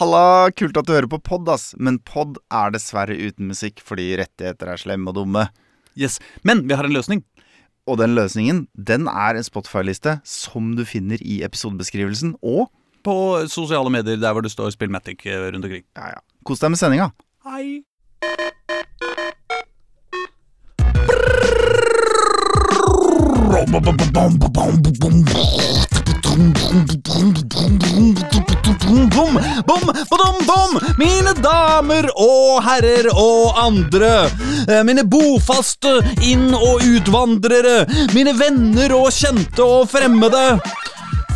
Halla, 0.00 0.48
kult 0.56 0.78
at 0.80 0.86
du 0.88 0.94
hører 0.94 1.10
på 1.12 1.18
pod, 1.20 1.48
ass. 1.52 1.74
Men 1.76 1.98
pod 2.08 2.38
er 2.48 2.72
dessverre 2.72 3.12
uten 3.20 3.50
musikk 3.50 3.82
fordi 3.84 4.14
rettigheter 4.16 4.70
er 4.72 4.80
slemme 4.80 5.12
og 5.12 5.18
dumme. 5.18 5.42
Yes, 5.98 6.16
Men 6.42 6.62
vi 6.68 6.72
har 6.78 6.88
en 6.88 6.94
løsning. 6.96 7.20
Og 7.84 7.98
den 8.00 8.14
løsningen, 8.16 8.62
den 8.76 9.08
er 9.10 9.36
en 9.36 9.44
Spotify-liste 9.44 10.20
som 10.24 10.72
du 10.78 10.86
finner 10.88 11.20
i 11.20 11.42
episodebeskrivelsen. 11.44 12.36
Og 12.40 12.70
På 13.04 13.44
sosiale 13.48 13.90
medier 13.92 14.16
der 14.20 14.32
hvor 14.32 14.44
det 14.44 14.52
står 14.52 14.72
Spillmatic 14.72 15.26
eh, 15.26 15.50
rundt 15.52 15.64
omkring. 15.64 15.84
ja, 15.96 16.08
ja, 16.16 16.20
kos 16.44 16.60
deg 16.60 16.70
med 16.72 16.80
sendinga. 16.80 17.10
Hei. 17.44 17.84
Brrr. 24.50 25.79
Mine 30.98 31.32
damer 31.42 32.08
og 32.16 32.62
herrer 32.64 33.08
og 33.12 33.58
andre. 33.66 34.30
eh, 34.68 34.82
Mine 34.84 35.04
bofaste 35.04 36.00
inn- 36.22 36.54
og 36.54 36.80
utvandrere. 36.84 37.86
Mine 38.14 38.32
venner 38.38 38.94
og 38.96 39.10
kjente 39.12 39.62
og 39.64 39.88
fremmede. 39.90 40.60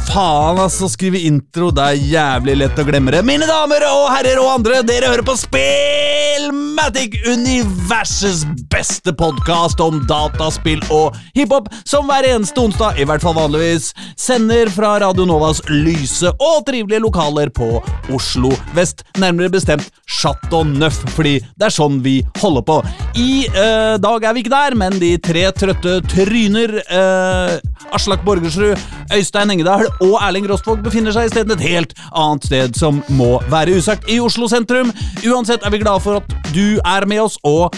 Faen, 0.09 0.59
altså. 0.59 0.89
Skrive 0.91 1.19
intro. 1.27 1.71
Det 1.75 1.85
er 1.85 2.03
jævlig 2.13 2.59
lett 2.61 2.79
å 2.79 2.85
glemme 2.87 3.15
det. 3.15 3.23
Mine 3.27 3.49
damer 3.49 3.85
og 3.89 4.11
herrer 4.13 4.41
og 4.43 4.51
andre, 4.59 4.83
dere 4.87 5.11
hører 5.13 5.25
på 5.27 5.37
Spillmatic, 5.39 7.17
universets 7.27 8.45
beste 8.73 9.15
podkast 9.17 9.81
om 9.83 10.01
dataspill 10.09 10.83
og 10.93 11.17
hiphop, 11.37 11.71
som 11.87 12.09
hver 12.11 12.27
eneste 12.27 12.61
onsdag, 12.61 12.99
i 12.99 13.07
hvert 13.09 13.23
fall 13.23 13.37
vanligvis, 13.37 13.93
sender 14.21 14.71
fra 14.75 14.97
Radio 15.03 15.27
Novas 15.29 15.63
lyse 15.71 16.31
og 16.35 16.65
trivelige 16.69 17.03
lokaler 17.05 17.53
på 17.55 17.79
Oslo 18.15 18.53
vest. 18.75 19.05
Nærmere 19.23 19.53
bestemt 19.55 19.91
Chateau 20.11 20.65
Neuf, 20.67 20.99
fordi 21.15 21.39
det 21.55 21.69
er 21.69 21.75
sånn 21.75 22.01
vi 22.05 22.19
holder 22.43 22.67
på. 22.67 22.81
I 23.21 23.47
eh, 23.49 23.95
dag 24.03 24.27
er 24.27 24.35
vi 24.35 24.45
ikke 24.45 24.55
der, 24.55 24.79
men 24.79 24.99
de 25.03 25.15
tre 25.23 25.47
trøtte 25.57 26.01
tryner 26.11 26.79
eh, 26.83 27.95
Aslak 27.95 28.25
Borgersrud, 28.27 28.81
Øystein 29.15 29.55
Engedal 29.55 29.87
og 30.03 30.17
Erling 30.23 30.47
Rostvåg 30.51 30.83
befinner 30.85 31.15
seg 31.15 31.29
i 31.29 31.33
stedet 31.33 31.55
et 31.59 31.65
helt 31.69 31.95
annet 32.11 32.47
sted 32.49 32.77
som 32.79 33.01
må 33.15 33.37
være 33.53 33.77
usagt 33.79 34.09
i 34.11 34.19
Oslo 34.23 34.49
sentrum. 34.51 34.91
Uansett 35.27 35.65
er 35.65 35.73
vi 35.75 35.81
glade 35.83 36.03
for 36.05 36.21
at 36.21 36.37
du 36.55 36.79
er 36.81 37.07
med 37.11 37.23
oss, 37.25 37.39
og 37.47 37.75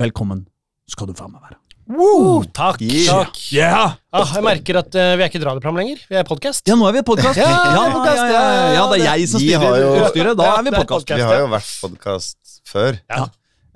velkommen 0.00 0.46
skal 0.90 1.10
du 1.10 1.14
faen 1.18 1.32
meg 1.34 1.42
være. 1.46 1.56
Woo, 1.90 2.44
takk. 2.54 2.78
Yeah. 2.86 3.06
takk. 3.24 3.38
Yeah! 3.50 3.94
Ah, 4.14 4.28
jeg 4.36 4.44
merker 4.46 4.78
at 4.78 4.94
uh, 4.94 5.08
vi 5.18 5.24
er 5.24 5.30
ikke 5.30 5.40
et 5.40 5.46
radioprogram 5.48 5.80
lenger. 5.80 6.02
Vi 6.06 6.18
er 6.20 6.26
podkast. 6.28 6.62
Ja, 6.70 6.76
nå 6.78 6.86
er 6.86 6.94
vi 7.00 7.02
podkast. 7.08 7.40
Ja, 7.40 7.48
Ja, 7.50 7.72
ja, 7.74 7.84
podcast, 7.96 8.22
ja, 8.22 8.30
ja, 8.30 8.68
ja, 8.76 8.84
det 8.92 9.00
er 9.00 9.06
jeg 9.08 9.28
som 9.32 9.42
styrer 9.42 9.80
jo- 9.82 9.92
utstyret. 10.04 10.38
Da 10.38 10.50
er 10.52 10.62
vi 10.68 10.74
podkast. 10.76 11.08
podcast. 11.08 11.18
Vi 11.18 11.26
har 11.26 11.40
jo 11.42 11.48
vært 11.50 11.72
podkast 11.82 12.60
før. 12.70 13.00
Ja. 13.10 13.24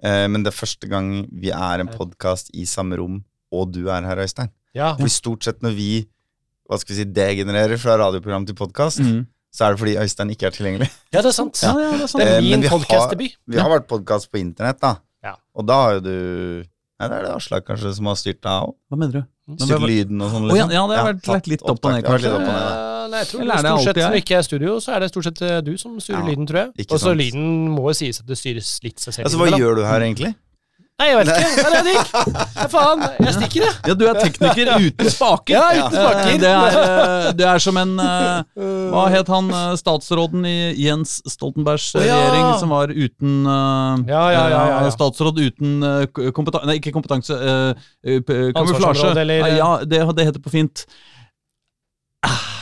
Eh, 0.05 0.27
men 0.31 0.45
det 0.47 0.53
er 0.53 0.59
første 0.61 0.91
gang 0.91 1.11
vi 1.33 1.51
er 1.51 1.83
en 1.83 1.91
podkast 1.91 2.53
i 2.55 2.67
samme 2.71 3.01
rom, 3.03 3.19
og 3.51 3.73
du 3.75 3.89
er 3.89 4.07
her, 4.07 4.23
Øystein. 4.23 4.53
Ja. 4.79 4.93
For 4.99 5.11
stort 5.11 5.47
sett 5.47 5.63
når 5.67 5.75
vi 5.75 5.91
hva 6.75 6.81
skal 6.83 6.95
vi 6.95 7.01
si, 7.03 7.07
degenererer 7.17 7.79
fra 7.81 7.97
radioprogram 8.03 8.45
til 8.51 8.59
podkast, 8.59 9.01
Mm. 9.01 9.25
så 9.55 9.65
er 9.69 9.75
det 9.75 9.79
fordi 9.85 9.95
Øystein 10.03 10.31
ikke 10.35 10.47
er 10.51 10.55
tilgjengelig. 10.59 10.91
ja, 11.15 11.21
det 11.23 11.31
er 11.31 11.37
sant. 11.39 11.63
Ja, 11.63 11.73
ja, 11.79 11.91
det 11.95 12.03
er 12.03 12.07
sant. 12.11 12.21
Det 12.21 12.29
Eh, 12.29 12.37
er 12.37 12.41
men 12.43 12.51
min 12.51 12.61
vi 12.61 12.69
har- 12.69 13.35
Vi 13.47 13.59
har 13.59 13.71
vært 13.71 13.87
podkast 13.89 14.31
på 14.31 14.41
internett, 14.43 14.81
da. 14.81 14.97
Ja. 15.23 15.37
Og 15.55 15.67
da 15.67 15.75
har 15.85 15.93
jo 15.95 16.01
du 16.01 16.65
Nei, 17.01 17.09
det 17.11 17.17
er 17.19 17.23
det 17.27 17.31
Aslak 17.35 17.65
kanskje 17.67 17.91
som 17.97 18.07
har 18.07 18.15
styrt 18.15 18.39
deg 18.41 18.53
òg. 18.55 18.75
Hva 18.89 18.97
mener 18.97 19.13
du? 19.13 19.23
Styrt 19.59 19.83
lyden 19.83 20.23
og 20.23 20.31
sånn, 20.31 20.45
Å, 20.47 20.55
ja, 20.57 20.65
liksom. 20.67 20.71
ja, 20.73 20.87
det 20.87 20.97
har 20.97 21.07
vært 21.13 21.23
tatt 21.27 21.47
litt 21.51 21.63
opp 21.67 21.85
og 21.85 21.91
ned. 21.93 22.03
Det 22.05 22.11
kanskje. 22.11 22.31
opp 22.31 22.39
og 22.39 22.55
ned. 22.55 22.55
Eh, 22.55 23.09
nei, 23.11 23.19
jeg 23.19 23.29
tror 23.29 23.41
Eller 23.43 23.55
er 23.55 23.63
det 23.63 23.73
stort 23.75 23.85
sett 23.85 23.97
når 24.05 24.17
ikke 24.23 24.37
er 24.39 24.43
studio, 24.47 24.77
så 24.81 24.89
er 24.95 25.01
det 25.01 25.09
stort 25.11 25.25
sett 25.25 25.43
eh, 25.43 25.61
du 25.61 25.77
som 25.77 25.97
styrer 26.01 26.23
Ja, 26.23 26.29
lyden, 26.31 26.47
tror 26.47 26.59
jeg. 26.63 26.87
Og 26.95 26.99
så 27.03 27.11
lyden 27.19 27.69
må 27.75 27.83
jo 27.91 27.95
sies 27.99 28.21
at 28.21 28.27
det 28.31 28.39
styres 28.39 28.71
litt 28.87 28.99
seg 29.03 29.13
selv. 29.13 29.25
Altså, 29.27 29.39
hva 29.43 29.59
gjør 29.59 29.75
du 29.77 29.83
her 29.85 30.01
egentlig? 30.07 30.35
Nei, 30.95 31.09
jeg 31.11 31.17
vet 31.19 31.31
ikke. 31.33 31.47
Det 31.59 31.63
er 31.67 31.87
det 31.87 31.93
gikk. 31.97 32.11
Ja, 32.55 32.65
faen. 32.71 33.01
Jeg 33.27 33.33
stikker, 33.35 33.65
jeg. 33.65 33.73
Ja, 33.91 33.95
du 33.99 34.05
er 34.07 34.19
tekniker 34.23 34.69
uten 34.79 35.09
spaker. 35.11 35.55
Ja, 35.57 35.63
uten 35.75 35.97
spaker. 35.99 36.29
Eh, 36.31 36.37
Det 36.45 36.53
er, 36.53 37.33
det 37.41 37.49
er 37.51 37.63
som 37.65 37.81
en 37.83 37.97
eh, 37.99 38.63
Hva 38.93 39.03
het 39.11 39.33
han 39.35 39.49
eh, 39.51 39.73
statsråden 39.81 40.47
i 40.47 40.55
Jens 40.85 41.17
Stoltenbergs 41.35 41.89
eh, 41.99 42.07
ja. 42.07 42.21
regjering 42.23 42.61
som 42.63 42.71
var 42.77 42.95
uten 42.95 43.35
eh, 43.43 44.05
Ja, 44.13 44.23
ja, 44.23 44.31
ja, 44.31 44.45
ja, 44.55 44.63
ja. 44.71 44.79
eh, 44.87 44.93
Statsråd 44.95 45.43
uten 45.43 45.83
kompetanse 46.37 46.71
Nei, 46.71 46.79
ikke 46.79 46.95
kompetanse. 46.95 47.41
eh, 47.43 47.89
eh, 48.15 48.47
kamuflasje. 48.55 49.11
Ah, 49.19 49.51
Ja, 49.59 49.73
det, 49.83 50.05
det 50.15 50.29
heter 50.31 50.47
på 50.47 50.55
fint. 50.55 50.87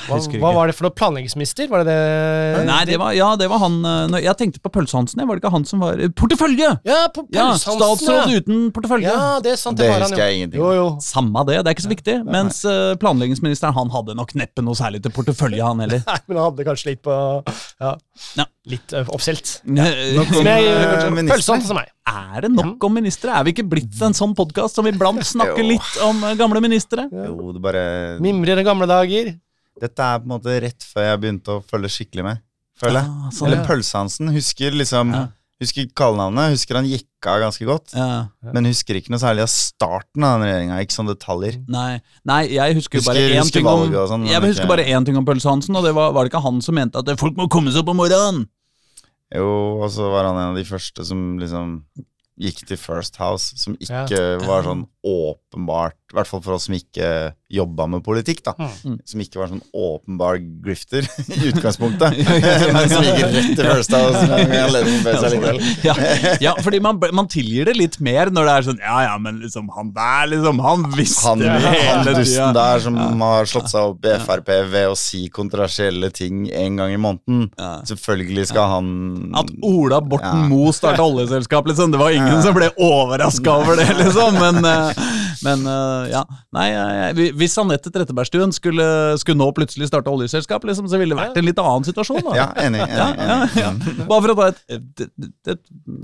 Hva, 0.08 0.18
hva 0.42 0.52
var 0.56 0.70
det 0.70 0.76
for 0.76 0.86
noe? 0.86 0.94
Planleggingsminister? 0.96 1.68
Var 1.70 1.82
det 1.82 1.92
det? 1.92 2.64
Nei, 2.68 2.80
det 2.88 2.98
var, 3.00 3.14
ja, 3.16 3.30
det 3.40 3.48
var 3.50 3.62
han 3.62 3.78
eh, 3.80 3.98
når 4.12 4.24
Jeg 4.24 4.38
tenkte 4.40 4.62
på 4.62 4.72
Pølse-Hansen. 4.74 5.22
Var 5.22 5.38
det 5.38 5.42
ikke 5.42 5.52
han 5.54 5.66
som 5.68 5.82
var 5.84 6.00
Portefølje! 6.18 6.70
Ja, 6.88 7.04
på 7.14 7.26
Ja. 7.34 7.50
Statsråd 7.60 8.32
uten 8.36 8.64
portefølje. 8.74 9.12
Ja, 9.12 9.38
det 9.44 9.54
er 9.54 9.60
sant. 9.60 9.78
Det 9.80 9.88
var 9.90 10.00
han, 10.00 10.08
husker 10.08 10.22
jo. 10.22 10.28
jeg 10.28 10.40
ingenting 10.40 10.62
Jo, 10.62 10.72
jo. 10.76 10.88
Samme 11.04 11.44
det, 11.48 11.60
det 11.60 11.70
er 11.70 11.76
ikke 11.76 11.86
så 11.86 11.92
viktig. 11.94 12.16
Mens 12.28 12.62
uh, 12.68 12.94
planleggingsministeren 13.02 13.76
han 13.76 13.92
hadde 13.94 14.16
nok 14.18 14.34
neppe 14.38 14.64
noe 14.64 14.78
særlig 14.78 15.02
til 15.04 15.14
portefølje, 15.14 15.62
han 15.64 15.84
heller. 15.84 16.02
Nei, 16.10 16.18
men 16.26 16.40
han 16.40 16.50
hadde 16.50 16.68
kanskje 16.68 16.92
litt 16.92 17.04
på 17.06 17.16
Ja. 17.82 17.96
Ja. 18.38 18.48
Litt 18.70 18.92
uh. 18.94 19.02
Nok 19.08 20.36
eh, 20.46 20.68
uh, 21.26 21.40
som 21.42 21.76
meg. 21.78 21.90
Er 22.02 22.44
det 22.44 22.50
nok 22.50 22.82
om 22.82 22.94
ministre? 22.94 23.30
Er 23.30 23.46
vi 23.46 23.54
ikke 23.54 23.66
blitt 23.68 23.98
en 24.02 24.14
sånn 24.16 24.34
podkast 24.38 24.78
som 24.78 24.86
iblant 24.90 25.22
snakker 25.34 25.62
litt 25.66 25.96
om 26.02 26.22
eh, 26.26 26.36
gamle 26.38 26.62
ministre? 26.64 27.06
Jo, 27.10 27.52
det 27.54 27.62
bare 27.62 27.84
Mimrer 28.22 28.62
gamle 28.66 28.88
dager. 28.90 29.34
Dette 29.80 29.98
er 30.02 30.18
på 30.18 30.28
en 30.28 30.34
måte 30.36 30.60
rett 30.62 30.82
før 30.84 31.02
jeg 31.08 31.20
begynte 31.20 31.54
å 31.58 31.62
følge 31.64 31.88
skikkelig 31.90 32.24
med. 32.24 32.42
Føler 32.78 33.00
jeg. 33.02 33.08
Ja, 33.08 33.30
sånn, 33.30 33.46
Eller 33.48 33.60
ja. 33.62 33.66
Pølsehansen. 33.68 34.32
Husker 34.34 34.70
liksom 34.72 35.12
Ja. 35.14 35.28
Husker 35.62 35.86
kallenavnet. 35.94 36.50
Husker 36.56 36.74
han 36.74 36.86
gikk 36.90 37.06
av 37.30 37.38
ganske 37.38 37.64
godt. 37.64 37.92
Ja. 37.94 38.26
Men 38.52 38.64
husker 38.66 38.96
ikke 38.98 39.10
noe 39.14 39.20
særlig 39.22 39.44
av 39.44 39.50
starten 39.52 40.24
av 40.26 40.40
den 40.40 40.48
regjeringa. 40.48 40.80
Ikke 40.82 40.96
sånne 40.96 41.14
detaljer. 41.14 41.60
Nei, 41.70 42.00
nei, 42.26 42.40
jeg 42.48 42.74
husker, 42.74 42.98
Husker- 42.98 43.14
bare 43.14 43.38
én 43.38 43.52
ting 43.52 43.66
om 43.66 43.92
sånn, 43.92 44.26
Jeg 44.26 44.42
husker 44.42 44.64
ikke- 44.64 44.68
bare 44.68 44.84
én 44.90 45.04
ting 45.06 45.16
om 45.16 45.24
Pølse 45.24 45.44
Hansen, 45.48 45.76
og 45.76 45.84
det 45.84 45.94
var, 45.94 46.10
var 46.12 46.24
det 46.24 46.32
ikke 46.32 46.42
han 46.42 46.60
som 46.60 46.74
mente 46.74 46.96
at 46.98 47.06
folk 47.18 47.36
må 47.36 47.48
komme 47.48 47.70
seg 47.70 47.78
opp 47.78 47.90
om 47.90 47.96
morgenen? 47.96 48.48
Jo, 49.32 49.80
og 49.84 49.88
så 49.90 50.10
var 50.10 50.24
han 50.24 50.36
en 50.36 50.50
av 50.50 50.56
de 50.56 50.64
første 50.64 51.04
som 51.06 51.38
liksom 51.38 51.82
gikk 52.40 52.66
til 52.66 52.76
First 52.76 53.16
House, 53.16 53.52
som 53.56 53.76
ikke 53.76 54.44
var 54.44 54.64
sånn 54.64 54.88
åpenbart 55.02 55.96
I 56.12 56.16
hvert 56.16 56.28
fall 56.28 56.42
for 56.44 56.54
oss 56.56 56.68
som 56.68 56.74
ikke 56.76 57.32
jobba 57.52 57.86
med 57.90 58.00
politikk, 58.04 58.40
da. 58.46 58.54
Mm. 58.56 58.96
Som 59.04 59.22
ikke 59.22 59.40
var 59.40 59.50
sånn 59.50 59.62
åpenbar 59.76 60.38
grifter 60.64 61.04
i 61.36 61.50
utgangspunktet. 61.50 62.16
Men 62.74 62.88
som 62.88 63.04
gikk 63.04 63.22
rett 63.26 63.50
til 63.58 63.68
First 63.68 63.96
House. 63.96 64.22
Ja, 65.82 65.94
ja 66.40 66.52
fordi 66.62 66.78
man, 66.82 66.98
man 67.14 67.28
tilgir 67.30 67.66
det 67.68 67.74
litt 67.76 67.98
mer 68.04 68.30
når 68.32 68.46
det 68.46 68.52
er 68.52 68.66
sånn 68.66 68.80
Ja, 68.82 68.96
ja, 69.04 69.14
men 69.20 69.38
liksom 69.42 69.68
han 69.74 69.90
der, 69.94 70.28
liksom, 70.30 70.60
han 70.62 70.84
visste 70.94 71.24
Han, 71.26 71.42
hele 71.42 72.14
dusten 72.16 72.44
Han 72.44 72.56
der 72.56 72.82
som 72.84 72.98
har 73.24 73.48
slått 73.50 73.70
seg 73.72 73.92
opp 73.92 74.06
i 74.06 74.14
Frp 74.22 74.50
ved 74.72 74.90
å 74.90 74.96
si 74.98 75.24
kontroversielle 75.32 76.12
ting 76.14 76.46
en 76.48 76.78
gang 76.80 76.94
i 76.94 77.00
måneden. 77.00 77.48
Ja. 77.58 77.72
Selvfølgelig 77.88 78.48
skal 78.52 78.70
han 78.76 78.88
At 79.38 79.50
Ola 79.66 80.00
Borten 80.04 80.44
Ja. 80.44 80.48
Moe 80.52 80.72
starta 80.74 81.04
oljeselskap, 81.04 81.66
liksom. 81.68 81.92
Det 81.92 82.00
var 82.00 82.14
ingen 82.14 82.42
som 82.44 82.54
ble 82.56 82.70
overraska 82.76 83.56
over 83.62 83.78
det, 83.80 83.88
liksom. 83.98 84.38
Men, 84.38 84.64
eh, 84.64 84.91
men 85.46 85.62
uh, 85.68 86.04
ja. 86.10 86.22
Nei, 86.56 86.66
hvis 87.38 87.56
Anette 87.60 87.90
Trettebergstuen 87.94 88.52
skulle, 88.56 88.86
skulle 89.20 89.38
nå 89.40 89.48
plutselig 89.56 89.88
starte 89.90 90.12
oljeselskap, 90.12 90.64
liksom, 90.68 90.88
så 90.90 91.00
ville 91.00 91.14
det 91.16 91.20
vært 91.22 91.38
en 91.40 91.46
litt 91.48 91.60
annen 91.62 91.86
situasjon. 91.88 92.22
Da. 92.28 92.34
Ja, 92.38 92.46
enig. 92.66 92.82
enig, 92.84 92.98
Ja, 92.98 93.08
ja, 93.16 93.36
enig. 93.38 93.56
ja. 93.62 93.70
Mm. 93.72 94.02
Bare 94.10 94.20
for 94.26 94.34
å 94.34 94.36
ta 94.38 94.48
et, 94.52 94.62
et, 94.76 95.02
et, 95.08 95.54
et 95.54 95.62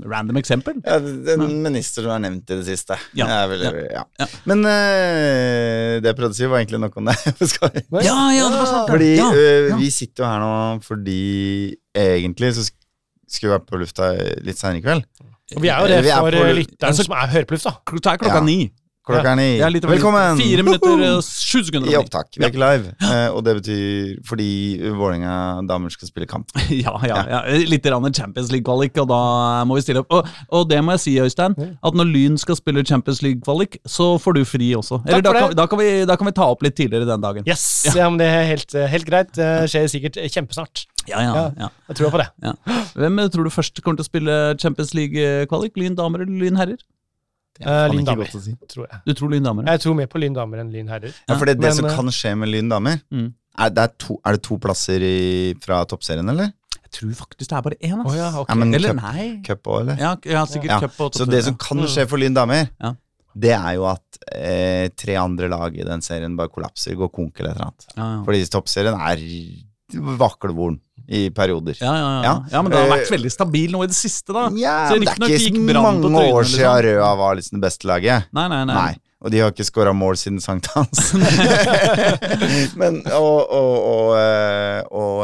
random 0.09 0.39
eksempel. 0.41 0.79
Ja, 0.85 0.97
en 1.35 1.45
minister 1.65 2.05
som 2.05 2.15
er 2.17 2.23
nevnt 2.27 2.49
i 2.49 2.59
det 2.59 2.65
siste. 2.67 2.97
Ja. 3.17 3.27
Men 4.49 4.65
uh, 4.67 5.99
det 6.01 6.09
jeg 6.11 6.17
prøvde 6.17 6.33
å 6.33 6.39
si, 6.39 6.47
var 6.49 6.61
egentlig 6.63 6.81
nok 6.85 6.97
om 7.01 7.09
det. 7.11 7.17
Ja, 8.05 8.15
ja, 8.33 8.45
det 8.49 8.59
var 8.59 8.67
sant. 8.69 8.89
fordi 8.91 9.09
ja, 9.17 9.29
ja. 9.35 9.77
vi 9.79 9.89
sitter 9.93 10.23
jo 10.23 10.27
her 10.29 10.39
nå 10.43 10.51
fordi 10.85 11.17
egentlig 11.97 12.51
så 12.57 12.63
skulle 13.29 13.49
vi 13.51 13.55
vært 13.57 13.67
på 13.69 13.79
lufta 13.81 14.09
litt 14.45 14.59
senere 14.59 14.79
i 14.79 14.83
kveld. 14.85 15.05
Og 15.57 15.63
vi 15.63 15.69
er 15.73 15.81
jo 15.81 15.89
det 15.89 16.13
for 16.13 16.35
lytteren 16.59 16.97
som 16.97 17.15
er 17.17 17.31
hører 17.33 17.47
på 17.49 17.57
lufta. 17.57 17.73
Det 17.89 18.11
er 18.11 18.21
klokka 18.21 18.39
Ja. 18.39 18.45
ni. 18.45 18.57
Klokka 19.09 19.31
er 19.33 19.37
ni. 19.39 19.47
Ja, 19.57 19.65
er 19.67 19.73
litt 19.73 19.85
Velkommen! 19.89 20.37
Fire 20.37 20.63
minutter 20.65 21.01
og 21.07 21.23
sju 21.25 21.63
sekunder 21.65 21.89
I 21.89 21.95
opptak. 21.97 22.29
Vi 22.37 22.43
er 22.45 22.51
ikke 22.51 22.61
live. 22.61 22.91
Eh, 23.01 23.27
og 23.33 23.41
det 23.47 23.55
betyr 23.57 24.19
fordi 24.29 24.49
Vålerenga 24.93 25.33
damer 25.69 25.93
skal 25.93 26.11
spille 26.11 26.27
kamp. 26.29 26.51
Ja, 26.79 26.93
ja, 27.07 27.17
ja. 27.27 27.39
Litt 27.69 27.87
rann 27.89 28.05
Champions 28.13 28.51
League-kvalik, 28.53 28.93
og 29.01 29.09
da 29.09 29.19
må 29.67 29.79
vi 29.79 29.83
stille 29.87 30.03
opp. 30.03 30.13
Og, 30.13 30.29
og 30.53 30.67
det 30.69 30.77
må 30.85 30.93
jeg 30.95 31.03
si, 31.05 31.15
Øystein, 31.23 31.55
at 31.57 31.97
når 31.97 32.11
Lyn 32.13 32.37
skal 32.39 32.59
spille 32.59 32.83
Champions 32.85 33.23
League-kvalik, 33.25 33.79
så 33.89 34.11
får 34.21 34.37
du 34.37 34.43
fri 34.47 34.69
også. 34.77 35.01
Eller 35.09 35.25
da 35.25 35.33
for 35.33 35.39
kan, 35.49 35.57
da, 35.57 35.65
kan 35.73 35.81
vi, 35.81 35.89
da 36.09 36.19
kan 36.19 36.29
vi 36.29 36.35
ta 36.37 36.47
opp 36.53 36.61
litt 36.65 36.77
tidligere 36.77 37.09
den 37.09 37.25
dagen. 37.25 37.49
Yes, 37.49 37.65
ja. 37.89 38.05
men 38.09 38.21
Det 38.21 38.29
er 38.29 38.45
helt, 38.51 38.77
helt 38.93 39.09
greit. 39.09 39.33
Det 39.39 39.49
skjer 39.73 39.89
sikkert 39.91 40.21
kjempesnart. 40.29 40.85
Ja, 41.09 41.23
ja, 41.25 41.33
Ja. 41.33 41.43
ja, 41.65 41.69
Jeg 41.89 41.97
tror 41.97 42.13
på 42.13 42.21
det. 42.21 42.29
ja. 42.45 42.53
Hvem 42.93 43.19
tror 43.33 43.49
du 43.49 43.53
først 43.53 43.81
kommer 43.81 43.97
til 43.97 44.05
å 44.05 44.11
spille 44.11 44.37
Champions 44.61 44.93
League-kvalik? 44.93 45.73
Lyn 45.81 45.97
damer 45.97 46.21
eller 46.27 46.45
Lyn 46.45 46.59
herrer? 46.61 46.77
Eh, 47.59 47.87
Lyn 47.91 48.05
damer, 48.07 48.25
si. 48.31 48.53
tror 48.71 48.87
jeg. 48.87 48.99
Du 49.05 49.13
tror 49.13 49.29
Lyn 49.33 49.43
damer? 49.43 49.65
ja? 49.65 49.71
Jeg 49.75 49.81
tror 49.81 49.95
mer 49.95 50.07
på 50.07 50.19
Lyn 50.21 50.33
damer 50.33 50.61
enn 50.63 50.71
Lyn 50.71 50.87
herrer. 50.87 51.13
Ja, 51.27 51.35
for 51.37 51.45
det, 51.45 51.57
det 51.59 51.67
Men, 51.67 51.73
som 51.75 51.85
eh, 51.89 51.95
kan 51.95 52.05
skje 52.07 52.35
med 52.37 52.49
Lyn 52.49 52.69
damer 52.71 53.01
Mm. 53.11 53.33
er, 53.57 53.69
det 53.69 53.83
er, 53.83 53.91
to, 53.99 54.19
er 54.25 54.31
det 54.37 54.41
to 54.43 54.57
plasser 54.57 55.01
i, 55.03 55.53
fra 55.61 55.83
toppserien, 55.85 56.29
eller? 56.29 56.53
Jeg 56.79 56.91
tror 56.91 57.11
faktisk 57.19 57.49
det 57.49 57.57
er 57.57 57.61
bare 57.61 57.77
én. 57.83 57.99
Oh, 58.05 58.15
ja, 58.15 58.29
okay. 58.39 58.49
Ja, 58.49 58.55
men 58.55 58.73
Eller 58.73 58.93
cup- 58.93 59.01
nei. 59.03 59.41
Cup 59.45 59.63
òg, 59.67 59.81
eller? 59.81 59.97
Ja, 59.99 60.15
ja 60.25 60.45
sikkert 60.45 60.71
Ja, 60.71 60.79
cup 60.79 60.99
og 61.01 61.13
Så 61.13 61.25
det 61.29 61.43
som 61.45 61.55
kan 61.55 61.77
skje 61.85 62.07
for 62.09 62.17
Lyn 62.17 62.33
damer, 62.33 62.69
Ja. 62.81 62.93
det 63.37 63.51
er 63.53 63.73
jo 63.75 63.85
at 63.85 64.17
eh, 64.33 64.87
tre 64.97 65.15
andre 65.15 65.49
lag 65.49 65.75
i 65.77 65.83
den 65.83 66.01
serien 66.01 66.35
bare 66.35 66.49
kollapser, 66.49 66.95
går 66.95 67.11
konk 67.13 67.39
eller 67.39 67.51
et 67.51 67.55
eller 67.57 67.65
annet. 67.67 67.85
ja, 67.95 68.03
ja. 68.15 68.23
Fordi 68.25 68.45
toppserien 68.49 68.95
er 68.95 69.17
vaklevoren 70.17 70.79
i 71.09 71.29
perioder. 71.33 71.75
Ja, 71.81 71.93
ja, 71.97 72.09
ja. 72.23 72.33
Ja. 72.53 72.61
men 72.61 72.71
det 72.71 72.79
har 72.83 72.87
vært 72.91 73.07
Eh, 73.09 73.15
veldig 73.17 73.31
stabil 73.33 73.71
nå 73.73 73.83
i 73.83 73.87
det 73.89 73.95
siste, 73.97 74.31
da. 74.35 74.47
Ja, 74.53 74.77
Så 74.89 74.99
det 74.99 75.07
er 75.07 75.27
gikk 75.27 75.49
ikke 75.49 75.75
så 75.75 75.81
mange 75.81 76.01
trynet, 76.05 76.33
år 76.33 76.41
liksom. 76.43 76.55
siden 76.59 76.83
Røa 76.85 77.11
var 77.17 77.35
liksom 77.39 77.59
det 77.59 77.65
beste 77.67 77.87
laget. 77.89 78.27
Nei, 78.33 78.47
nei, 78.47 78.63
nei. 78.69 78.75
Nei. 78.75 78.97
Og 79.19 79.31
de 79.33 79.39
har 79.43 79.49
ikke 79.51 79.65
skåra 79.67 79.91
mål 79.91 80.15
siden 80.15 80.37
sankthans. 80.39 81.09
Men, 82.79 83.01
og, 83.11 83.49
og, 83.51 83.73
og, 83.89 84.11
eh, 84.15 84.79
og, 84.95 85.17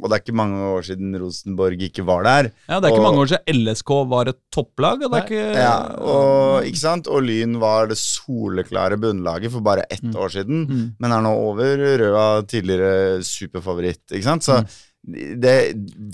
og 0.00 0.08
det 0.10 0.16
er 0.16 0.22
ikke 0.24 0.34
mange 0.34 0.58
år 0.72 0.82
siden 0.88 1.14
Rosenborg 1.22 1.84
ikke 1.86 2.02
var 2.08 2.24
der. 2.26 2.48
Ja, 2.66 2.80
Det 2.80 2.88
er 2.90 2.96
ikke 2.96 3.04
mange 3.06 3.22
år 3.22 3.30
siden 3.30 3.60
LSK 3.68 3.92
var 4.10 4.30
et 4.32 4.40
topplag. 4.54 5.04
Og 5.06 5.14
det 5.14 5.20
er 5.20 5.28
ikke 5.28 5.44
Ja, 5.60 5.76
og, 6.02 6.66
ikke 6.66 6.82
sant? 6.82 7.06
og 7.06 7.22
Lyn 7.28 7.54
var 7.62 7.86
det 7.92 7.98
soleklare 8.02 8.98
bunnlaget 8.98 9.54
for 9.54 9.60
bare 9.62 9.86
ett 9.90 10.10
år 10.10 10.34
siden, 10.34 10.64
Mm. 10.64 10.84
men 10.98 11.12
er 11.12 11.20
nå 11.22 11.30
over 11.34 11.76
Røa, 12.00 12.26
tidligere 12.48 13.22
superfavoritt. 13.22 14.02
Ikke 14.10 14.24
sant? 14.26 14.42
Så 14.42 14.58
Mm. 14.64 14.66
Det, 15.04 15.54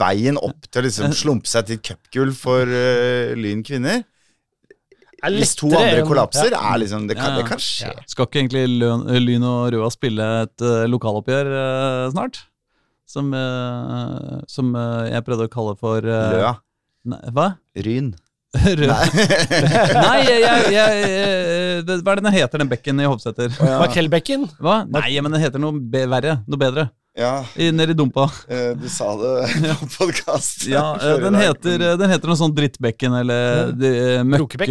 veien 0.00 0.38
opp 0.40 0.66
til 0.70 0.82
å 0.82 0.86
liksom 0.86 1.12
slumpe 1.14 1.46
seg 1.50 1.68
til 1.68 1.78
cupgull 1.90 2.32
for 2.34 2.66
uh, 2.66 3.34
Lyn 3.38 3.62
kvinner 3.66 4.02
Er 5.22 5.34
Hvis 5.36 5.52
to 5.60 5.68
andre 5.68 6.02
kollapser, 6.08 6.50
Ja. 6.50 6.72
er 6.72 6.80
liksom 6.82 7.06
Det 7.06 7.16
kan, 7.18 7.34
Ja. 7.34 7.36
det 7.42 7.46
kan 7.50 7.58
skje. 7.60 7.92
Skal 8.08 8.26
ikke 8.26 8.40
egentlig 8.40 8.64
Løn, 8.80 9.04
Lyn 9.22 9.44
og 9.44 9.72
Røa 9.74 9.90
spille 9.92 10.26
et 10.46 10.64
uh, 10.64 10.86
lokaloppgjør 10.90 11.50
uh, 11.54 12.06
snart? 12.14 12.40
Som, 13.10 13.32
eh, 13.34 14.38
som 14.46 14.68
eh, 14.78 15.08
jeg 15.10 15.24
prøvde 15.26 15.48
å 15.48 15.50
kalle 15.50 15.72
for 15.80 15.98
eh, 15.98 16.28
Løa. 16.30 16.52
Nei, 17.10 17.18
hva? 17.34 17.46
Ryn. 17.74 18.12
Nei, 18.54 20.20
jeg, 20.28 20.38
jeg, 20.44 20.68
jeg, 20.76 21.00
eh, 21.08 21.80
det- 21.88 21.96
Hva 22.04 22.12
er 22.14 22.20
det 22.20 22.24
den 22.28 22.36
heter, 22.36 22.62
den 22.62 22.70
bekken 22.70 23.02
i 23.02 23.08
Hovseter? 23.10 23.50
Ja. 23.58 23.80
Hva? 24.62 24.76
Nei, 24.86 25.10
men 25.18 25.34
den 25.34 25.42
heter 25.42 25.58
noe 25.62 25.74
be 25.74 26.04
verre. 26.06 26.36
Noe 26.46 26.60
bedre. 26.62 26.86
Ja, 27.18 27.44
I, 27.56 27.70
dumpa. 27.70 28.30
eh, 28.48 28.76
du 28.78 28.88
sa 28.88 29.16
det 29.18 29.48
på 29.80 29.86
podkast. 29.98 30.66
Ja, 30.70 30.94
eh, 30.94 31.16
den 31.18 31.34
heter, 31.34 31.82
eh, 31.82 31.96
den 31.98 32.12
heter 32.12 32.30
noe 32.30 32.38
sånn 32.38 32.52
Drittbekken 32.54 33.16
eller 33.18 33.72
de, 33.74 33.90
møkke... 34.22 34.68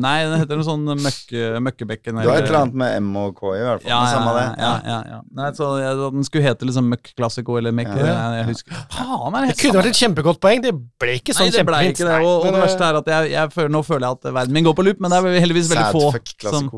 Nei, 0.00 0.14
den 0.24 0.40
heter 0.40 0.56
noe 0.56 0.64
sånn 0.64 0.86
møkke, 0.88 1.42
Møkkebekken. 1.60 2.22
Du 2.24 2.30
har 2.30 2.40
et 2.40 2.48
eller 2.48 2.62
annet 2.62 2.78
med 2.80 2.96
M 2.96 3.10
og 3.20 3.36
K 3.36 3.52
i, 3.58 3.60
hvert 3.60 3.84
fall. 3.84 3.90
Ja, 3.92 3.98
ja, 4.00 4.14
samme 4.14 4.32
det. 4.38 4.46
ja, 4.64 4.72
ja, 4.88 4.96
ja. 5.12 5.18
Nei, 5.36 5.50
så 5.58 5.68
jeg, 5.82 5.98
Den 6.16 6.24
skulle 6.30 6.46
hete 6.46 6.70
liksom 6.70 6.88
Møkk 6.94 7.12
Classico 7.12 7.58
eller 7.60 7.76
Mekk... 7.76 7.92
Ja. 7.92 8.08
Jeg, 8.08 8.40
jeg 8.40 8.48
husker 8.48 8.80
Faen, 8.96 9.36
er 9.36 9.52
Det 9.52 9.58
kunne 9.60 9.82
vært 9.82 9.90
et 9.92 10.00
kjempegodt 10.00 10.42
poeng. 10.48 10.64
Det 10.64 10.72
ble 10.72 11.18
ikke 11.20 11.36
sånn 11.36 11.52
det 11.52 11.66
ble 11.68 11.82
kjempefint. 11.84 12.00
ikke 12.00 12.08
det. 12.08 12.18
Og, 12.24 12.48
og 12.48 12.56
det 12.56 12.64
verste 12.64 12.88
er 12.88 13.00
at 13.02 13.12
jeg, 13.12 13.30
jeg 13.36 13.54
føler, 13.58 13.74
nå 13.76 13.84
føler 13.84 14.08
jeg 14.08 14.18
at 14.18 14.32
verden 14.40 14.56
min 14.56 14.70
går 14.70 14.78
på 14.80 14.88
loop, 14.88 15.04
men 15.04 15.12
det 15.12 15.20
er 15.20 15.38
heldigvis 15.44 15.68
veldig 15.74 15.92
få 15.92 16.08
som 16.48 16.72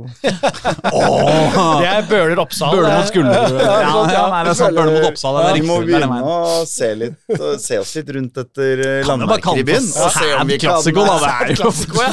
oh, 0.91 1.79
Det 1.85 1.89
er 1.89 2.11
Bøler 2.11 2.43
Oppsal. 2.43 2.75
Bøler 2.75 2.99
mot 2.99 3.15
skulder. 3.15 3.59
Ja, 3.63 3.79
ja, 3.87 3.97
ja, 4.11 4.27
nei, 4.35 4.45
det 4.49 4.57
er 4.57 4.59
sant. 4.59 4.75
Bøler 4.75 4.99
mot 4.99 5.04
Oppsal. 5.11 5.37
Det 5.39 5.45
er 5.51 5.59
Vi 5.61 5.67
må 5.69 5.77
begynne 5.85 6.21
å 6.25 6.65
se, 6.69 6.89
litt, 6.99 7.17
se 7.63 7.79
oss 7.83 7.95
litt 7.99 8.11
rundt 8.17 8.41
etter 8.45 8.83
eh, 8.87 9.01
landmerker 9.09 9.61
i 9.61 9.65
byen. 9.69 9.87
og 10.05 10.11
se 10.15 10.31
om 10.41 10.47
vi 10.49 10.59
kan- 10.59 10.75
Classico, 10.75 11.05
da. 11.05 11.15
Det 11.21 11.31
er 11.31 11.47
jo 11.51 11.57
klassiko, 11.63 11.97
ja. 12.05 12.11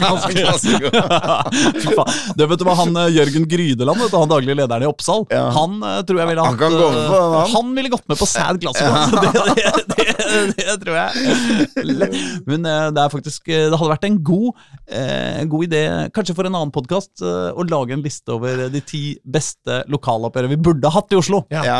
Det 2.37 2.45
vet 2.51 2.59
du 2.61 2.65
hva, 2.67 2.75
han 2.81 2.95
eh, 3.03 3.09
Jørgen 3.15 3.45
Grydeland, 3.51 3.99
vet 4.01 4.11
du, 4.13 4.17
han 4.21 4.31
daglig 4.31 4.55
lederen 4.59 4.83
i 4.85 4.89
Oppsal, 4.89 5.25
Ja. 5.33 5.47
han 5.55 5.77
eh, 5.83 6.01
tror 6.07 6.21
jeg 6.21 6.27
ville 6.31 6.45
Han 6.45 6.57
med 6.57 6.59
på 6.61 6.81
den, 6.91 7.11
han. 7.11 7.51
Han 7.55 7.73
ville 7.77 7.91
gått 7.93 8.07
med 8.11 8.19
på 8.19 8.27
Sad 8.29 8.61
klassiko. 8.61 8.91
Ja. 8.91 9.71
Det, 9.91 9.95
det, 9.95 10.55
det, 10.55 10.65
det 10.65 10.75
tror 10.81 10.95
jeg. 10.95 11.09
Men 12.47 12.65
eh, 12.67 12.85
det 12.95 13.01
er 13.03 13.11
faktisk 13.11 13.49
eh, 13.51 13.65
Det 13.71 13.77
hadde 13.77 13.91
vært 13.91 14.05
en 14.07 14.17
god, 14.25 14.47
eh, 14.89 15.41
en 15.41 15.49
god 15.51 15.65
idé, 15.67 15.81
kanskje 16.15 16.35
for 16.37 16.47
en 16.47 16.55
annen 16.57 16.71
podkast, 16.73 17.21
å 17.21 17.65
lage 17.67 17.95
en 17.95 18.03
liste 18.05 18.31
over 18.33 18.65
de 18.71 18.81
ti 18.87 19.01
beste 19.25 19.81
lokaloppgjørene 19.91 20.53
vi 20.55 20.59
burde 20.63 20.91
hatt 20.93 21.11
i 21.13 21.19
Oslo. 21.19 21.43
Ja, 21.53 21.61
Ja, 21.67 21.75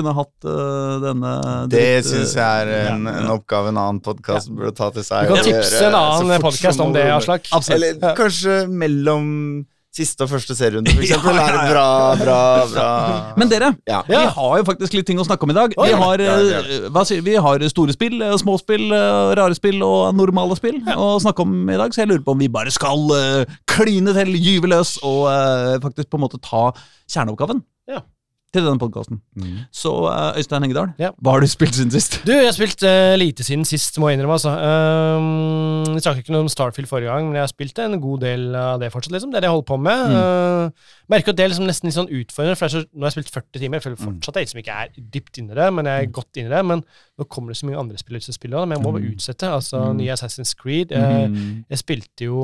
Eh, 0.00 0.04
kunne 0.04 0.16
hatt 0.16 0.48
uh, 0.48 1.00
denne 1.04 1.32
Det 1.70 1.80
dritt- 1.80 2.08
syns 2.10 2.34
jeg 2.34 2.66
er 2.66 2.74
en, 2.90 3.04
Ja. 3.04 3.16
en 3.20 3.32
oppgave 3.36 3.68
en 3.68 3.76
annen 3.80 4.00
podkast 4.00 4.48
burde 4.50 4.74
ta 4.74 4.90
til 4.90 5.04
seg. 5.04 5.28
Du 5.28 5.34
kan 5.36 5.44
tipse 5.44 5.84
en 5.86 5.94
annen 5.94 6.40
fort 6.40 6.50
podkast 6.54 6.80
om 6.80 6.92
det. 6.96 7.04
Aslak. 7.12 7.46
Absolutt. 7.52 8.00
ja. 8.00 8.14
kanskje 8.16 8.64
mellom 8.68 9.66
siste 9.90 10.22
og 10.22 10.30
første 10.30 10.54
serierunde, 10.54 10.92
eksempel. 11.02 11.34
Ja, 11.34 11.46
ja, 11.50 11.62
ja. 11.66 11.72
bra, 11.72 12.14
bra, 12.14 12.66
bra 12.70 12.90
Men 13.40 13.48
dere, 13.50 13.72
Ja. 13.90 14.04
vi 14.06 14.14
har 14.14 14.52
jo 14.60 14.64
faktisk 14.68 14.94
litt 14.94 15.06
ting 15.10 15.18
å 15.18 15.24
snakke 15.26 15.42
om 15.42 15.50
i 15.50 15.56
dag. 15.56 15.74
Vi 15.74 15.96
har, 15.98 16.22
ja, 16.22 16.36
ja. 16.46 16.60
eh, 16.62 16.84
hva 16.94 17.02
sier, 17.04 17.24
vi 17.26 17.34
har 17.34 17.58
store 17.72 17.92
spill, 17.96 18.20
eh, 18.22 18.36
små 18.38 18.54
spill, 18.62 18.86
eh, 18.94 19.32
rare 19.34 19.56
spill 19.58 19.82
og 19.82 20.14
normale 20.14 20.54
spill 20.56 20.78
å 20.94 21.18
snakke 21.20 21.42
om 21.42 21.68
i 21.74 21.76
dag, 21.80 21.90
så 21.92 22.04
jeg 22.04 22.12
lurer 22.12 22.22
på 22.22 22.36
om 22.36 22.38
vi 22.38 22.48
bare 22.48 22.70
skal 22.70 23.02
uh, 23.10 23.42
kline 23.66 24.14
til, 24.14 24.30
gyve 24.38 24.70
løs 24.70 24.94
og 25.02 25.26
uh, 25.26 25.74
faktisk 25.82 26.08
på 26.08 26.20
en 26.20 26.24
måte 26.28 26.38
ta 26.40 26.68
kjerneoppgaven 27.10 27.64
Ja. 27.90 28.04
Til 28.52 28.64
denne 28.66 28.78
podkasten. 28.82 29.20
Mm. 29.38 29.58
Så 29.70 29.90
eh, 30.10 30.38
Øystein 30.40 30.62
Hengedal, 30.64 30.92
Ja. 30.98 31.10
hva 31.22 31.32
har 31.36 31.40
du 31.40 31.46
spilt 31.46 31.74
siden 31.74 31.90
sist? 31.94 32.20
Du, 32.26 32.32
jeg 32.32 32.44
har 32.48 32.52
spilt 32.56 32.82
uh, 32.82 33.14
lite 33.16 33.44
siden 33.46 33.64
sist, 33.64 33.98
må 34.02 34.08
jeg 34.10 34.18
innrømme. 34.18 34.34
altså. 34.38 34.50
Um, 34.50 35.84
vi 35.94 36.00
snakket 36.02 36.24
ikke 36.24 36.34
noe 36.34 36.44
om 36.46 36.50
Starfield 36.50 36.88
forrige 36.90 37.10
gang, 37.12 37.26
men 37.28 37.38
jeg 37.38 37.44
har 37.46 37.52
spilt 37.52 37.78
en 37.84 37.94
god 38.02 38.20
del 38.24 38.48
av 38.58 38.80
det 38.82 38.90
fortsatt. 38.92 39.12
liksom. 39.14 39.30
Det 39.30 39.38
er 39.38 39.44
det 39.46 39.50
jeg 39.50 39.54
holder 39.56 39.68
på 39.70 39.78
med. 39.80 40.02
Mm. 40.10 40.18
Uh, 40.18 40.90
merker 41.14 41.32
at 41.32 41.38
det 41.38 41.44
er 41.46 41.52
liksom 41.52 41.68
nesten 41.70 41.90
litt 41.90 41.98
sånn 41.98 42.10
utfordrende, 42.20 42.58
for 42.58 42.74
så, 42.74 42.82
nå 42.90 43.06
har 43.06 43.10
jeg 43.12 43.16
spilt 43.18 43.34
40 43.38 43.62
timer. 43.64 43.78
Jeg 43.78 43.86
føler 43.86 43.98
Mm. 44.00 44.06
fortsatt 44.08 44.34
jeg 44.40 44.46
liksom 44.48 44.60
ikke 44.64 44.76
er 44.82 44.88
dypt 45.14 45.38
inni 45.38 45.54
det, 45.54 45.70
men 45.74 45.84
jeg 45.86 46.02
er 46.08 46.10
godt 46.10 46.36
inni 46.42 46.50
det. 46.50 46.64
Men 46.66 46.84
nå 47.18 47.28
kommer 47.28 47.48
det 47.54 47.58
så 47.62 47.66
mye 47.70 47.78
andre 47.78 47.98
spill 47.98 48.16
ut 48.16 48.22
spillet, 48.26 48.54
også, 48.58 48.68
men 48.68 48.78
jeg 48.78 48.84
må 48.84 48.92
bare 48.92 49.02
Mm. 49.06 49.14
utsette. 49.14 49.46
Altså, 49.46 49.78
Mm. 49.92 49.96
nye 49.96 50.12
Assassin's 50.12 50.54
Creed. 50.56 50.92
Uh, 50.92 51.28
Mm. 51.30 51.64
Jeg 51.70 51.78
spilte 51.78 52.24
jo 52.24 52.40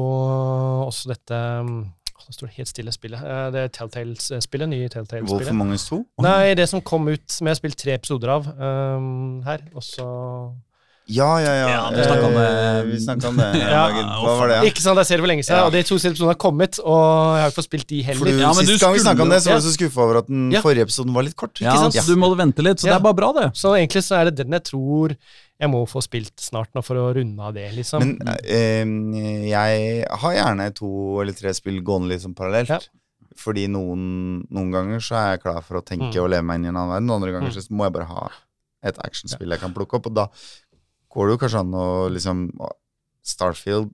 også 0.86 1.08
dette 1.08 1.34
um, 1.60 1.92
Nå 2.26 2.34
står 2.34 2.50
det 2.50 2.56
helt 2.56 2.70
stille 2.72 2.92
spillet. 2.94 3.22
Det 3.22 3.52
det 3.54 3.64
Telltale-spillet. 3.76 4.70
Nye 4.72 4.88
Telltale-spillet. 4.90 5.30
Hvorfor 5.30 5.58
mange 5.58 5.78
to? 5.78 6.00
Nei, 6.26 6.54
det 6.58 6.66
som 6.70 6.82
kom 6.82 7.06
ut, 7.06 7.22
som 7.30 7.46
jeg 7.46 7.54
har 7.54 7.60
spilt 7.60 7.78
tre 7.78 7.94
episoder 7.94 8.32
av 8.34 8.48
um, 8.58 9.44
her. 9.46 9.62
Og 9.78 9.84
så 9.86 10.06
Ja, 11.06 11.38
ja, 11.38 11.52
ja. 11.54 11.66
Ja, 11.70 11.82
om 11.86 12.34
det. 12.34 12.46
Eh, 12.50 12.82
Vi 12.90 12.96
snakka 12.98 13.28
om 13.28 13.36
det. 13.38 13.46
Ja. 13.76 13.82
Hva 13.94 14.32
var 14.40 14.48
det? 14.50 14.56
Ikke 14.72 14.82
sant, 14.82 14.98
jeg 14.98 15.06
ser 15.06 15.20
det 15.20 15.22
for 15.22 15.30
lenge 15.30 15.44
siden, 15.46 15.60
Ja. 15.60 15.66
og 15.68 15.72
de 15.76 15.82
to 15.86 15.94
siste 15.94 16.10
episodene 16.10 16.32
har 16.34 16.40
kommet, 16.42 16.80
og 16.82 16.98
jeg 17.36 17.42
har 17.44 17.50
ikke 17.52 17.58
fått 17.60 17.68
spilt 17.68 17.86
de 17.92 18.00
heller. 18.02 18.26
du, 18.26 18.40
Ja, 18.40 18.50
men 18.56 18.66
du 18.66 18.72
Sist 18.72 18.82
gang 18.82 18.92
vi 18.96 18.98
skulle 18.98 19.04
snakka 19.14 19.22
om 19.22 19.30
det, 19.30 19.38
så 19.44 19.52
var 19.52 19.60
du 19.62 19.66
så 19.68 19.74
skuffa 19.76 20.02
over 20.02 20.18
at 20.18 20.26
den 20.26 20.50
Ja. 20.50 20.60
forrige 20.66 20.82
episoden 20.88 21.14
var 21.14 21.22
litt 21.22 21.36
kort. 21.36 21.60
Ja, 21.62 21.76
sant? 21.76 21.94
så 21.94 22.06
du 22.10 22.16
må 22.18 22.32
vente 22.36 22.62
litt, 22.66 22.78
så 22.82 22.88
Ja. 22.90 22.98
det 22.98 23.00
er 23.00 23.06
bare 23.06 23.14
bra, 23.22 23.32
det. 23.38 23.46
Så 23.54 23.76
egentlig 23.78 24.02
så 24.02 24.18
er 24.20 24.24
det 24.30 24.34
den 24.42 24.50
jeg 24.50 24.64
tror 24.64 25.16
jeg 25.60 25.70
må 25.70 25.86
få 25.88 26.02
spilt 26.02 26.34
snart 26.42 26.68
nå 26.74 26.82
for 26.84 26.96
å 26.96 27.14
runde 27.14 27.40
av 27.40 27.54
det, 27.54 27.70
liksom. 27.72 28.02
Men 28.02 28.28
eh, 28.42 28.84
jeg 29.54 30.06
har 30.10 30.32
gjerne 30.34 30.74
to 30.74 31.20
eller 31.22 31.32
tre 31.32 31.54
spill 31.54 31.80
gående 31.82 32.18
sånn 32.20 32.34
parallelt. 32.34 32.68
Ja. 32.68 32.78
Fordi 33.36 33.66
noen, 33.68 34.42
noen 34.50 34.72
ganger 34.72 34.98
så 34.98 35.14
er 35.14 35.30
jeg 35.36 35.42
klar 35.44 35.62
for 35.62 35.78
å 35.80 35.84
tenke 35.84 36.10
Mm. 36.12 36.22
og 36.24 36.30
leve 36.30 36.42
meg 36.44 36.54
inn 36.56 36.64
i 36.64 36.68
en 36.68 36.76
annen 36.76 36.92
verden. 36.96 37.10
Andre 37.14 37.32
ganger 37.32 37.50
så 37.52 37.70
må 37.70 37.84
jeg 37.84 37.92
bare 37.92 38.06
ha 38.08 38.30
et 38.82 38.96
actionspill 39.02 39.50
jeg 39.50 39.60
kan 39.60 39.72
plukke 39.74 39.94
opp. 39.98 40.06
Og 40.06 40.14
da 40.14 40.26
går 41.16 41.28
det 41.30 41.36
jo 41.36 41.40
kanskje 41.44 41.62
an 41.64 41.76
å 41.80 41.86
liksom 42.12 42.46
Starfield 43.26 43.90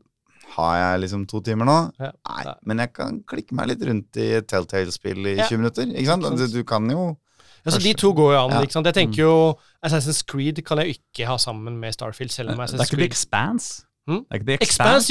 har 0.57 0.75
jeg 0.77 1.03
liksom 1.07 1.23
to 1.31 1.41
timer 1.45 1.69
nå? 1.69 1.77
Ja. 2.03 2.11
Nei, 2.29 2.55
men 2.69 2.83
jeg 2.83 2.93
kan 2.97 3.21
klikke 3.29 3.57
meg 3.57 3.71
litt 3.71 3.85
rundt 3.89 4.19
i 4.21 4.27
et 4.41 4.49
Telltale-spill 4.51 5.31
i 5.31 5.37
Ja. 5.39 5.47
20 5.49 5.63
minutter. 5.63 5.87
Ikke 5.89 6.11
sant? 6.11 6.27
Du, 6.37 6.45
du 6.53 6.63
kan 6.69 6.89
jo 6.93 7.17
altså, 7.65 7.81
de 7.81 7.95
to 7.97 8.13
går 8.19 8.35
jo 8.35 8.41
an. 8.43 8.57
Ja. 8.59 8.61
ikke 8.67 8.77
sant? 8.77 8.91
Jeg 8.91 8.99
tenker 8.99 9.23
jo 9.23 9.35
Assassin's 9.87 10.21
Creed 10.29 10.61
kan 10.67 10.83
jeg 10.83 10.99
ikke 10.99 11.31
ha 11.31 11.39
sammen 11.41 11.79
med 11.81 11.97
Starfield, 11.97 12.35
selv 12.35 12.53
om 12.53 12.61
Assassin's 12.61 12.91
Creed? 12.91 12.91
Det 12.91 12.91
er 12.91 12.97
ikke 12.99 13.03
The 13.07 13.11
Expanse, 13.15 13.87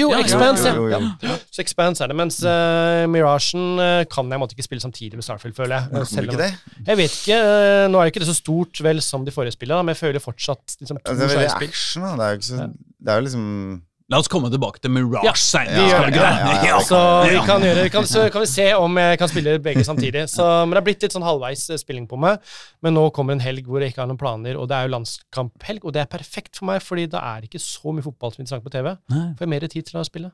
jo, 0.02 0.10
Ja, 0.12 0.18
ja, 0.18 0.24
Expanse, 0.26 0.68
ja, 0.68 0.76
jo, 0.76 0.88
ja. 0.92 0.98
jo, 1.00 1.28
ja. 1.30 1.36
Så 1.52 1.62
Expanse 1.64 2.04
er 2.04 2.12
det, 2.12 2.16
mens 2.20 2.42
uh, 2.44 3.06
Miragen 3.08 3.80
uh, 3.80 4.04
kan 4.12 4.28
jeg 4.32 4.42
måtte 4.42 4.58
ikke 4.58 4.66
spille 4.68 4.84
samtidig 4.84 5.16
med 5.16 5.24
Starfield, 5.24 5.56
føler 5.56 5.78
jeg. 5.78 6.02
Eh, 6.02 6.06
selv 6.12 6.34
om- 6.34 6.38
det? 6.42 6.50
Jeg 6.88 6.98
vet 6.98 7.16
ikke, 7.22 7.38
Uh, 7.42 7.88
Nå 7.92 8.00
er 8.00 8.04
jo 8.10 8.12
ikke 8.12 8.20
det 8.26 8.28
så 8.28 8.36
stort 8.36 8.82
vel 8.84 9.00
som 9.02 9.24
de 9.26 9.32
forrige 9.32 9.56
spillene, 9.56 9.84
men 9.84 9.96
jeg 9.96 10.02
føler 10.04 10.20
fortsatt 10.20 10.76
liksom, 10.82 10.98
to 11.00 11.12
Altså, 11.12 11.22
det 11.24 11.32
er 11.32 11.38
veldig 11.38 11.70
action, 11.70 12.04
da. 12.04 12.12
Det 12.16 12.26
er 12.26 12.30
jo 12.36 12.38
ikke 12.42 12.50
så 12.52 12.60
Ja. 12.60 12.68
Det 13.02 13.10
er 13.10 13.16
jo 13.16 13.26
liksom 13.26 13.82
La 14.12 14.20
oss 14.20 14.28
komme 14.28 14.50
tilbake 14.52 14.82
til 14.84 14.92
Mirage 14.92 15.24
Ja, 15.24 15.32
senere. 15.40 15.86
vi. 16.12 16.18
Ja, 16.20 16.32
ja, 16.36 16.56
ja, 16.68 16.80
Så 16.84 16.98
vi 17.30 17.38
kan 17.48 17.64
gjøre 17.64 17.86
kan, 17.94 18.04
Så 18.10 18.26
kan 18.34 18.44
vi 18.44 18.50
se 18.52 18.66
om 18.76 18.98
jeg 19.00 19.20
kan 19.22 19.30
spille 19.32 19.54
begge 19.64 19.86
samtidig. 19.88 20.26
Så, 20.30 20.44
men 20.66 20.74
det 20.76 20.82
har 20.82 20.86
blitt 20.90 21.06
litt 21.06 21.16
sånn 21.16 21.24
halvveis 21.24 21.64
eh, 21.72 21.80
spilling 21.80 22.10
på 22.12 22.20
meg. 22.20 22.44
Men 22.84 22.98
nå 23.00 23.06
kommer 23.16 23.38
en 23.38 23.44
helg 23.44 23.64
hvor 23.72 23.80
jeg 23.80 23.94
ikke 23.94 24.04
har 24.04 24.10
noen 24.12 24.20
planer, 24.20 24.60
og 24.60 24.68
det 24.68 24.76
er 24.82 24.90
jo 24.90 24.94
landskamphelg, 24.98 25.86
og 25.88 25.96
det 25.96 26.04
er 26.04 26.12
perfekt 26.12 26.60
for 26.60 26.68
meg, 26.68 26.82
fordi 26.84 27.08
da 27.14 27.24
er 27.32 27.42
det 27.46 27.50
ikke 27.54 27.64
så 27.64 27.94
mye 27.96 28.04
fotball 28.04 28.34
som 28.36 28.42
er 28.42 28.44
interessant 28.50 28.68
på 28.68 28.74
TV. 28.76 28.92
Nei. 29.16 29.26
Får 29.40 29.48
jeg 29.48 29.54
mer 29.56 29.68
tid 29.72 29.88
til 29.94 30.02
å 30.02 30.08
spille. 30.12 30.32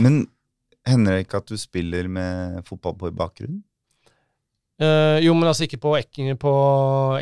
Men 0.00 0.22
hender 0.88 1.18
det 1.18 1.26
ikke 1.28 1.42
at 1.44 1.52
du 1.52 1.58
spiller 1.60 2.08
med 2.08 2.62
fotball 2.64 2.96
på 2.96 3.12
i 3.12 3.18
bakgrunnen? 3.20 3.60
Uh, 4.80 5.20
jo, 5.20 5.34
men 5.36 5.44
altså 5.50 5.66
ikke 5.68 5.76
på, 5.82 5.92
ek- 6.00 6.38
på 6.40 6.52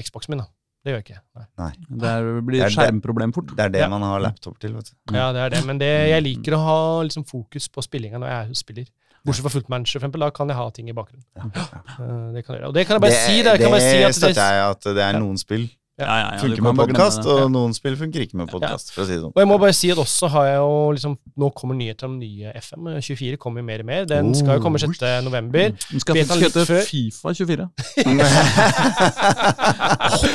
Xboxen 0.06 0.30
min, 0.36 0.44
da. 0.44 0.52
Det 0.88 0.94
gjør 0.94 1.00
jeg 1.02 1.04
ikke. 1.04 1.20
Nei. 1.60 1.70
Det 2.00 2.08
er- 2.08 2.40
blir 2.40 2.56
Det 2.56 2.62
er 2.64 2.70
et 2.70 2.76
skjermproblem 2.78 3.32
fort. 3.36 3.50
Det 3.52 3.60
er 3.66 3.68
det 3.74 3.80
Ja. 3.82 3.88
man 3.92 4.00
har 4.06 4.20
laptop 4.24 4.56
til, 4.58 4.72
vet 4.72 4.88
du. 4.88 5.14
Ja, 5.14 5.26
det 5.36 5.40
er 5.44 5.50
det. 5.50 5.66
Men 5.66 5.76
det, 5.82 5.90
jeg 6.08 6.22
liker 6.24 6.56
å 6.56 6.60
ha 6.64 6.78
liksom, 7.04 7.26
fokus 7.28 7.68
på 7.68 7.84
spillinga 7.84 8.16
når 8.22 8.28
jeg 8.32 8.56
spiller. 8.56 8.86
Bortsett 9.26 9.42
fra 9.44 9.50
fullt 9.52 9.68
manager, 9.68 10.00
for 10.00 10.06
eksempel. 10.08 10.20
Da 10.24 10.30
kan 10.30 10.48
jeg 10.48 10.56
ha 10.56 10.70
ting 10.70 10.88
i 10.88 10.92
bakgrunnen. 10.96 11.26
Ja. 11.36 11.42
ja. 11.52 12.32
det 12.32 12.44
kan 12.46 12.54
jeg 12.54 12.62
gjøre. 12.62 12.68
Og 12.68 12.74
det 12.74 12.86
kan 12.86 12.94
jeg 12.96 13.00
bare 13.04 13.18
si. 13.26 13.42
Det, 13.42 13.52
jeg 13.52 13.58
det, 13.60 13.70
bare 13.70 13.80
si 13.84 14.02
at 14.08 14.14
støtter 14.14 14.48
jeg 14.48 14.70
at 14.70 14.80
det 14.80 15.04
er 15.04 15.12
Ja. 15.12 15.18
noen 15.18 15.36
spill 15.36 15.68
Ja, 15.98 16.06
ja, 16.06 16.26
ja, 16.30 16.38
funker 16.38 16.62
med 16.62 16.76
podkast, 16.78 17.24
og 17.26 17.48
noen 17.50 17.72
spill 17.74 17.96
funker 17.98 18.22
ikke 18.22 18.36
med 18.38 18.46
podkast, 18.52 18.92
si 18.94 19.02
sånn. 19.18 19.32
Og 19.32 19.40
jeg 19.42 19.48
må 19.50 19.56
bare 19.58 19.74
si 19.74 19.88
at 19.90 19.98
også 19.98 20.28
har 20.30 20.44
jeg 20.46 20.58
jo 20.60 20.74
liksom 20.94 21.16
Nå 21.38 21.48
kommer 21.58 21.74
nyheter 21.78 22.06
om 22.06 22.14
nye 22.20 22.52
FM. 22.58 22.86
24 23.02 23.36
kommer 23.42 23.62
mer 23.66 23.80
og 23.82 23.86
mer. 23.88 24.04
Den 24.10 24.30
skal 24.34 24.58
jo 24.58 24.62
komme 24.64 24.78
6. 24.82 24.94
november. 25.26 25.72
Den 25.74 26.00
skal 26.02 26.14
faktisk 26.22 26.42
hete? 26.46 26.62
Fifa 26.86 27.28
24. 27.34 27.66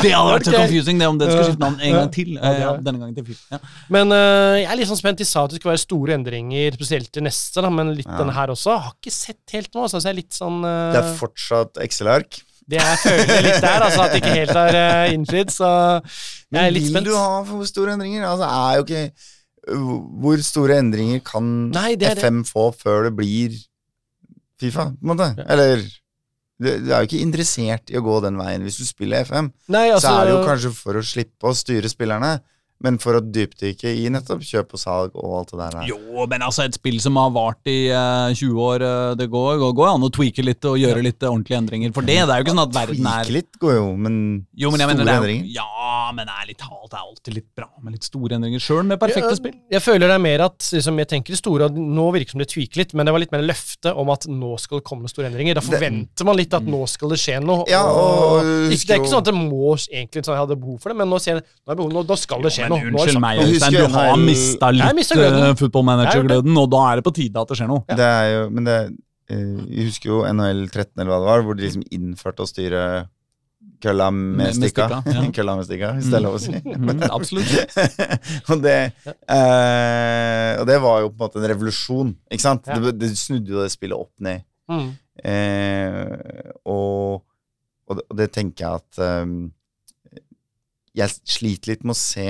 det 0.03 0.12
hadde 0.12 0.34
vært 0.34 0.48
så 0.48 0.53
confusing 0.55 1.00
det 1.01 1.08
om 1.12 1.17
den 1.20 1.27
skulle 1.32 1.48
skifte 1.50 1.63
navn 1.63 1.79
en 1.79 1.93
gang 1.98 2.12
til. 2.15 2.29
Ja, 2.36 2.39
det 2.43 2.51
Eh, 2.53 2.60
Ja, 2.63 2.72
denne 2.84 3.00
gangen 3.01 3.15
til 3.17 3.25
Fifa. 3.32 3.43
Ja. 3.55 3.60
Men 3.91 4.05
uh, 4.15 4.55
jeg 4.60 4.67
er 4.67 4.75
litt 4.79 4.88
sånn 4.91 5.00
spent. 5.00 5.17
De 5.20 5.25
sa 5.27 5.39
at 5.48 5.51
det 5.51 5.58
skulle 5.60 5.74
være 5.74 5.84
store 5.84 6.12
endringer, 6.20 6.70
spesielt 6.79 7.10
til 7.12 7.24
neste, 7.27 7.58
da, 7.63 7.70
men 7.74 7.86
litt 7.98 8.08
Ja. 8.08 8.17
denne 8.20 8.34
her 8.36 8.48
også. 8.53 8.72
Har 8.84 8.93
ikke 9.00 9.12
sett 9.15 9.43
helt 9.55 9.72
nå, 9.75 9.82
så 9.88 9.96
jeg 10.03 10.12
er 10.12 10.20
litt 10.20 10.34
sånn 10.36 10.60
uh... 10.63 10.91
Det 10.96 11.00
er 11.03 11.08
fortsatt 11.20 11.74
Excel-ark. 11.84 12.32
Det 12.70 12.79
jeg 12.79 13.00
føler 13.01 13.41
litt 13.43 13.60
der, 13.63 13.84
altså, 13.84 14.05
at 14.05 14.13
det 14.13 14.22
ikke 14.22 14.36
helt 14.38 14.55
har 14.55 14.77
øh, 14.79 15.13
innfridd, 15.13 15.51
så 15.51 15.70
jeg 16.53 16.60
er 16.62 16.72
litt 16.72 16.88
spent. 16.88 16.96
Men 16.96 17.03
vil 17.03 17.12
du 17.12 17.17
ha 17.20 17.41
for 17.48 17.67
store 17.67 17.98
endringer? 17.98 18.24
Altså, 18.29 18.48
er 18.48 18.77
jo 18.77 18.86
ikke 18.88 19.03
Hvor 20.24 20.41
store 20.43 20.77
endringer 20.84 21.20
kan 21.27 21.50
Nei, 21.75 21.93
er 21.96 22.15
det. 22.15 22.24
FM 22.24 22.43
få 22.48 22.70
før 22.75 23.10
det 23.10 23.13
blir 23.20 23.58
Fifa, 24.60 24.89
på 24.93 25.03
en 25.03 25.12
måte? 25.12 25.27
Eller 25.43 25.84
du, 25.84 26.70
du 26.70 26.89
er 26.93 27.01
jo 27.03 27.08
ikke 27.10 27.24
interessert 27.24 27.91
i 27.91 27.98
å 28.00 28.03
gå 28.05 28.20
den 28.24 28.38
veien 28.39 28.63
hvis 28.63 28.79
du 28.79 28.86
spiller 28.88 29.25
FM. 29.27 29.50
Nei, 29.74 29.88
altså, 29.91 30.08
så 30.08 30.13
er 30.22 30.29
det 30.29 30.36
jo 30.38 30.43
kanskje 30.48 30.74
for 30.77 31.00
å 31.00 31.03
slippe 31.03 31.50
å 31.50 31.55
styre 31.58 31.91
spillerne, 31.91 32.38
men 32.83 32.97
for 32.99 33.15
å 33.17 33.21
dypdykke 33.23 33.91
i 33.95 34.09
nettopp 34.11 34.43
kjøp 34.43 34.73
og 34.75 34.81
salg 34.81 35.13
og 35.15 35.35
alt 35.39 35.51
det 35.53 35.59
der. 35.61 35.77
her. 35.79 35.87
Jo, 35.93 36.25
men 36.29 36.43
altså, 36.45 36.65
et 36.67 36.75
spill 36.77 36.99
som 37.03 37.15
har 37.19 37.29
vart 37.35 37.69
i 37.71 37.77
uh, 37.89 38.29
20 38.35 38.59
år, 38.59 38.83
uh, 38.83 39.15
det 39.19 39.29
går, 39.31 39.57
går, 39.61 39.73
går 39.79 39.89
an 39.93 40.03
å 40.03 40.11
tweake 40.13 40.43
litt 40.45 40.65
og 40.69 40.77
gjøre 40.81 41.03
litt 41.05 41.23
uh, 41.23 41.31
ordentlige 41.31 41.59
endringer. 41.63 41.93
For 41.95 42.03
det, 42.05 42.17
det 42.21 42.35
er 42.35 42.41
jo 42.41 42.45
ikke 42.47 42.55
sånn 42.55 42.63
at 42.67 42.75
verden 42.75 43.07
er 43.07 43.23
Tweake 43.23 43.35
litt 43.37 43.59
går 43.61 43.75
jo, 43.77 43.85
men, 43.95 44.17
Jo, 44.53 44.71
men 44.73 44.83
store 44.83 44.93
mener, 44.93 45.11
er, 45.13 45.21
endringer 45.23 45.49
Ja, 45.55 46.11
men 46.17 46.27
ærlig 46.33 46.57
talt, 46.59 46.89
det 46.91 46.99
er 46.99 47.05
alltid 47.07 47.37
litt 47.39 47.49
bra 47.55 47.69
med 47.81 47.95
litt 47.97 48.07
store 48.09 48.37
endringer. 48.37 48.63
Sjøl 48.63 48.83
med 48.89 48.99
perfekte 49.01 49.31
Ja, 49.31 49.39
spill. 49.39 49.55
Jeg 49.71 49.83
føler 49.85 50.11
det 50.11 50.17
er 50.19 50.23
mer 50.27 50.45
at 50.49 50.69
liksom, 50.75 50.99
jeg 51.03 51.09
tenker 51.13 51.33
det 51.35 51.39
store, 51.39 51.69
og 51.71 51.77
nå 51.79 52.09
virker 52.13 52.33
det 52.33 52.35
som 52.35 52.43
det 52.43 52.49
tweaker 52.51 52.83
litt, 52.83 52.93
men 52.97 53.07
det 53.07 53.13
var 53.15 53.23
litt 53.23 53.33
mer 53.33 53.45
løfte 53.47 53.93
om 53.95 54.11
at 54.13 54.27
nå 54.29 54.53
skal 54.61 54.81
det 54.81 54.87
komme 54.87 55.09
store 55.11 55.29
endringer. 55.31 55.57
Da 55.57 55.63
forventer 55.63 56.27
man 56.27 56.37
litt 56.39 56.53
at 56.57 56.67
nå 56.67 56.83
skal 56.91 57.13
det 57.13 57.19
skje 57.23 57.39
noe. 57.43 57.63
Ja, 57.71 57.83
og- 57.87 58.23
og, 58.23 58.43
det 58.43 58.77
er 58.89 58.99
ikke 58.99 59.09
sånn 59.11 59.23
at 59.23 59.29
det 59.31 59.35
må 59.37 59.73
egentlig 59.77 60.23
sånn 60.23 60.33
at 60.33 60.37
jeg 60.37 60.43
hadde 60.47 60.59
behov 60.59 60.79
for 60.83 60.89
det, 60.93 60.97
men 60.99 61.09
nå, 61.09 61.19
ser 61.21 61.37
jeg, 61.39 61.43
nå, 61.67 61.75
behov, 61.75 61.91
nå, 61.93 62.03
nå 62.09 62.17
skal 62.19 62.41
det 62.43 62.51
skje 62.55 62.69
noe. 62.69 62.73
Nå 62.74 62.92
unnskyld 62.92 63.22
meg, 63.24 63.42
Øystein, 63.46 63.77
du 63.77 63.96
har 63.96 64.20
mista 64.20 64.70
litt 64.74 65.15
uh, 65.15 65.53
football 65.60 65.88
manager-gløden, 65.92 66.60
og 66.60 66.70
da 66.74 66.84
er 66.92 67.01
det 67.01 67.08
på 67.08 67.15
tide 67.15 67.42
at 67.42 67.51
det 67.51 67.60
skjer 67.60 67.72
noe. 67.72 67.84
Det 67.89 68.08
er 68.10 68.30
jo, 68.34 68.46
men 68.53 68.70
det 68.70 68.77
eh, 69.32 69.50
Jeg 69.70 69.89
husker 69.89 70.12
jo 70.12 70.22
NHL 70.30 70.63
13 70.70 70.94
eller 70.98 71.12
hva 71.13 71.20
det 71.22 71.30
var, 71.32 71.46
hvor 71.48 71.60
de 71.60 71.68
liksom 71.68 71.86
innførte 71.96 72.46
å 72.46 72.50
styre 72.50 72.86
kølla 73.84 74.12
med 74.12 74.56
stikka. 74.56 75.03
ja. 75.06 75.24
kølla 75.38 75.56
med 75.60 75.68
stikka, 75.68 75.92
hvis 75.98 76.10
det 76.12 76.20
er 76.20 76.24
lov 76.24 76.38
å 76.38 76.42
si. 76.42 76.53
Mm, 76.56 77.03
absolutt. 77.18 77.75
og, 78.50 78.63
det, 78.63 78.77
eh, 79.06 80.51
og 80.62 80.68
det 80.70 80.80
var 80.84 81.03
jo 81.03 81.12
på 81.12 81.18
en 81.18 81.25
måte 81.25 81.42
en 81.42 81.50
revolusjon, 81.51 82.13
ikke 82.32 82.46
sant? 82.46 82.70
Ja. 82.72 82.80
Det, 82.84 82.96
det 83.01 83.12
snudde 83.20 83.56
jo 83.56 83.63
det 83.63 83.72
spillet 83.74 84.00
opp 84.00 84.13
ned. 84.24 84.46
Mm. 84.72 84.88
Eh, 85.34 86.53
og, 86.63 87.24
og, 87.89 88.00
det, 88.00 88.08
og 88.08 88.18
det 88.22 88.30
tenker 88.34 88.65
jeg 88.65 88.84
at 88.84 89.03
ehm, 89.03 89.38
Jeg 90.95 91.09
sliter 91.25 91.71
litt 91.73 91.83
med 91.83 91.95
å 91.95 91.97
se 91.97 92.25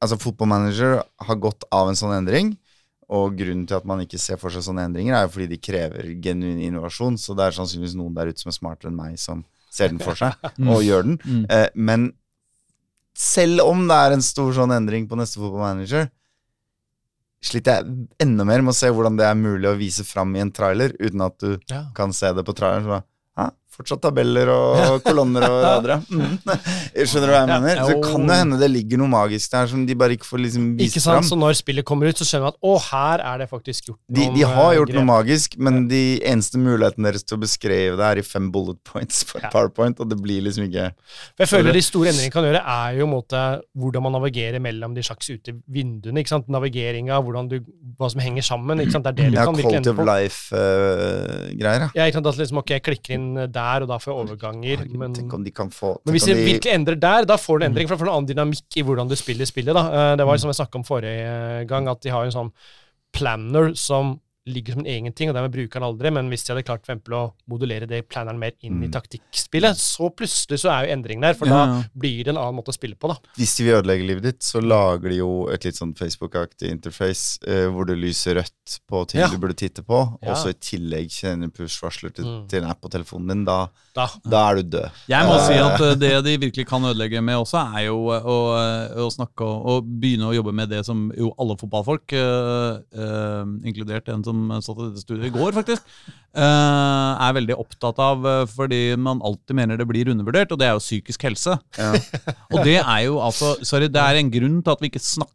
Altså, 0.00 0.18
fotballmanager 0.22 1.00
har 1.26 1.38
gått 1.42 1.64
av 1.74 1.88
en 1.90 1.98
sånn 1.98 2.14
endring. 2.14 2.52
Og 3.08 3.36
grunnen 3.38 3.66
til 3.66 3.76
at 3.78 3.84
man 3.86 4.00
ikke 4.02 4.18
ser 4.18 4.38
for 4.38 4.50
seg 4.50 4.62
sånne 4.66 4.84
endringer, 4.88 5.14
er 5.14 5.26
jo 5.26 5.32
fordi 5.36 5.46
de 5.54 5.58
krever 5.62 6.08
genuin 6.22 6.58
innovasjon. 6.66 7.16
Så 7.18 7.34
det 7.38 7.44
er 7.46 7.54
sannsynligvis 7.56 7.94
noen 7.98 8.14
der 8.16 8.30
ute 8.32 8.42
som 8.42 8.50
er 8.50 8.56
smartere 8.58 8.90
enn 8.90 8.98
meg, 8.98 9.18
som 9.22 9.44
ser 9.70 9.92
den 9.92 10.00
for 10.02 10.18
seg 10.18 10.34
og 10.72 10.82
gjør 10.82 11.06
den. 11.06 11.18
Mm. 11.24 11.44
Eh, 11.50 11.68
men 11.74 12.08
selv 13.16 13.62
om 13.64 13.86
det 13.88 13.96
er 13.96 14.14
en 14.16 14.24
stor 14.26 14.50
sånn 14.58 14.74
endring 14.74 15.06
på 15.08 15.16
neste 15.18 15.38
fotballmanager, 15.40 16.10
sliter 17.46 17.78
jeg 17.78 18.08
enda 18.26 18.44
mer 18.48 18.64
med 18.64 18.72
å 18.74 18.76
se 18.76 18.90
hvordan 18.90 19.18
det 19.20 19.26
er 19.28 19.38
mulig 19.38 19.68
å 19.70 19.76
vise 19.78 20.02
fram 20.08 20.34
i 20.34 20.42
en 20.42 20.50
trailer 20.54 20.94
uten 20.98 21.22
at 21.22 21.38
du 21.38 21.58
Ja. 21.70 21.84
kan 21.94 22.12
se 22.16 22.32
det 22.34 22.44
på 22.44 22.54
traileren. 22.58 22.82
Så 22.84 22.88
bare, 22.96 23.04
ja, 23.38 23.50
fortsatt 23.76 24.00
tabeller 24.02 24.48
og 24.52 25.02
kolonner 25.06 25.46
og 25.50 25.58
radere. 25.64 26.00
Mm. 26.16 26.38
Skjønner 27.06 27.26
du 27.28 27.32
hva 27.32 27.38
jeg 27.40 27.48
Ja. 27.50 27.56
mener? 27.60 27.80
Så 27.86 27.96
kan 28.02 28.26
det 28.28 28.36
hende 28.40 28.56
det 28.60 28.68
ligger 28.72 29.00
noe 29.02 29.10
magisk 29.12 29.50
der 29.52 29.66
som 29.68 29.82
de 29.86 29.94
bare 29.98 30.14
ikke 30.16 30.26
får 30.28 30.40
liksom 30.42 30.64
vist 30.78 30.96
fram. 31.04 31.22
Så 31.26 31.36
når 31.38 31.56
spillet 31.58 31.84
kommer 31.88 32.08
ut, 32.08 32.16
så 32.18 32.24
skjønner 32.26 32.46
man 32.46 32.54
at 32.54 32.60
å, 32.64 32.74
her 32.90 33.22
er 33.32 33.38
det 33.42 33.48
faktisk 33.50 33.90
gjort 33.90 33.98
De, 34.08 34.22
noen 34.24 34.34
de 34.38 34.44
har 34.48 34.70
eh, 34.72 34.76
gjort 34.78 34.90
grep. 34.92 34.98
noe 35.00 35.08
magisk, 35.10 35.56
men 35.58 35.86
de 35.90 36.02
eneste 36.24 36.60
mulighetene 36.62 37.10
deres 37.10 37.24
til 37.26 37.36
å 37.36 37.40
beskrive 37.42 37.96
det 38.00 38.06
er 38.08 38.20
i 38.22 38.24
fem 38.26 38.48
bullet 38.54 38.78
points 38.86 39.24
på 39.28 39.40
Ja. 39.42 39.50
PowerPoint, 39.52 40.00
og 40.00 40.08
det 40.12 40.18
blir 40.22 40.40
liksom 40.46 40.66
ikke 40.70 40.86
jeg 41.42 41.48
føler 41.50 41.72
de 41.76 41.82
store 41.84 42.10
endringene 42.12 42.32
kan 42.36 42.46
gjøre, 42.48 42.62
er 42.64 42.96
jo 43.00 43.06
måte 43.10 43.42
hvordan 43.76 44.02
man 44.06 44.16
navigerer 44.16 44.62
mellom 44.62 44.94
de 44.96 45.02
slags 45.04 45.28
ute 45.30 45.52
vinduene. 45.68 46.22
ikke 46.22 46.32
sant? 46.32 46.48
Navigeringa, 46.48 47.18
hva 47.20 48.10
som 48.12 48.20
henger 48.24 48.42
sammen. 48.46 48.80
ikke 48.80 48.92
sant? 48.96 49.04
Det 49.04 49.12
er 49.12 49.18
det 49.20 49.30
du 49.34 49.38
Ja, 49.40 49.44
kan 49.44 49.54
virkelig 49.54 49.82
quality 49.82 49.90
endre 49.90 49.92
of 49.92 50.00
på. 50.00 50.08
life-greier, 50.12 51.80
ja. 51.86 51.90
Ja, 51.94 52.06
ikke 52.08 52.18
sant? 52.20 52.26
At 52.30 52.38
liksom, 52.40 52.58
ok, 52.62 52.70
jeg 52.76 52.82
klikker 52.86 53.14
inn 53.16 53.28
der, 53.34 53.65
og 53.84 53.88
da 53.90 53.96
får 54.02 54.12
jeg 54.12 54.20
overganger. 54.24 54.84
Men, 54.98 55.14
de 55.44 55.52
få 55.74 55.92
men 56.04 56.16
hvis 56.16 56.28
jeg 56.30 56.36
virkelig 56.36 56.72
endrer 56.74 56.98
der, 57.00 57.24
da 57.28 57.36
får 57.40 57.58
du 57.58 57.64
en 57.64 57.70
endring. 57.70 57.88
For 57.88 57.96
da 57.96 58.00
får 58.00 58.08
du 58.08 58.10
en 58.12 58.16
annen 58.16 58.30
dynamikk 58.30 58.76
i 58.76 58.84
hvordan 58.86 59.08
du 59.10 59.16
spiller 59.18 59.48
spillet. 59.48 59.74
da. 59.74 59.84
Eh, 59.86 60.16
Det 60.16 60.26
var 60.26 60.36
som 60.42 60.52
jeg 60.52 60.60
snakka 60.60 60.80
om 60.80 60.84
forrige 60.84 61.66
gang, 61.68 61.88
at 61.88 62.00
de 62.02 62.10
har 62.14 62.24
en 62.24 62.36
sånn 62.38 62.52
planner 63.16 63.74
som 63.74 64.16
ligger 64.46 64.72
som 64.76 64.80
en 64.84 64.86
egen 64.86 65.12
ting, 65.12 65.28
og 65.28 65.34
dermed 65.34 65.52
bruker 65.52 65.80
den 65.80 65.82
aldri. 65.88 66.10
Men 66.14 66.28
hvis 66.30 66.44
de 66.46 66.52
hadde 66.54 66.64
klart 66.66 66.84
for 66.86 66.92
eksempel 66.94 67.14
å 67.18 67.32
modulere 67.50 67.86
det 67.90 68.04
planeren 68.08 68.38
mer 68.38 68.52
inn 68.62 68.82
i 68.82 68.86
Mm. 68.86 68.92
taktikkspillet, 68.94 69.74
så 69.76 70.08
plutselig 70.14 70.60
så 70.62 70.70
er 70.70 70.86
jo 70.86 70.92
endring 70.94 71.20
der. 71.20 71.34
For 71.34 71.46
Ja, 71.46 71.66
da 71.66 71.82
blir 71.98 72.22
det 72.24 72.28
en 72.28 72.36
annen 72.38 72.54
måte 72.54 72.70
å 72.70 72.76
spille 72.78 72.94
på, 72.94 73.08
da. 73.08 73.16
Hvis 73.36 73.56
de 73.56 73.64
vil 73.64 73.74
ødelegge 73.82 74.06
livet 74.06 74.22
ditt, 74.22 74.40
så 74.42 74.60
lager 74.62 75.08
de 75.10 75.16
jo 75.18 75.48
et 75.48 75.64
litt 75.64 75.74
sånn 75.74 75.94
Facebook-aktig 75.94 76.70
interface 76.70 77.38
eh, 77.46 77.66
hvor 77.68 77.86
det 77.86 77.98
lyser 77.98 78.36
rødt 78.36 78.78
på 78.88 79.06
ting 79.08 79.20
Ja. 79.20 79.28
du 79.28 79.36
burde 79.38 79.54
titte 79.56 79.82
på, 79.82 80.18
Ja. 80.22 80.30
og 80.30 80.36
så 80.36 80.50
i 80.50 80.52
tillegg 80.54 81.08
kjenner 81.10 81.50
push-varsler 81.50 82.14
til, 82.14 82.24
Mm. 82.24 82.48
til 82.48 82.62
en 82.62 82.70
app 82.70 82.80
på 82.80 82.88
telefonen 82.90 83.28
din. 83.28 83.44
Da, 83.44 83.68
Da. 83.94 84.06
da 84.28 84.50
er 84.50 84.62
du 84.62 84.78
død. 84.78 84.90
Jeg 85.08 85.26
må 85.26 85.34
Eh, 85.36 85.46
si 85.46 85.52
at 85.54 85.80
uh, 85.80 85.94
det 85.94 86.24
de 86.24 86.36
virkelig 86.38 86.66
kan 86.66 86.82
ødelegge 86.82 87.20
med 87.22 87.34
også, 87.36 87.58
er 87.76 87.86
jo 87.86 88.10
uh, 88.10 88.20
å, 88.22 89.04
å 89.06 89.10
snakke 89.10 89.42
og, 89.42 89.84
begynne 89.84 90.30
å 90.30 90.34
jobbe 90.34 90.52
med 90.54 90.68
det 90.68 90.84
som 90.86 91.10
jo 91.16 91.32
alle 91.38 91.56
fotballfolk, 91.56 92.12
uh, 92.12 93.44
inkludert 93.66 94.08
en 94.12 94.22
som 94.24 94.35
satt 94.64 94.78
i 94.78 94.88
dette 94.88 95.02
studiet 95.02 95.28
i 95.28 95.34
går, 95.34 95.54
faktisk, 95.56 95.86
uh, 96.36 97.14
er 97.26 97.36
veldig 97.38 97.56
opptatt 97.58 98.02
av, 98.02 98.26
uh, 98.26 98.42
fordi 98.50 98.80
man 99.00 99.22
alltid 99.24 99.58
mener 99.58 99.80
det 99.80 99.88
blir 99.88 100.10
undervurdert, 100.12 100.52
og 100.54 100.60
det 100.60 100.68
er 100.68 100.76
jo 100.76 100.84
psykisk 100.84 101.26
helse. 101.28 101.56
Ja. 101.78 101.94
Og 102.54 102.62
det 102.66 102.78
er 102.80 103.00
jo 103.06 103.18
altså 103.22 103.56
Sorry, 103.66 103.88
det 103.92 104.02
er 104.02 104.20
en 104.20 104.30
grunn 104.32 104.60
til 104.64 104.72
at 104.72 104.82
vi 104.82 104.90
ikke 104.90 105.02
snakker 105.02 105.32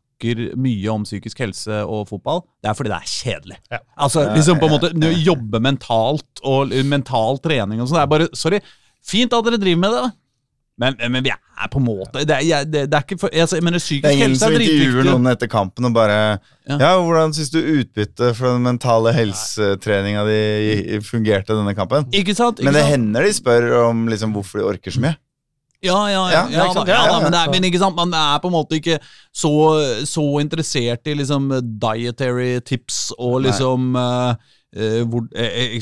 mye 0.61 0.91
om 0.93 1.03
psykisk 1.07 1.39
helse 1.41 1.81
og 1.89 2.05
fotball. 2.11 2.43
Det 2.61 2.69
er 2.69 2.75
fordi 2.77 2.91
det 2.91 2.99
er 2.99 3.09
kjedelig. 3.09 3.57
Ja. 3.73 3.79
Altså, 4.05 4.27
liksom 4.35 4.59
på 4.61 4.69
en 4.69 4.75
måte 4.75 5.13
Jobbe 5.25 5.61
mentalt 5.65 6.43
og 6.45 6.75
mental 6.85 7.41
trening 7.41 7.81
og 7.81 7.89
sånn. 7.89 7.97
Det 7.97 8.03
er 8.03 8.11
bare 8.11 8.29
Sorry, 8.37 8.61
fint 9.01 9.33
at 9.33 9.47
dere 9.47 9.59
driver 9.61 9.81
med 9.81 9.97
det, 9.97 10.03
men, 10.81 10.97
men 11.13 11.25
vi 11.25 11.31
er 11.31 11.69
på 11.71 11.79
en 11.79 11.85
måte 11.85 12.23
Det 12.25 12.35
er, 12.35 12.43
jeg, 12.45 12.69
det, 12.73 12.83
det 12.89 12.97
er 12.97 13.05
ikke 13.05 13.19
for, 13.21 13.33
altså, 13.33 13.57
jeg 13.59 13.65
mener, 13.67 13.77
Det 13.77 13.85
er 13.85 13.87
Psykisk 13.87 14.13
ingen 14.15 14.31
helse 14.31 14.43
som 14.43 14.55
er 14.57 14.65
intervjuer 14.65 15.09
noen 15.11 15.31
etter 15.33 15.51
kampen 15.51 15.89
og 15.89 15.95
bare 15.97 16.19
Ja. 16.69 16.77
Ja, 16.77 16.91
hvordan 17.01 17.33
syns 17.35 17.49
du 17.53 17.57
utbyttet 17.59 18.37
fra 18.37 18.53
den 18.53 18.63
mentale 18.63 19.11
helsetreninga 19.15 20.21
di 20.27 20.99
fungerte 21.03 21.57
denne 21.57 21.73
kampen? 21.75 22.05
Ikke 22.13 22.35
sant? 22.37 22.61
Ikke 22.61 22.69
Men 22.69 22.77
det 22.77 22.83
sant? 22.85 22.93
hender 22.93 23.25
de 23.25 23.33
spør 23.35 23.67
om 23.87 24.05
liksom 24.11 24.35
hvorfor 24.35 24.61
de 24.61 24.67
orker 24.69 24.93
så 24.93 25.01
mye. 25.03 25.17
Ja, 25.81 25.97
ja, 26.11 26.21
ja, 26.29 26.41
Ja, 26.53 26.67
da, 26.73 26.83
ja, 26.85 26.99
da, 27.09 27.17
men, 27.23 27.33
det 27.33 27.39
er, 27.39 27.51
men 27.55 27.65
ikke 27.65 27.81
sant, 27.81 27.97
man 27.97 28.13
er 28.13 28.37
på 28.43 28.51
en 28.51 28.53
måte 28.53 28.77
ikke 28.77 28.99
så, 29.33 29.51
så 30.05 30.25
interessert 30.43 31.09
i 31.09 31.15
liksom 31.17 31.49
dietary 31.81 32.59
tips 32.61 33.07
og 33.17 33.41
liksom 33.47 33.97
uh, 33.97 34.35
uh, 34.77 35.01
hvor, 35.09 35.25
eh, 35.33 35.79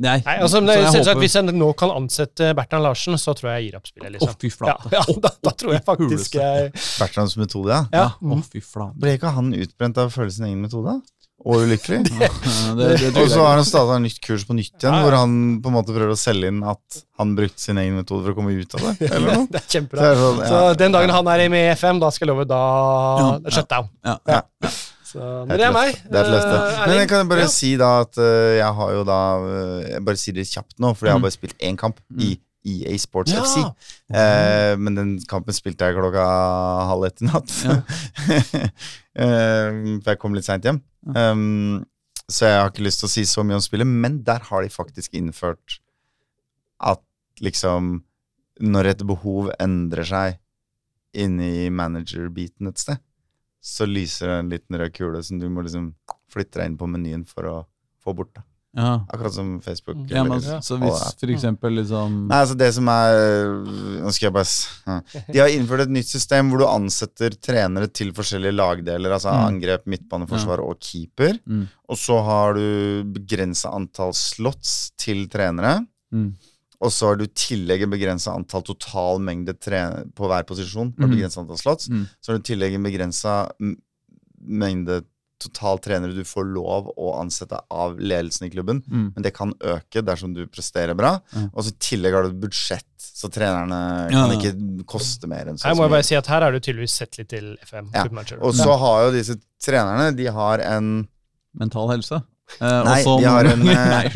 ja. 0.00 0.14
Nei, 0.16 0.22
Nei, 0.24 0.36
altså, 0.40 0.60
men 0.62 0.70
det, 0.72 0.76
jeg 0.80 0.92
selvsagt, 0.94 1.14
håper- 1.16 1.20
Hvis 1.26 1.34
jeg 1.36 1.54
nå 1.60 1.70
kan 1.76 1.90
ansette 1.92 2.50
Bertrand 2.56 2.86
Larsen, 2.88 3.18
så 3.20 3.34
tror 3.36 3.50
jeg 3.52 3.60
jeg 3.60 3.68
gir 3.70 3.76
opp 3.80 3.86
spillet. 3.90 4.08
Å, 4.10 4.12
liksom. 4.16 4.34
fy 4.40 4.50
flate. 4.54 4.90
ja, 4.96 5.04
da, 5.26 5.30
da 5.44 5.50
tror 5.60 5.72
jeg 5.76 5.84
faktisk 5.84 6.34
jeg 6.40 6.72
Bertrands 6.74 7.36
metode, 7.36 7.70
ja. 7.74 7.82
Ja, 7.92 8.04
Ja. 8.16 8.34
å, 8.36 8.42
fy 8.48 8.60
flate. 8.64 8.96
Ble 9.00 9.16
ikke 9.18 9.34
han 9.36 9.52
utbrent 9.54 9.98
av 10.00 10.08
å 10.08 10.14
følge 10.14 10.32
sin 10.40 10.48
egen 10.48 10.62
metode? 10.64 10.98
Og 11.40 11.62
ulykkelig? 11.64 12.02
Ja, 12.20 12.28
Og 13.16 13.30
så 13.32 13.40
har 13.40 13.56
han 13.56 13.64
stadig 13.64 13.94
nytt 14.04 14.18
kurs 14.20 14.42
på 14.44 14.52
nytt 14.56 14.74
igjen, 14.76 14.92
Ja, 14.92 14.98
ja. 15.00 15.04
hvor 15.06 15.14
han 15.16 15.32
på 15.64 15.70
en 15.70 15.76
måte 15.78 15.94
prøver 15.96 16.12
å 16.12 16.18
selge 16.20 16.50
inn 16.52 16.58
at 16.68 16.98
han 17.20 17.32
brukte 17.38 17.60
sin 17.64 17.80
egen 17.80 17.96
metode 17.96 18.26
for 18.26 18.34
å 18.34 18.36
komme 18.36 18.52
ut 18.56 18.76
av 18.76 18.84
det. 18.90 19.08
Eller 19.08 19.32
noe. 19.38 19.46
Det 19.48 19.56
er 19.62 19.64
Så 19.64 19.72
kjempebra. 19.78 20.04
er 20.04 20.16
det 20.16 20.20
sånn, 20.26 20.42
Så 20.52 20.60
den 20.82 20.92
dagen 20.98 21.14
han 21.16 21.30
er 21.32 21.44
med 21.52 21.64
i 21.64 21.72
FM, 21.76 22.00
da 22.02 22.10
skal 22.12 22.28
jeg 22.28 22.32
love 22.34 22.44
da 22.50 22.60
Ja, 22.60 23.30
ja. 23.40 23.54
shutdown. 23.56 23.88
Ja. 24.04 24.18
Ja. 25.14 25.20
Så, 25.20 25.46
Det 25.46 25.48
men 25.48 25.58
det 25.58 25.66
er 25.66 25.72
meg. 25.74 25.96
Det 26.04 26.18
er 26.20 26.28
et 26.28 26.34
løfte. 26.34 26.58
Eh, 26.60 26.86
Men 26.86 26.96
jeg 27.00 27.08
kan 27.10 27.28
bare 27.30 27.46
ja. 27.46 27.50
si 27.52 27.70
da 27.80 27.88
at 28.04 28.18
eh, 28.18 28.58
jeg 28.60 28.74
har 28.78 28.92
jo 28.94 29.02
da 29.08 29.18
eh, 29.40 29.88
Jeg 29.94 30.04
bare 30.06 30.20
sier 30.22 30.34
det 30.38 30.46
kjapt 30.50 30.78
nå, 30.78 30.92
for 30.94 31.06
jeg 31.08 31.12
har 31.16 31.20
Mm. 31.20 31.26
bare 31.26 31.36
spilt 31.38 31.58
én 31.70 31.76
kamp 31.80 31.98
i 32.18 32.30
EA 32.70 32.96
Sports 33.00 33.32
Ja. 33.32 33.40
FC. 33.42 33.62
Eh, 34.12 34.76
men 34.76 34.94
den 34.94 35.12
kampen 35.26 35.54
spilte 35.56 35.86
jeg 35.88 35.96
klokka 35.96 36.24
halv 36.90 37.04
ett 37.08 37.22
i 37.22 37.30
natt. 37.30 37.50
Eh, 39.20 39.98
for 40.00 40.12
jeg 40.12 40.18
kom 40.22 40.36
litt 40.36 40.46
seint 40.46 40.64
hjem. 40.64 40.76
Um, 41.16 41.80
så 42.30 42.46
jeg 42.46 42.60
har 42.60 42.68
ikke 42.70 42.84
lyst 42.86 43.00
til 43.02 43.08
å 43.08 43.10
si 43.10 43.24
så 43.26 43.42
mye 43.44 43.58
om 43.58 43.64
spillet, 43.64 43.88
men 43.90 44.20
der 44.24 44.44
har 44.46 44.62
de 44.62 44.70
faktisk 44.70 45.16
innført 45.18 45.80
at 46.80 47.02
liksom 47.42 48.04
Når 48.60 48.86
et 48.90 49.02
behov 49.08 49.50
endrer 49.58 50.04
seg 50.04 50.34
inni 51.16 51.70
manager-biten 51.72 52.68
et 52.68 52.78
sted, 52.78 52.98
så 53.60 53.86
lyser 53.88 54.26
det 54.28 54.38
en 54.40 54.50
liten 54.50 54.78
rød 54.80 54.92
kule 54.96 55.22
som 55.22 55.38
du 55.40 55.48
må 55.52 55.62
liksom 55.66 55.94
flytte 56.32 56.60
deg 56.60 56.66
inn 56.70 56.78
på 56.80 56.88
menyen 56.88 57.26
for 57.28 57.42
å 57.50 57.56
få 58.04 58.14
bort. 58.16 58.32
da. 58.34 58.42
Ja. 58.72 59.04
Akkurat 59.10 59.32
som 59.34 59.60
Facebook. 59.60 59.96
Ja, 60.08 60.22
men, 60.22 60.38
eller- 60.38 60.60
så 60.62 60.76
hvis 60.78 61.00
for 61.18 61.26
eksempel 61.34 61.72
liksom 61.74 62.28
Nei, 62.28 62.36
altså 62.38 62.54
det 62.56 62.68
som 62.72 62.86
er 62.86 63.64
Nå 64.04 64.12
skal 64.14 64.28
jeg 64.28 64.32
bare. 64.36 65.02
De 65.32 65.38
har 65.40 65.48
innført 65.48 65.80
et 65.82 65.88
nytt 65.90 66.06
system 66.06 66.50
hvor 66.52 66.58
du 66.62 66.66
ansetter 66.68 67.30
trenere 67.34 67.88
til 67.92 68.12
forskjellige 68.12 68.54
lagdeler. 68.54 69.10
Altså 69.10 69.32
Mm. 69.34 69.48
angrep, 69.48 69.86
midtbaneforsvar 69.86 70.60
og 70.62 70.78
keeper. 70.78 71.40
Mm. 71.48 71.66
Og 71.88 71.96
så 71.98 72.22
har 72.24 72.54
du 72.54 73.02
begrensa 73.10 73.74
antall 73.74 74.12
slots 74.14 74.92
til 74.96 75.26
trenere. 75.28 75.84
Mm. 76.14 76.36
Og 76.80 76.90
så 76.90 77.10
har 77.10 77.16
du 77.20 77.24
i 77.24 77.32
tillegg 77.36 77.82
en 77.84 77.90
begrensa 77.92 78.32
antall 78.34 78.62
total 78.64 79.18
mengde 79.20 79.52
tre 79.60 79.80
på 80.16 80.28
hver 80.30 80.46
posisjon. 80.48 80.94
Har 80.96 81.06
du 81.06 81.12
Mm. 81.12 81.16
begrenset 81.18 81.42
antall 81.42 81.58
slots. 81.60 81.88
Mm. 81.92 82.06
Så 82.20 82.32
har 82.32 82.38
du 82.38 82.42
i 82.42 82.54
tillegg 82.54 82.74
en 82.74 82.82
begrensa 82.88 83.34
mengde 84.40 85.02
total 85.40 85.78
trenere 85.80 86.12
du 86.12 86.24
får 86.28 86.44
lov 86.52 86.90
å 87.00 87.14
ansette 87.20 87.56
av 87.72 87.94
ledelsen 87.98 88.46
i 88.46 88.50
klubben. 88.52 88.82
Mm. 88.84 89.06
Men 89.16 89.24
det 89.24 89.32
kan 89.36 89.54
øke 89.64 90.02
dersom 90.04 90.34
du 90.36 90.42
presterer 90.52 90.92
bra. 90.96 91.14
Mm. 91.32 91.46
Og 91.54 91.64
så 91.64 91.72
i 91.72 91.78
tillegg 91.80 92.12
har 92.16 92.26
du 92.26 92.28
et 92.34 92.40
budsjett, 92.42 92.84
så 93.00 93.30
trenerne 93.32 93.78
Ja, 94.12 94.26
kan 94.26 94.34
ikke 94.36 94.84
koste 94.88 95.26
mer 95.28 95.48
enn 95.48 95.56
så 95.56 95.68
Her 95.70 95.74
må 95.74 95.84
jeg 95.86 95.90
mye. 95.90 95.96
bare 95.96 96.08
si 96.10 96.14
at 96.16 96.26
her 96.26 96.40
har 96.44 96.52
du 96.52 96.60
tydeligvis 96.60 96.90
sett 97.00 97.16
litt 97.18 97.28
til 97.32 97.56
FM. 97.64 97.88
Ja. 97.94 98.04
Og 98.40 98.52
så 98.56 98.76
har 98.78 99.06
jo 99.06 99.12
disse 99.16 99.36
trenerne 99.64 100.14
De 100.16 100.26
har 100.26 100.60
en, 100.60 101.08
Mental 101.58 101.88
helse. 101.88 102.22
Eh, 102.60 102.82
Nei, 102.84 102.96
også, 103.00 103.12
vi 103.22 103.24
har 103.24 103.46
en, 103.48 103.62
eh, 103.62 103.78
Nei, 103.88 104.08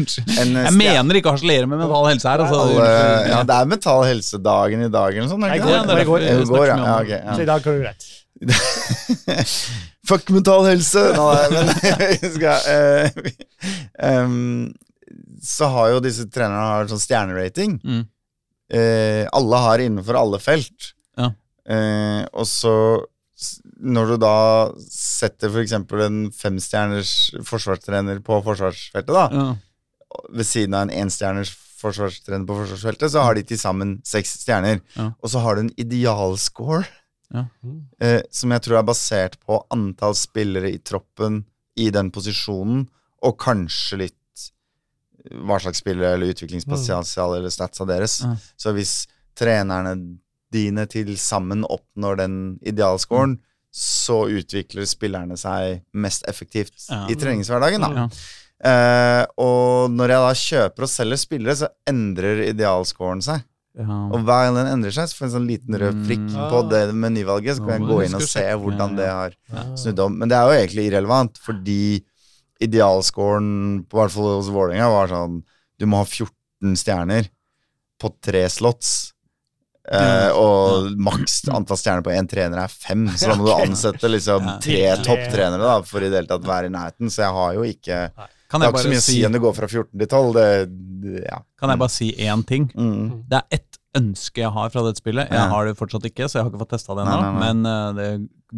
en 0.42 0.50
Jeg 0.66 0.72
mener 0.76 1.16
ikke 1.16 1.30
å 1.30 1.34
harselere 1.36 1.68
med 1.70 1.78
mental 1.80 2.08
helse 2.10 2.28
her. 2.28 2.42
Altså, 2.44 2.58
alle. 2.66 2.88
Ja, 3.30 3.38
det 3.48 3.54
er 3.56 3.70
mental 3.70 4.02
helsedagen 4.04 4.82
i 4.84 4.90
dag 4.92 5.14
eller 5.14 5.24
noe 5.24 5.32
sånt. 5.32 5.40
Nei, 5.46 5.54
det 5.54 5.62
går- 5.64 5.72
ja, 5.72 5.82
det 5.88 6.04
går- 6.10 6.26
det 6.26 6.48
går, 6.50 6.66
ja. 6.68 6.76
snakker 6.82 7.14
ja. 7.14 7.36
Så 7.38 7.40
i 7.40 7.48
dag 7.48 7.64
går 7.64 7.78
det 7.78 7.82
greit. 7.86 8.02
Fuck 10.08 10.28
mental 10.34 10.66
helse! 10.68 11.04
Nå, 11.16 11.28
nei, 11.32 11.46
men 11.54 12.32
skal, 12.34 12.58
uh, 12.68 13.08
um, 14.24 14.74
Så 15.40 15.70
har 15.72 15.94
jo 15.94 16.02
disse 16.04 16.26
trenerne 16.28 16.66
har 16.74 16.90
sånn 16.90 17.00
stjernerating. 17.00 17.78
Mm. 17.80 18.02
Uh, 18.74 19.22
alle 19.40 19.62
har 19.68 19.84
innenfor 19.86 20.18
alle 20.20 20.40
felt. 20.42 20.90
Ja. 21.16 21.30
Eh, 21.64 22.22
og 22.36 22.44
så 22.50 22.74
når 23.84 24.14
du 24.14 24.16
da 24.22 24.34
setter 24.88 25.50
f.eks. 25.52 25.72
en 25.76 26.18
femstjerners 26.32 27.12
forsvarstrener 27.44 28.22
på 28.24 28.40
forsvarsfeltet, 28.46 29.12
da, 29.12 29.28
Ja. 29.32 29.56
ved 30.30 30.46
siden 30.46 30.74
av 30.74 30.82
en 30.88 30.94
enstjerners 31.04 31.50
forsvarstrener 31.82 32.46
på 32.48 32.56
forsvarsfeltet, 32.62 33.10
så 33.12 33.22
har 33.26 33.34
de 33.34 33.42
til 33.42 33.58
sammen 33.60 33.96
seks 34.06 34.38
stjerner. 34.44 34.80
Ja. 34.96 35.10
Og 35.22 35.28
så 35.30 35.42
har 35.44 35.56
du 35.56 35.60
en 35.66 35.74
idealscore 35.76 36.86
Ja. 37.34 37.46
eh, 38.00 38.22
som 38.30 38.50
jeg 38.52 38.62
tror 38.62 38.78
er 38.78 38.82
basert 38.88 39.36
på 39.44 39.60
antall 39.70 40.14
spillere 40.14 40.70
i 40.72 40.78
troppen 40.78 41.44
i 41.76 41.90
den 41.90 42.10
posisjonen, 42.14 42.86
og 43.22 43.38
kanskje 43.38 43.98
litt 43.98 44.14
hva 45.32 45.56
slags 45.60 45.80
spillere 45.80 46.14
eller 46.14 46.32
utviklingspotensial 46.34 47.36
eller 47.38 47.50
statsa 47.50 47.86
deres. 47.88 48.20
Ja. 48.22 48.36
Så 48.60 48.72
hvis 48.76 49.06
trenerne 49.34 50.18
dine 50.52 50.84
til 50.86 51.16
sammen 51.18 51.64
oppnår 51.64 52.16
den 52.20 52.34
idealscoren, 52.62 53.38
så 53.74 54.20
utvikler 54.30 54.86
spillerne 54.86 55.34
seg 55.40 55.80
mest 55.98 56.26
effektivt 56.30 56.86
Ja. 56.90 57.06
i 57.10 57.16
treningshverdagen. 57.18 57.80
da. 57.82 57.88
Ja. 58.04 58.08
Eh, 58.64 59.26
og 59.36 59.90
når 59.90 60.08
jeg 60.14 60.22
da 60.22 60.34
kjøper 60.40 60.86
og 60.86 60.88
selger 60.92 61.18
spillere, 61.18 61.56
så 61.58 61.68
endrer 61.90 62.44
idealscoren 62.52 63.20
seg. 63.26 63.42
Ja. 63.76 63.84
Og 64.14 64.22
hver 64.22 64.44
gang 64.46 64.54
den 64.60 64.70
endrer 64.70 64.94
seg, 64.94 65.08
så 65.10 65.16
får 65.18 65.24
jeg 65.26 65.30
en 65.32 65.34
sånn 65.40 65.48
liten 65.50 65.78
rød 65.82 66.04
prikk 66.06 66.28
Mm. 66.30 66.50
på 66.52 66.60
det 66.70 66.82
menyvalget. 66.94 67.56
Så 67.58 67.66
kan 67.66 67.80
jeg 67.80 67.88
gå 67.90 68.04
inn 68.06 68.14
og 68.14 68.22
se 68.22 68.44
hvordan 68.54 68.94
det 68.96 69.08
har 69.10 69.34
snudd 69.76 69.98
om. 69.98 70.18
Men 70.18 70.28
det 70.28 70.36
er 70.38 70.46
jo 70.46 70.60
egentlig 70.62 70.86
irrelevant, 70.92 71.38
fordi 71.42 72.04
idealscoren, 72.62 73.84
på 73.88 73.98
hvert 73.98 74.14
fall 74.14 74.36
hos 74.38 74.48
Vålerenga, 74.52 74.88
var 74.92 75.08
sånn 75.12 75.42
Du 75.78 75.86
må 75.90 75.96
ha 75.98 76.04
14 76.06 76.76
stjerner 76.78 77.28
på 78.00 78.12
tre 78.22 78.44
slots. 78.48 79.12
Eh, 79.84 80.30
og 80.40 80.94
maks 80.96 81.42
antall 81.52 81.76
stjerner 81.76 82.04
på 82.06 82.12
én 82.14 82.28
trener 82.28 82.62
er 82.62 82.72
fem, 82.72 83.04
så 83.12 83.28
da 83.30 83.36
må 83.36 83.48
du 83.48 83.52
ansette 83.66 84.08
liksom 84.08 84.46
tre 84.64 84.80
topptrenere 85.04 85.60
da 85.60 85.74
for 85.84 86.00
i 86.00 86.08
det 86.08 86.22
hele 86.22 86.30
tatt 86.30 86.46
være 86.48 86.70
i 86.70 86.74
nærheten. 86.74 87.12
Så 87.12 87.26
jeg 87.26 87.36
har 87.36 87.58
jo 87.58 87.66
ikke 87.68 87.98
Kan 88.14 88.62
Det 88.62 88.68
er 88.68 88.70
har 88.70 88.72
ikke 88.72 88.84
så 88.86 88.92
mye 88.94 89.02
å 89.02 89.06
si 89.08 89.18
enn 89.20 89.28
om 89.28 89.36
det 89.36 89.42
går 89.44 89.56
fra 89.58 89.68
14 89.68 89.90
til 89.92 90.08
12. 90.08 90.30
Det, 90.38 91.16
ja. 91.26 91.40
kan 91.60 91.74
jeg 91.74 91.82
bare 91.84 91.96
si 91.96 92.10
én 92.22 92.44
ting? 92.48 92.68
Mm. 92.72 93.24
Det 93.28 93.40
er 93.42 93.58
ett 93.58 93.80
ønske 93.94 94.42
jeg 94.42 94.52
har 94.54 94.72
fra 94.74 94.84
dette 94.86 95.02
spillet. 95.02 95.30
Jeg 95.30 95.50
har 95.52 95.68
det 95.68 95.76
fortsatt 95.78 96.06
ikke, 96.08 96.26
så 96.26 96.38
jeg 96.38 96.46
har 96.46 96.52
ikke 96.52 96.62
fått 96.64 96.72
testa 96.74 96.96
det 96.98 97.04
ennå. 97.04 97.28
Men 97.38 97.68
uh, 97.68 97.90
det 97.94 98.08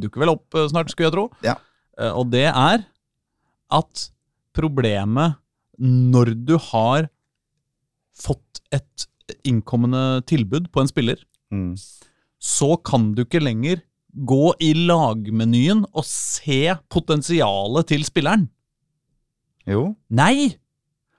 dukker 0.07 0.23
vel 0.23 0.33
opp 0.33 0.57
uh, 0.57 0.65
snart, 0.71 0.93
skulle 0.93 1.11
jeg 1.11 1.17
tro. 1.17 1.27
Ja. 1.45 1.59
Uh, 1.99 2.13
og 2.23 2.31
det 2.33 2.47
er 2.49 2.87
at 3.77 4.07
problemet 4.57 5.37
når 5.77 6.33
du 6.49 6.55
har 6.71 7.11
fått 8.17 8.63
et 8.73 9.09
innkommende 9.45 10.23
tilbud 10.27 10.71
på 10.73 10.81
en 10.85 10.89
spiller, 10.89 11.17
Mm. 11.53 11.77
så 12.43 12.77
kan 12.85 13.13
du 13.15 13.23
ikke 13.23 13.39
lenger 13.39 13.81
gå 14.27 14.53
i 14.61 14.73
lagmenyen 14.75 15.85
og 15.95 16.05
se 16.05 16.75
potensialet 16.91 17.87
til 17.87 18.05
spilleren. 18.05 18.49
Jo. 19.67 19.95
Nei! 20.11 20.57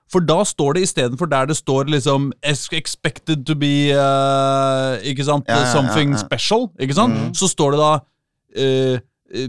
For 0.08 0.24
da 0.24 0.40
står 0.44 0.72
det 0.76 0.82
istedenfor 0.86 1.28
der 1.28 1.46
det 1.50 1.56
står 1.56 1.84
liksom 1.92 2.30
Expected 2.42 3.44
to 3.44 3.54
be 3.54 3.92
uh, 3.92 4.96
Ikke 5.04 5.24
sant? 5.24 5.44
Ja, 5.48 5.58
ja, 5.58 5.66
ja, 5.66 5.72
Something 5.72 6.14
ja. 6.16 6.22
special. 6.22 6.68
Ikke 6.80 6.94
sant? 6.96 7.14
Mm. 7.14 7.34
Så 7.36 7.48
står 7.52 7.76
det 7.76 7.80
da 7.82 7.90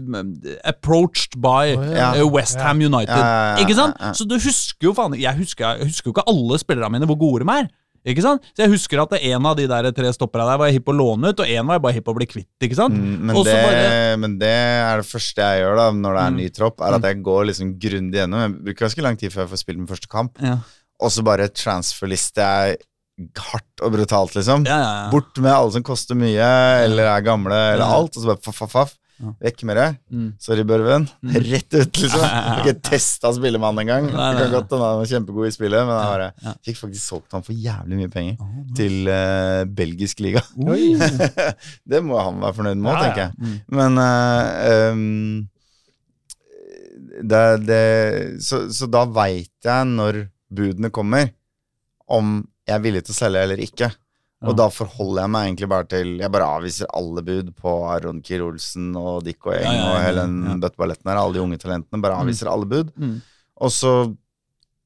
um, 0.04 0.34
Approached 0.64 1.40
by 1.40 1.76
oh, 1.78 1.86
ja. 1.96 2.24
West 2.28 2.60
Ham 2.60 2.76
United. 2.76 3.08
Ja, 3.08 3.24
ja, 3.24 3.50
ja, 3.50 3.56
Ikke 3.64 3.74
sant? 3.74 3.96
Så 4.16 4.24
du 4.28 4.36
husker 4.36 4.90
jo 4.90 4.92
faen 4.92 5.16
Jeg 5.16 5.36
husker, 5.38 5.80
jeg 5.80 5.88
husker 5.88 6.10
jo 6.10 6.14
ikke 6.18 6.28
alle 6.28 6.58
spillerne 6.60 6.92
mine 6.92 7.08
hvor 7.08 7.16
gode 7.18 7.44
de 7.44 7.56
er. 7.56 7.70
Ikke 8.08 8.22
sant? 8.24 8.42
Så 8.56 8.62
jeg 8.64 8.70
husker 8.72 9.02
at 9.02 9.12
en 9.18 9.46
av 9.50 9.56
de 9.58 9.66
der 9.68 9.90
tre 9.92 10.08
stoppera 10.16 10.46
der 10.48 10.56
var 10.62 10.70
jeg 10.70 10.78
hypp 10.78 10.86
på 10.88 10.94
å 10.94 10.96
låne 10.96 11.32
ut, 11.34 11.40
og 11.44 11.46
én 11.52 11.66
var 11.68 11.76
jeg 11.76 11.82
bare 11.84 11.96
hypp 11.98 12.06
på 12.06 12.14
å 12.14 12.16
bli 12.16 12.26
kvitt. 12.30 12.48
Ikke 12.64 12.78
sant? 12.78 12.94
Mm, 12.96 13.18
men, 13.28 13.36
det, 13.44 13.56
bare- 13.66 14.16
men 14.22 14.38
det 14.40 14.52
er 14.56 15.02
det 15.02 15.08
første 15.10 15.36
jeg 15.44 15.60
gjør 15.64 15.76
da 15.76 15.86
når 15.92 16.16
det 16.16 16.22
er 16.22 16.30
en 16.32 16.38
ny 16.40 16.48
tropp, 16.56 16.80
er 16.80 16.96
at 16.96 17.02
jeg 17.10 17.22
går 17.26 17.48
liksom 17.50 17.74
grundig 17.82 18.22
gjennom. 18.22 18.40
Jeg 18.46 18.54
bruker 18.70 18.86
ganske 18.86 19.02
lang 19.04 19.16
tid 19.20 19.34
før 19.34 19.44
jeg 19.44 19.52
får 19.52 19.62
spilt 19.66 19.78
min 19.82 19.90
første 19.90 20.08
kamp, 20.08 20.40
Ja. 20.40 20.56
og 21.00 21.10
så 21.12 21.22
bare 21.24 21.48
transferlister 21.52 22.40
jeg 22.40 22.80
hardt 23.36 23.82
og 23.84 23.92
brutalt, 23.92 24.32
liksom. 24.38 24.64
Ja, 24.64 24.78
ja, 24.80 24.92
ja. 25.04 25.10
Bort 25.12 25.36
med 25.36 25.52
alle 25.52 25.72
som 25.76 25.82
koster 25.84 26.16
mye, 26.16 26.46
eller 26.86 27.04
er 27.04 27.20
gamle, 27.26 27.52
eller 27.74 27.84
alt, 27.84 28.16
og 28.16 28.22
så 28.22 28.30
bare 28.32 28.40
faff, 28.40 28.56
faff, 28.62 28.72
faff. 28.72 28.94
Ja. 29.20 29.30
Vekk 29.44 29.62
med 29.68 29.76
det. 29.76 29.86
Mm. 30.10 30.28
Sorry, 30.40 30.62
Børven. 30.64 31.04
Mm. 31.20 31.34
Rett 31.50 31.74
ut, 31.76 32.00
liksom. 32.02 32.22
Har 32.30 32.62
ikke 32.62 32.80
testa 32.90 33.32
spillemannen 33.36 33.82
engang. 33.84 34.08
Kan 34.08 34.52
godt 34.54 34.72
hende 34.72 34.88
han 34.88 35.00
var 35.02 35.10
kjempegod 35.10 35.50
i 35.50 35.54
spillet, 35.54 35.84
men 35.84 35.94
jeg 35.96 36.10
bare 36.14 36.28
Ja. 36.40 36.54
fikk 36.66 36.80
faktisk 36.80 37.04
solgt 37.04 37.36
han 37.36 37.44
for 37.44 37.52
jævlig 37.52 37.98
mye 38.00 38.12
penger 38.12 38.40
oh, 38.40 38.58
til 38.76 39.10
uh, 39.12 39.62
belgisk 39.68 40.22
liga. 40.24 40.42
Det 41.90 42.02
må 42.06 42.20
han 42.20 42.40
være 42.40 42.56
fornøyd 42.56 42.80
med 42.80 42.92
òg, 42.94 43.02
tenker 43.04 43.22
jeg. 43.26 43.32
Mm. 43.36 43.56
Men 43.76 44.00
uh, 44.00 44.92
um, 44.94 45.48
det, 47.20 47.44
det, 47.68 47.82
så, 48.44 48.64
så 48.72 48.88
da 48.88 49.04
veit 49.04 49.52
jeg 49.66 49.88
når 49.90 50.24
budene 50.50 50.90
kommer, 50.94 51.28
om 52.10 52.40
jeg 52.66 52.76
er 52.76 52.82
villig 52.84 53.02
til 53.06 53.14
å 53.14 53.18
selge 53.18 53.42
eller 53.44 53.60
ikke. 53.62 53.90
Og 54.48 54.54
da 54.56 54.68
forholder 54.72 55.20
jeg 55.26 55.30
meg 55.34 55.46
egentlig 55.50 55.68
bare 55.68 55.84
til 55.84 56.10
Jeg 56.22 56.32
bare 56.32 56.46
avviser 56.56 56.86
alle 56.96 57.20
bud 57.26 57.50
på 57.60 57.72
Aron 57.92 58.22
Kiel 58.24 58.40
Olsen 58.46 58.94
og 58.96 59.22
Dick 59.26 59.44
og 59.44 59.52
Eng 59.52 59.66
Ja, 59.66 59.72
ja, 59.74 59.82
ja, 59.82 59.90
og 59.92 60.00
hele 60.06 60.22
den 60.24 60.60
bøtteballetten 60.62 61.10
her. 61.10 61.20
Alle 61.20 61.34
de 61.36 61.42
unge 61.44 61.58
talentene. 61.60 62.00
Bare 62.00 62.16
avviser 62.22 62.48
alle 62.48 62.64
bud. 62.70 62.92
Mm. 62.96 63.18
Og 63.60 63.70
så, 63.74 63.92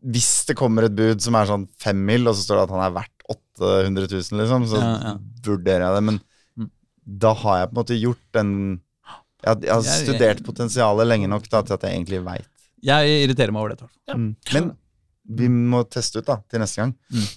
hvis 0.02 0.30
det 0.48 0.56
kommer 0.58 0.88
et 0.88 0.96
bud 0.98 1.22
som 1.22 1.36
er 1.38 1.46
sånn 1.46 1.68
fem 1.78 2.00
mil, 2.08 2.26
og 2.26 2.34
så 2.34 2.42
står 2.48 2.58
det 2.58 2.64
at 2.66 2.74
han 2.74 2.82
er 2.88 2.96
verdt 2.96 3.28
800 3.30 4.08
000, 4.10 4.40
liksom, 4.42 4.66
så 4.72 4.80
Ja, 4.82 4.90
ja. 5.04 5.14
vurderer 5.46 5.86
jeg 5.86 5.94
det. 6.00 6.02
Men 6.10 6.20
Mm. 6.58 6.70
da 7.06 7.32
har 7.34 7.58
jeg 7.60 7.68
på 7.70 7.72
en 7.78 7.82
måte 7.84 8.00
gjort 8.00 8.24
den 8.32 8.80
Jeg, 9.44 9.48
har- 9.54 9.60
jeg 9.60 9.72
har 9.74 9.82
studert 9.82 10.42
potensialet 10.44 11.06
lenge 11.06 11.28
nok 11.28 11.46
da, 11.48 11.60
til 11.62 11.74
at 11.74 11.82
jeg 11.82 11.92
egentlig 11.94 12.24
veit. 12.24 12.46
Jeg 12.82 13.28
irriterer 13.28 13.52
meg 13.52 13.60
over 13.60 13.68
det. 13.68 13.78
i 13.78 13.84
hvert 13.84 13.90
fall. 13.90 14.00
Ja. 14.08 14.14
Mm. 14.14 14.36
Men 14.54 14.76
vi 15.28 15.48
må 15.48 15.84
teste 15.88 16.18
ut 16.18 16.26
da, 16.26 16.36
til 16.50 16.60
neste 16.60 16.76
gang. 16.82 16.94
Mm. 17.12 17.28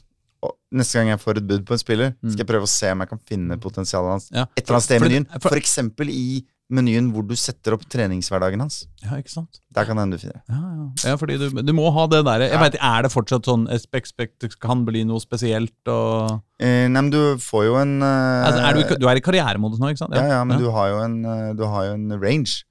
Neste 0.73 0.99
gang 0.99 1.07
jeg 1.13 1.19
får 1.23 1.37
et 1.37 1.47
bud 1.47 1.65
på 1.65 1.71
en 1.71 1.79
spiller, 1.79 2.09
Mm. 2.21 2.31
skal 2.31 2.43
jeg 2.45 2.47
prøve 2.47 2.63
å 2.67 2.67
se 2.67 2.91
om 2.91 2.99
jeg 2.99 3.09
kan 3.09 3.19
finne 3.25 3.57
potensialet 3.57 4.09
hans. 4.11 4.29
Ja. 4.33 4.45
Et 4.57 4.65
eller 4.67 4.75
annet 4.75 4.83
sted 4.83 5.01
i 5.01 5.05
menyen. 5.07 5.27
for- 5.41 5.55
eksempel 5.55 6.09
i 6.11 6.43
menyen 6.69 7.13
hvor 7.13 7.23
du 7.25 7.33
setter 7.39 7.71
opp 7.71 7.85
treningshverdagen 7.87 8.59
hans. 8.59 8.87
Ja, 9.01 9.11
ikke 9.15 9.29
sant? 9.31 9.61
Der 9.71 9.85
kan 9.85 9.95
det 9.95 10.01
hende 10.03 10.17
du 10.17 10.19
finner 10.19 10.33
det. 10.33 10.43
Ja, 10.49 10.57
ja. 10.59 11.11
ja 11.11 11.15
fordi 11.15 11.37
du, 11.39 11.61
du 11.63 11.71
må 11.71 11.89
ha 11.93 12.07
det 12.07 12.25
derre 12.25 12.49
Ja. 12.51 12.59
vet, 12.59 12.75
Er 12.81 13.03
det 13.03 13.11
fortsatt 13.13 13.45
sånn 13.47 13.69
Expect 13.71 14.59
kan 14.59 14.83
bli 14.83 15.05
noe 15.05 15.19
spesielt 15.23 15.71
og 15.87 16.41
Eh, 16.59 16.87
nei, 16.89 16.99
men 17.01 17.09
du 17.09 17.37
får 17.37 17.63
jo 17.69 17.75
en 17.77 18.01
uh, 18.01 18.47
altså, 18.49 18.59
er 18.67 18.73
du, 18.73 18.95
du 18.99 19.07
er 19.07 19.15
i 19.15 19.21
karrieremodus 19.21 19.79
nå, 19.79 19.91
ikke 19.93 19.99
sant? 19.99 20.13
ja, 20.15 20.27
ja, 20.27 20.43
men 20.43 20.57
Du, 20.59 20.69
har 20.69 20.89
jo 20.89 20.97
en, 21.05 21.23
eh, 21.25 21.53
du 21.53 21.63
har 21.63 21.85
jo 21.85 21.93
en 21.93 22.09
range. 22.19 22.63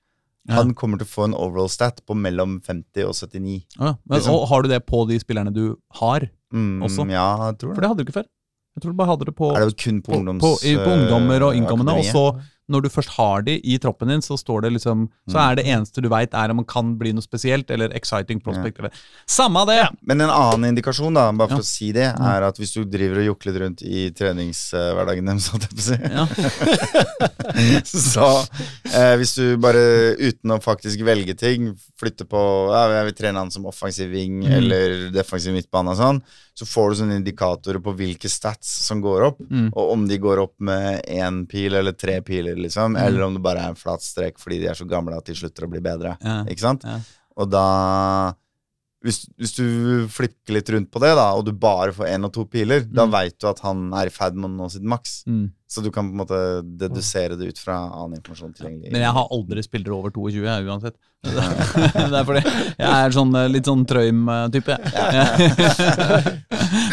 Ja. 0.46 0.56
Han 0.60 0.74
kommer 0.74 0.98
til 0.98 1.06
å 1.06 1.10
få 1.10 1.24
en 1.24 1.34
overall 1.34 1.68
stat 1.68 2.02
på 2.06 2.14
mellom 2.14 2.60
50 2.62 3.02
og 3.08 3.14
79. 3.14 3.64
Ja, 3.80 3.94
men, 4.06 4.18
liksom- 4.20 4.34
Og 4.34 4.48
har 4.48 4.62
du 4.62 4.68
det 4.68 4.84
på 4.86 5.08
de 5.08 5.18
spillerne 5.18 5.52
du 5.54 5.76
har? 5.94 6.28
Mm, 6.52 6.82
Også? 6.86 7.06
Ja, 7.10 7.26
jeg 7.46 7.58
tror 7.58 7.74
For 7.74 7.74
det. 7.74 7.82
det 7.82 7.88
hadde 7.90 7.98
du 7.98 8.04
ikke 8.06 8.18
før. 8.20 8.26
Jeg 8.76 8.82
tror 8.82 8.92
du 8.92 8.96
bare 9.00 9.08
hadde 9.08 9.24
det 9.24 9.34
på, 9.34 9.48
Er 9.56 9.64
det 9.64 9.76
kun 9.80 10.02
på, 10.04 10.12
på, 10.12 10.34
på, 10.44 10.50
på 10.84 10.90
ungdommer 10.92 11.42
og 11.46 11.54
eh, 11.54 11.58
innkommende, 11.58 11.92
og 11.96 12.04
så 12.04 12.24
når 12.68 12.82
du 12.82 12.88
først 12.90 13.12
har 13.16 13.42
de 13.46 13.60
i 13.62 13.76
troppen 13.78 14.08
din, 14.10 14.22
så 14.24 14.34
står 14.38 14.62
det 14.66 14.72
liksom 14.74 15.04
Så 15.30 15.38
er 15.38 15.54
det 15.56 15.64
eneste 15.70 16.02
du 16.02 16.08
veit, 16.10 16.34
er 16.34 16.50
om 16.50 16.56
man 16.56 16.64
kan 16.66 16.96
bli 16.98 17.12
noe 17.14 17.22
spesielt, 17.22 17.70
eller 17.70 17.94
exciting 17.94 18.40
prospect, 18.42 18.78
eller 18.80 18.90
Samme 19.26 19.62
det! 19.66 19.84
Men 20.02 20.20
en 20.20 20.30
annen 20.34 20.70
indikasjon, 20.72 21.14
da, 21.14 21.28
bare 21.32 21.48
for 21.48 21.62
Ja. 21.62 21.62
å 21.62 21.68
si 21.68 21.92
det, 21.92 22.08
er 22.18 22.42
at 22.42 22.56
hvis 22.58 22.74
du 22.74 22.84
driver 22.84 23.22
og 23.22 23.28
jukler 23.36 23.60
rundt 23.62 23.82
i 23.86 24.10
treningshverdagen 24.10 25.26
deres, 25.30 25.48
holdt 25.52 25.68
jeg 25.70 25.86
si, 25.86 25.98
Ja. 26.10 26.26
så 27.86 28.26
eh, 28.92 29.14
hvis 29.20 29.34
du 29.38 29.56
bare 29.62 29.82
uten 30.18 30.52
å 30.54 30.60
faktisk 30.62 31.02
velge 31.06 31.34
ting, 31.38 31.70
flytter 32.00 32.26
på 32.28 32.40
ja, 32.72 32.82
Jeg 32.98 33.06
vil 33.10 33.16
trene 33.20 33.42
han 33.44 33.50
som 33.54 33.66
offensiv 33.70 34.10
wing 34.12 34.42
Mm. 34.46 34.52
eller 34.58 35.10
defensiv 35.14 35.54
midtbane 35.54 35.92
og 35.94 35.96
sånn, 35.98 36.18
så 36.56 36.66
får 36.68 36.90
du 36.90 36.96
sånne 37.00 37.16
indikatorer 37.20 37.80
på 37.84 37.92
hvilke 37.96 38.28
stats 38.30 38.68
som 38.86 39.00
går 39.04 39.24
opp, 39.30 39.38
Mm. 39.46 39.70
og 39.72 39.92
om 39.92 40.06
de 40.08 40.18
går 40.18 40.38
opp 40.42 40.54
med 40.60 41.04
én 41.06 41.46
pil 41.48 41.74
eller 41.74 41.92
tre 41.92 42.20
piler, 42.20 42.55
liksom, 42.56 42.92
Mm. 42.96 43.02
eller 43.06 43.22
om 43.26 43.34
det 43.34 43.42
bare 43.42 43.58
er 43.64 43.68
en 43.68 43.74
flat 43.78 44.00
strek 44.02 44.38
fordi 44.38 44.60
de 44.60 44.66
er 44.68 44.74
så 44.74 44.86
gamle 44.88 45.16
at 45.16 45.24
de 45.24 45.34
slutter 45.34 45.64
å 45.66 45.70
bli 45.70 45.80
bedre. 45.80 46.16
Ja. 46.22 46.44
Ikke 46.44 46.60
sant? 46.60 46.84
Ja. 46.84 47.00
Og 47.36 47.50
da 47.50 48.34
hvis, 49.06 49.20
hvis 49.38 49.52
du 49.54 50.08
flikker 50.10 50.54
litt 50.56 50.68
rundt 50.72 50.90
på 50.90 50.98
det, 50.98 51.12
da, 51.14 51.28
og 51.36 51.44
du 51.46 51.52
bare 51.52 51.92
får 51.94 52.08
én 52.10 52.24
og 52.26 52.32
to 52.34 52.44
piler, 52.50 52.80
da 52.82 53.04
Mm. 53.06 53.12
veit 53.12 53.38
du 53.38 53.46
at 53.46 53.60
han 53.60 53.92
er 53.94 54.06
i 54.06 54.10
ferd 54.10 54.34
med 54.34 54.50
å 54.50 54.56
nå 54.56 54.70
sitt 54.72 54.82
maks. 54.82 55.22
Mm. 55.28 55.52
Så 55.66 55.82
du 55.82 55.90
kan 55.90 56.06
på 56.06 56.14
en 56.14 56.20
måte 56.20 56.38
dedusere 56.78 57.34
det 57.38 57.48
ut 57.50 57.58
fra 57.58 57.74
annen 57.88 58.20
informasjon 58.20 58.52
tilgjengelig. 58.54 58.92
Men 58.94 59.02
jeg 59.02 59.14
har 59.16 59.32
aldri 59.34 59.64
spillere 59.66 59.96
over 59.96 60.12
22, 60.14 60.44
jeg, 60.46 60.66
uansett. 60.70 60.94
det 61.26 62.20
er 62.20 62.26
fordi 62.28 62.42
jeg 62.44 62.86
er 62.86 63.14
sånn 63.16 63.32
eh, 63.34 63.48
litt 63.50 63.66
sånn 63.66 63.82
Trøym-type. 63.90 64.76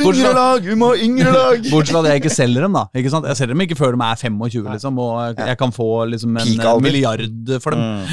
Yngre 0.04 0.32
lag! 0.34 0.66
Vi 0.66 0.76
må 0.78 0.90
ha 0.92 0.98
yngre 1.06 1.32
lag! 1.34 1.62
Bortsett 1.70 1.94
fra 1.94 2.02
at 2.02 2.10
jeg 2.12 2.22
ikke 2.24 2.34
selger 2.34 2.66
dem, 2.66 2.74
da. 2.78 2.84
Ikke 2.98 3.12
sant? 3.14 3.28
Jeg 3.30 3.38
selger 3.40 3.54
dem 3.56 3.64
ikke 3.68 3.78
før 3.78 3.94
de 3.94 4.02
er 4.08 4.18
25, 4.24 4.70
liksom, 4.74 4.94
og 5.04 5.38
jeg- 5.38 5.58
kan 5.64 5.72
få 5.74 5.90
liksom 6.10 6.38
en 6.42 6.48
eh, 6.60 6.80
milliard 6.82 7.54
for 7.62 7.70
dem. 7.76 7.82
Mm. 7.84 8.06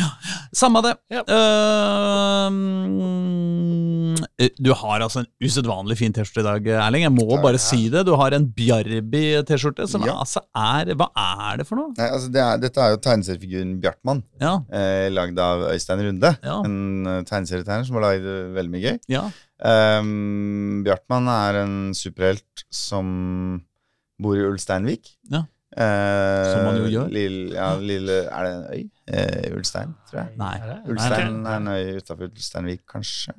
Samme 0.60 0.82
det. 0.84 0.94
Ja. 1.14 1.22
Ehm, 1.24 2.90
du 4.60 4.72
har 4.76 5.00
altså 5.00 5.22
en 5.22 5.30
usedvanlig 5.42 5.96
fin 6.00 6.12
T-skjorte 6.12 6.42
i 6.42 6.48
dag, 6.48 6.66
Erling. 6.86 7.02
Jeg 7.06 7.14
må 7.14 7.26
bare 7.42 7.58
si 7.62 7.88
det. 7.92 8.04
Du 8.08 8.14
har 8.20 8.30
en 8.36 8.46
Bjarbi-T-skjorte 8.46 9.88
som 9.88 10.04
Ja. 10.06 10.14
altså 10.20 10.40
er 10.56 10.90
Hva 10.98 11.06
er 11.16 11.60
det 11.60 11.66
for 11.68 11.78
noe? 11.78 11.92
Nei, 11.98 12.08
altså 12.10 12.30
det 12.34 12.40
er, 12.42 12.56
dette 12.62 12.80
er 12.82 12.94
jo 12.94 13.00
tegneseriefiguren 13.04 13.76
Bjartmann, 13.82 14.22
Ja, 14.42 14.56
eh, 14.74 15.06
lagd 15.12 15.38
av 15.38 15.62
Øystein 15.70 16.02
Runde. 16.06 16.32
Ja. 16.42 16.56
En 16.66 17.06
uh, 17.06 17.20
tegneserietegner 17.28 17.86
som 17.86 18.00
har 18.00 18.06
lagd 18.08 18.26
eh, 18.26 18.50
veldig 18.58 18.74
mye 18.74 18.84
gøy. 18.88 18.98
ja. 19.16 19.24
Um, 19.60 20.80
Bjartmann 20.86 21.26
er 21.28 21.58
en 21.66 21.72
superhelt 21.94 22.62
som 22.72 23.60
bor 24.20 24.38
i 24.38 24.44
Ulsteinvik. 24.48 25.10
Ja. 25.30 25.42
Eh, 25.70 26.46
Som 26.50 26.64
man 26.66 26.78
jo 26.80 26.86
gjør. 26.90 27.10
Lille, 27.14 27.52
ja, 27.54 27.66
lille, 27.78 28.16
er 28.26 28.46
det 28.46 28.54
en 28.54 28.64
øy? 28.72 28.80
Eh, 29.12 29.52
Ulstein, 29.54 29.92
tror 30.08 30.22
jeg. 30.24 30.32
Nei. 30.40 30.54
Ulstein 30.90 31.36
er 31.46 31.60
en 31.60 31.68
øy 31.74 32.00
utafor 32.00 32.26
Ulsteinvik, 32.32 32.82
kanskje? 32.90 33.36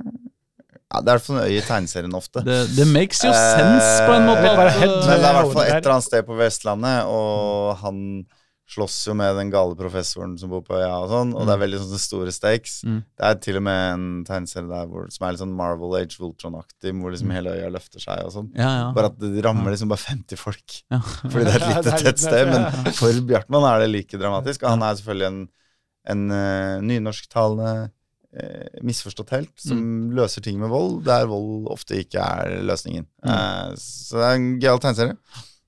Ja, 0.92 1.00
Det 1.02 1.08
er 1.08 1.16
i 1.16 1.18
hvert 1.18 1.26
fall 1.30 1.38
en 1.40 1.48
øye 1.48 1.58
i 1.58 1.64
tegneserien 1.64 2.14
ofte. 2.20 2.44
Det, 2.44 2.60
det 2.76 2.88
makes 2.92 3.24
jo 3.24 3.32
Eh, 3.32 3.56
sense 3.56 4.06
på 4.10 4.14
en 4.20 4.26
måte. 4.28 4.44
bare 4.60 4.68
at, 4.68 4.78
head- 4.82 4.92
eh, 4.92 5.08
Men 5.08 5.18
det 5.22 5.26
er 5.26 5.32
i 5.32 5.40
hvert 5.40 5.54
fall 5.56 5.64
et 5.70 5.76
eller 5.82 5.94
annet 5.96 6.10
sted 6.10 6.26
på 6.28 6.36
Vestlandet, 6.42 7.06
og 7.08 7.78
han 7.86 8.00
slåss 8.72 8.98
jo 9.10 9.14
med 9.20 9.36
den 9.36 9.50
gale 9.52 9.76
professoren 9.76 10.38
som 10.40 10.48
bor 10.50 10.62
på 10.64 10.78
øya 10.80 10.94
og 11.04 11.10
sånn, 11.12 11.32
og 11.36 11.44
det 11.44 11.52
er 11.58 11.60
veldig 11.60 11.80
sånne 11.82 11.98
store 12.00 12.32
stakes. 12.32 12.76
Mm. 12.88 13.02
Det 13.20 13.26
er 13.28 13.40
til 13.44 13.58
og 13.60 13.64
med 13.68 13.80
en 13.94 14.06
tegneserie 14.24 14.70
der 14.70 14.86
hvor, 14.88 15.10
som 15.12 15.26
er 15.28 15.34
litt 15.36 15.42
sånn 15.42 15.56
Marvel 15.58 15.96
Age 16.00 16.16
Voltron-aktig, 16.22 16.94
hvor 16.96 17.12
liksom 17.12 17.34
hele 17.36 17.52
øya 17.58 17.68
løfter 17.74 18.00
seg 18.00 18.24
og 18.24 18.32
sånn. 18.32 18.48
ja, 18.56 18.70
ja. 18.80 18.86
Bare 18.96 19.12
at 19.12 19.18
det 19.20 19.44
rammer 19.44 19.72
liksom 19.76 19.92
bare 19.92 20.00
50 20.06 20.40
folk. 20.40 20.78
Ja. 20.92 21.02
Fordi 21.04 21.44
det 21.50 21.56
er 21.56 21.66
et 21.68 21.68
lite 21.84 21.98
tett 22.06 22.20
sted. 22.24 22.48
Men 22.54 22.94
for 22.96 23.12
Bjartmann 23.28 23.68
er 23.74 23.84
det 23.84 23.90
like 23.92 24.18
dramatisk. 24.24 24.64
Og 24.64 24.70
han 24.78 24.84
er 24.88 24.96
selvfølgelig 25.02 25.28
en, 25.34 25.42
en 26.16 26.24
uh, 26.32 26.80
nynorsktalende 26.82 27.74
eh, 27.84 27.90
misforstått 28.86 29.34
helt 29.36 29.52
som 29.60 30.12
løser 30.16 30.44
ting 30.46 30.60
med 30.62 30.72
vold, 30.72 31.02
der 31.08 31.28
vold 31.30 31.68
ofte 31.74 31.98
ikke 32.00 32.24
er 32.24 32.62
løsningen. 32.64 33.08
Eh, 33.28 33.74
så 33.80 34.22
det 34.22 34.28
er 34.28 34.38
en 34.38 34.52
gøyal 34.62 34.80
tegneserie. 34.84 35.18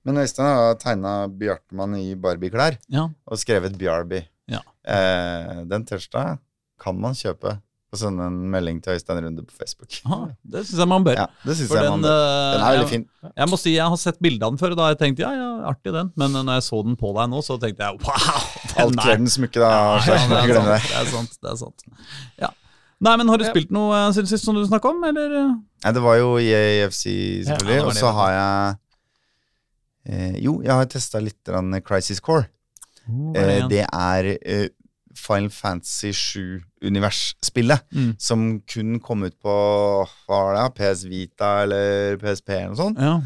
Men 0.04 0.20
Øystein 0.20 0.48
har 0.48 0.78
tegna 0.80 1.12
Bjartmann 1.32 1.96
i 1.96 2.14
Barbie-klær 2.20 2.76
ja. 2.92 3.06
og 3.08 3.40
skrevet 3.40 3.76
Bjarby. 3.80 4.20
Ja. 4.52 4.60
Eh, 4.84 5.62
den 5.68 5.86
T-skjorta 5.88 6.38
kan 6.80 6.98
man 7.00 7.16
kjøpe 7.16 7.58
og 7.94 8.00
sende 8.00 8.26
en 8.28 8.36
melding 8.52 8.80
til 8.84 8.96
Øystein 8.96 9.20
Runde 9.24 9.44
på 9.46 9.54
Facebook. 9.56 9.96
Aha, 10.04 10.26
det 10.54 10.64
syns 10.66 10.82
jeg 10.82 10.90
man 10.90 11.06
bør. 11.06 11.16
Ja, 11.18 11.26
det 11.46 11.56
synes 11.58 11.70
For 11.70 11.78
jeg 11.80 11.86
den, 11.86 11.94
man 12.00 12.06
bør. 12.06 12.18
eh, 12.24 12.50
Den 12.54 12.64
er 12.66 12.74
veldig 12.74 12.90
fin. 12.90 13.06
Jeg 13.30 13.50
må 13.52 13.58
si 13.60 13.74
jeg 13.76 13.86
har 13.94 14.00
sett 14.02 14.18
bilde 14.26 14.44
av 14.46 14.52
den 14.54 14.60
før, 14.60 14.74
og 14.74 14.80
da 14.80 14.86
har 14.88 14.94
jeg 14.96 15.00
tenkt 15.04 15.22
ja, 15.24 15.30
ja, 15.38 15.48
artig 15.70 15.94
den. 15.94 16.10
Men 16.20 16.36
når 16.36 16.58
jeg 16.58 16.66
så 16.68 16.82
den 16.86 16.98
på 17.00 17.14
deg 17.16 17.30
nå, 17.32 17.40
så 17.46 17.56
tenkte 17.62 17.86
jeg 17.86 18.02
wow! 18.04 18.44
Den 18.74 18.82
Alt 18.84 19.00
kveldens 19.00 19.38
smykke, 19.38 19.62
da. 19.62 19.70
Ja, 19.70 20.18
ja, 20.18 20.28
det, 20.28 20.58
er 20.58 20.60
sant, 20.60 20.68
det. 20.68 21.00
er 21.00 21.10
sant. 21.14 21.36
Det 21.40 21.52
er 21.54 21.58
sant. 21.62 21.88
Ja. 22.42 22.50
Nei, 23.04 23.16
men 23.20 23.28
har 23.28 23.40
du 23.40 23.44
spilt 23.48 23.72
noe 23.74 23.92
eh, 23.98 24.10
siden 24.16 24.30
sist 24.30 24.46
som 24.46 24.56
du 24.56 24.64
snakka 24.66 24.90
om, 24.92 25.02
eller? 25.10 25.36
Nei, 25.84 25.92
det 25.94 26.02
var 26.04 26.18
jo 26.20 26.34
EAFC, 26.40 27.04
selvfølgelig. 27.48 27.80
og 27.84 27.94
så 27.98 28.12
har 28.16 28.34
jeg 28.34 28.76
eh, 30.08 30.36
Jo, 30.44 30.58
jeg 30.64 30.72
har 30.74 30.90
testa 30.90 31.22
litt 31.22 31.54
Crisis 31.86 32.22
Core. 32.24 32.48
Er 33.36 33.50
Eh, 33.52 33.66
det 33.68 33.82
er 33.84 34.26
eh, 34.40 34.68
Final 35.18 35.50
Fantasy 35.54 36.10
7-universspillet. 36.12 37.84
Mm. 37.94 38.10
Som 38.18 38.44
kun 38.70 38.98
kom 39.00 39.24
ut 39.26 39.36
på 39.42 39.54
hva 40.26 40.40
var 40.42 40.58
det, 40.58 40.66
PS 40.78 41.04
Vita 41.10 41.50
eller 41.64 42.18
PSP 42.22 42.54
eller 42.56 42.72
noe 42.72 42.80
sånt. 42.80 43.00
Ja. 43.00 43.16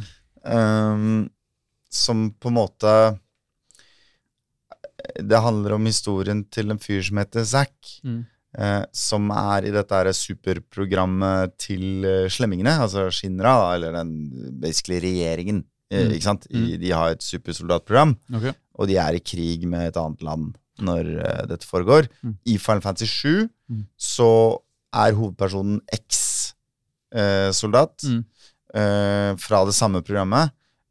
Um, 0.48 1.28
som 1.92 2.28
på 2.38 2.48
en 2.48 2.54
måte 2.56 2.90
Det 5.18 5.40
handler 5.42 5.74
om 5.76 5.86
historien 5.88 6.44
til 6.52 6.70
en 6.72 6.80
fyr 6.80 7.02
som 7.06 7.20
heter 7.20 7.44
Zack. 7.48 7.74
Mm. 8.04 8.26
Eh, 8.58 8.82
som 8.96 9.28
er 9.34 9.66
i 9.68 9.72
dette 9.74 9.94
her 9.94 10.08
superprogrammet 10.16 11.52
til 11.60 12.04
eh, 12.08 12.28
slemmingene, 12.32 12.72
altså 12.82 13.04
Shinra, 13.14 13.52
da, 13.60 13.74
eller 13.76 13.98
den 13.98 14.14
basically 14.62 15.00
regjeringen. 15.04 15.64
Eh, 15.92 16.06
Mm. 16.06 16.14
ikke 16.16 16.26
sant? 16.26 16.46
I, 16.50 16.76
de 16.76 16.90
har 16.92 17.14
et 17.14 17.22
supersoldatprogram, 17.24 18.16
okay. 18.34 18.52
og 18.76 18.88
de 18.90 18.96
er 19.00 19.16
i 19.16 19.22
krig 19.24 19.62
med 19.68 19.86
et 19.88 19.96
annet 19.96 20.20
land 20.26 20.50
når 20.80 21.08
uh, 21.18 21.46
dette 21.50 21.66
foregår. 21.66 22.08
Mm. 22.22 22.34
I 22.46 22.56
Final 22.58 22.80
Fantasy 22.84 23.06
7 23.06 23.48
Mm. 23.68 23.82
så 24.00 24.28
er 24.96 25.12
hovedpersonen 25.12 25.80
eks-soldat 27.12 28.02
Mm. 28.04 28.24
uh, 28.74 29.36
fra 29.40 29.64
det 29.66 29.74
samme 29.76 30.02
programmet, 30.04 30.50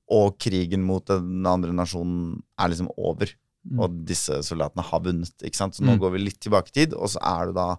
og 0.10 0.38
krigen 0.40 0.84
mot 0.88 1.06
den 1.06 1.46
andre 1.46 1.74
nasjonen 1.74 2.42
er 2.58 2.70
liksom 2.72 2.90
over. 2.98 3.28
Mm. 3.68 3.80
Og 3.84 4.06
disse 4.08 4.32
soldatene 4.44 4.84
har 4.84 5.02
vunnet. 5.04 5.34
ikke 5.44 5.56
sant? 5.58 5.74
Så 5.76 5.82
nå 5.84 5.94
Mm. 5.96 6.00
går 6.00 6.12
vi 6.14 6.18
litt 6.24 6.40
tilbake 6.40 6.70
i 6.70 6.72
tid, 6.86 6.94
og 6.94 7.10
så 7.10 7.18
er 7.22 7.46
du 7.48 7.54
da 7.54 7.76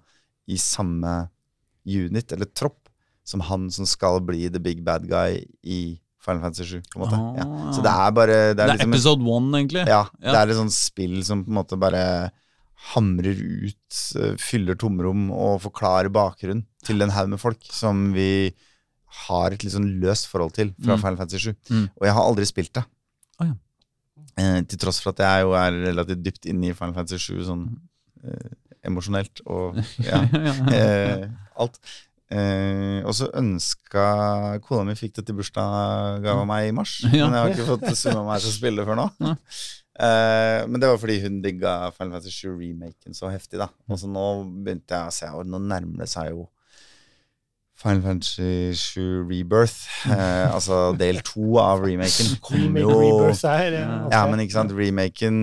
i 0.49 0.57
samme 0.57 1.31
unit, 1.87 2.33
eller 2.33 2.47
tropp, 2.47 2.89
som 3.25 3.41
han 3.41 3.71
som 3.71 3.87
skal 3.87 4.21
bli 4.21 4.49
the 4.49 4.59
big 4.59 4.83
bad 4.85 5.07
guy 5.09 5.45
i 5.65 6.01
Final 6.29 6.43
Fantasy 6.45 6.67
7. 6.77 6.83
på 6.93 6.99
en 6.99 7.05
måte. 7.07 7.19
Ah, 7.19 7.39
ja. 7.41 7.73
Så 7.73 7.83
det 7.85 7.93
er 7.97 8.13
bare 8.21 8.37
Det 8.53 8.57
Det 8.59 8.65
er, 8.65 8.69
er 8.69 8.75
liksom 8.77 8.93
en, 8.93 8.95
episode 8.99 9.33
one, 9.39 9.51
egentlig. 9.63 9.87
ja, 9.89 10.03
Ja. 10.21 10.31
det 10.33 10.39
er 10.45 10.53
et 10.55 10.61
sånt 10.61 10.77
spill 10.77 11.19
som 11.27 11.43
på 11.47 11.51
en 11.55 11.59
måte 11.63 11.79
bare 11.81 12.05
hamrer 12.93 13.35
ut, 13.67 13.97
eh, 14.21 14.37
fyller 14.39 14.77
tomrom 14.79 15.31
og 15.35 15.61
forklarer 15.65 16.13
bakgrunn 16.15 16.61
til 16.87 17.03
en 17.03 17.11
haug 17.11 17.29
med 17.33 17.41
folk 17.43 17.59
som 17.75 18.13
vi 18.15 18.53
har 19.27 19.51
et 19.57 19.65
litt 19.65 19.73
sånn 19.75 19.89
løst 20.03 20.29
forhold 20.31 20.53
til 20.55 20.71
fra 20.85 20.95
Mm. 20.95 21.01
Final 21.03 21.17
Fantasy 21.17 21.51
7. 21.51 21.57
Mm. 21.73 21.89
Og 21.97 22.07
jeg 22.07 22.15
har 22.15 22.23
aldri 22.29 22.47
spilt 22.47 22.73
det. 22.79 22.85
Oh, 23.41 23.47
ja. 23.49 23.55
eh, 24.39 24.61
til 24.69 24.79
tross 24.79 25.01
for 25.03 25.11
at 25.11 25.19
jeg 25.25 25.43
jo 25.47 25.53
er 25.59 25.73
relativt 25.89 26.23
dypt 26.23 26.47
inne 26.47 26.71
i 26.71 26.73
Final 26.77 26.95
Fantasy 26.95 27.19
7 27.35 27.45
sånn 27.49 27.65
eh, 28.23 28.51
emosjonelt 28.87 29.41
og 29.47 29.75
ja, 30.11 30.23
ja. 30.31 30.55
eh, 30.73 31.27
alt. 31.59 31.81
Eh, 32.29 33.01
og 33.09 33.15
så 33.17 33.31
ønska 33.41 34.03
Kona 34.67 34.91
mi 34.91 34.97
fikk 34.99 35.15
det 35.17 35.23
til 35.31 35.39
bursdagsgave 35.39 36.43
av 36.43 36.49
meg 36.51 36.69
i 36.69 36.75
mars, 36.77 36.99
Ja. 37.09 37.25
men 37.25 37.39
jeg 37.39 37.41
har 37.41 37.55
ikke 37.55 37.69
fått 37.71 37.87
summa 37.97 38.27
meg 38.27 38.43
til 38.45 38.51
å 38.53 38.57
spille 38.59 38.85
før 38.89 38.99
nå. 39.01 39.07
Ja. 39.31 39.37
Eh, 39.99 40.61
men 40.71 40.79
det 40.79 40.87
var 40.93 41.01
fordi 41.03 41.17
hun 41.25 41.41
digga 41.43 41.73
Final 41.97 42.13
Fantasy 42.19 42.31
7-remaken 42.47 43.17
så 43.19 43.33
heftig. 43.33 43.59
da 43.59 43.67
Og 43.91 43.99
så 43.99 44.07
nå 44.07 44.27
begynte 44.63 44.95
jeg 44.95 45.11
å 45.11 45.15
se 45.17 45.31
og 45.35 45.49
nå 45.51 45.59
nærmer 45.65 46.05
det 46.05 46.11
seg 46.13 46.29
jo 46.37 46.45
Final 47.79 48.03
Fantasy 48.05 48.75
7 48.75 49.25
Rebirth. 49.27 49.81
Eh, 50.11 50.47
altså 50.55 50.93
del 50.99 51.19
to 51.27 51.59
av 51.63 51.83
remaken. 51.87 52.37
Kommer 52.47 52.83
jo 52.85 52.93
ja, 54.13 54.23
men 54.31 54.43
ikke 54.45 54.57
sant, 54.57 54.73
remaken 54.75 55.41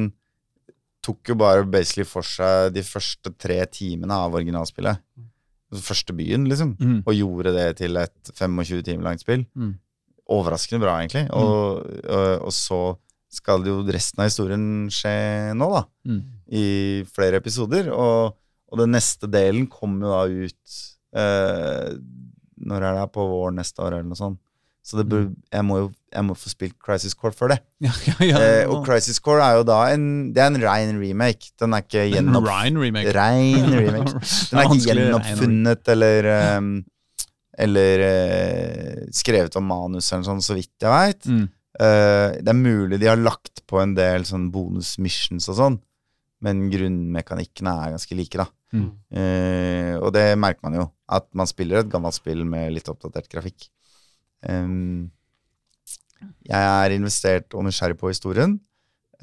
tok 1.06 1.32
jo 1.32 1.36
bare 1.38 1.63
basically 1.69 2.04
for 2.08 2.26
seg 2.26 2.71
de 2.76 2.82
første 2.84 3.32
tre 3.39 3.60
timene 3.71 4.15
av 4.24 4.34
originalspillet. 4.39 5.04
Første 5.73 6.13
byen, 6.15 6.45
liksom. 6.49 6.75
Mm. 6.80 6.99
Og 7.04 7.17
gjorde 7.17 7.56
det 7.56 7.65
til 7.82 7.97
et 7.97 8.32
25 8.38 8.84
timer 8.86 9.10
langt 9.10 9.23
spill. 9.25 9.45
Mm. 9.58 9.73
Overraskende 10.36 10.82
bra, 10.84 10.99
egentlig. 11.01 11.25
Og, 11.34 11.82
og, 12.06 12.45
og 12.45 12.54
så 12.54 12.82
skal 13.36 13.65
jo 13.67 13.82
resten 13.91 14.21
av 14.21 14.30
historien 14.30 14.65
skje 14.93 15.15
nå, 15.58 15.67
da. 15.73 15.84
Mm. 16.08 16.21
I 16.56 16.65
flere 17.15 17.41
episoder. 17.41 17.89
Og, 17.93 18.38
og 18.71 18.82
den 18.82 18.93
neste 18.95 19.30
delen 19.32 19.67
kommer 19.71 20.06
jo 20.06 20.13
da 20.13 20.45
ut 20.45 20.78
eh, 21.15 21.89
Når 22.65 22.88
er 22.88 22.99
det? 23.01 23.10
På 23.15 23.28
våren 23.30 23.60
neste 23.60 23.84
år, 23.84 23.97
eller 23.97 24.10
noe 24.10 24.19
sånt. 24.19 24.41
Så 24.86 25.00
det 25.00 25.08
bør, 25.10 25.24
jeg, 25.50 25.65
må 25.65 25.80
jo 25.80 25.86
jeg 26.13 26.26
må 26.28 26.36
få 26.38 26.52
spilt 26.52 26.76
Crisis 26.84 27.15
Core 27.17 27.34
før 27.34 27.56
det. 27.56 27.60
Ja, 27.86 27.93
ja, 28.06 28.15
ja. 28.21 28.41
Eh, 28.41 28.69
og 28.69 28.86
Crisis 28.86 29.17
Core 29.24 29.41
er 29.41 29.60
jo 29.60 29.63
da 29.67 29.80
en 29.95 30.06
Det 30.34 30.43
er 30.43 30.52
en 30.52 30.62
rein 30.62 31.00
remake. 31.02 31.50
Den 31.60 31.74
er 31.74 31.86
ikke 31.86 32.06
gjenopp... 32.12 32.45
Rein 32.45 32.78
remake. 32.78 33.13
Rein 33.15 33.71
remake. 33.82 34.13
Den 34.21 34.62
er 34.62 34.69
ikke 34.69 34.84
gjenoppfunnet 34.86 35.91
eller 35.95 36.30
um, 36.60 36.69
Eller 37.65 38.06
uh, 38.06 39.02
skrevet 39.15 39.58
om 39.58 39.65
manus 39.71 40.12
eller 40.12 40.28
sånn, 40.28 40.45
så 40.45 40.58
vidt 40.58 40.76
jeg 40.86 40.91
veit. 40.91 41.30
Mm. 41.32 41.45
det 41.76 42.52
er 42.52 42.56
mulig 42.56 42.98
de 43.02 43.08
har 43.10 43.19
lagt 43.19 43.62
på 43.67 43.82
en 43.82 43.93
del 43.95 44.24
sånn 44.28 44.45
bonus 44.52 44.93
missions 45.04 45.48
og 45.52 45.58
sånn, 45.58 45.78
men 46.43 46.65
grunnmekanikkene 46.71 47.74
er 47.84 47.95
ganske 47.95 48.15
like, 48.15 48.39
da. 48.39 48.45
Mm. 48.76 48.89
Uh, 49.15 49.93
og 50.02 50.12
det 50.15 50.26
merker 50.39 50.67
man 50.67 50.78
jo, 50.80 50.86
at 51.08 51.28
man 51.36 51.50
spiller 51.50 51.82
et 51.82 51.91
gammelt 51.91 52.17
spill 52.17 52.43
med 52.48 52.76
litt 52.76 52.91
oppdatert 52.91 53.32
grafikk. 53.32 53.69
Ehm, 54.43 55.12
jeg 56.45 56.62
er 56.86 56.95
investert 56.95 57.54
og 57.54 57.65
nysgjerrig 57.67 57.98
på 58.00 58.10
historien. 58.12 58.60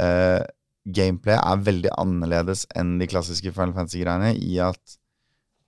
Uh, 0.01 0.41
gameplay 0.89 1.37
er 1.37 1.61
veldig 1.63 1.91
annerledes 2.01 2.65
enn 2.79 2.97
de 2.99 3.07
klassiske 3.11 3.53
Final 3.55 3.75
Fantasy-greiene 3.77 4.33
i 4.41 4.57
at 4.65 4.97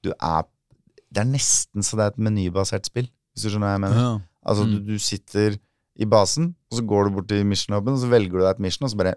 du 0.04 0.10
er 0.16 0.46
Det 1.14 1.20
er 1.22 1.28
nesten 1.30 1.84
så 1.86 1.94
det 1.96 2.02
er 2.02 2.10
et 2.14 2.22
menybasert 2.26 2.88
spill, 2.88 3.06
hvis 3.34 3.44
du 3.44 3.50
skjønner 3.52 3.68
hva 3.68 3.74
jeg 3.76 3.82
mener. 3.84 4.00
Ja. 4.02 4.14
Altså, 4.50 4.64
Mm. 4.66 4.72
du, 4.72 4.92
du 4.94 4.98
sitter 4.98 5.58
i 5.96 6.04
basen, 6.10 6.54
og 6.72 6.78
så 6.80 6.82
går 6.90 7.04
du 7.04 7.10
bort 7.14 7.28
til 7.28 7.44
mission 7.46 7.76
og 7.76 7.86
så 8.02 8.08
velger 8.10 8.32
du 8.32 8.40
deg 8.42 8.50
et 8.56 8.58
mission, 8.64 8.84
og 8.84 8.90
så 8.90 8.96
bare 8.98 9.14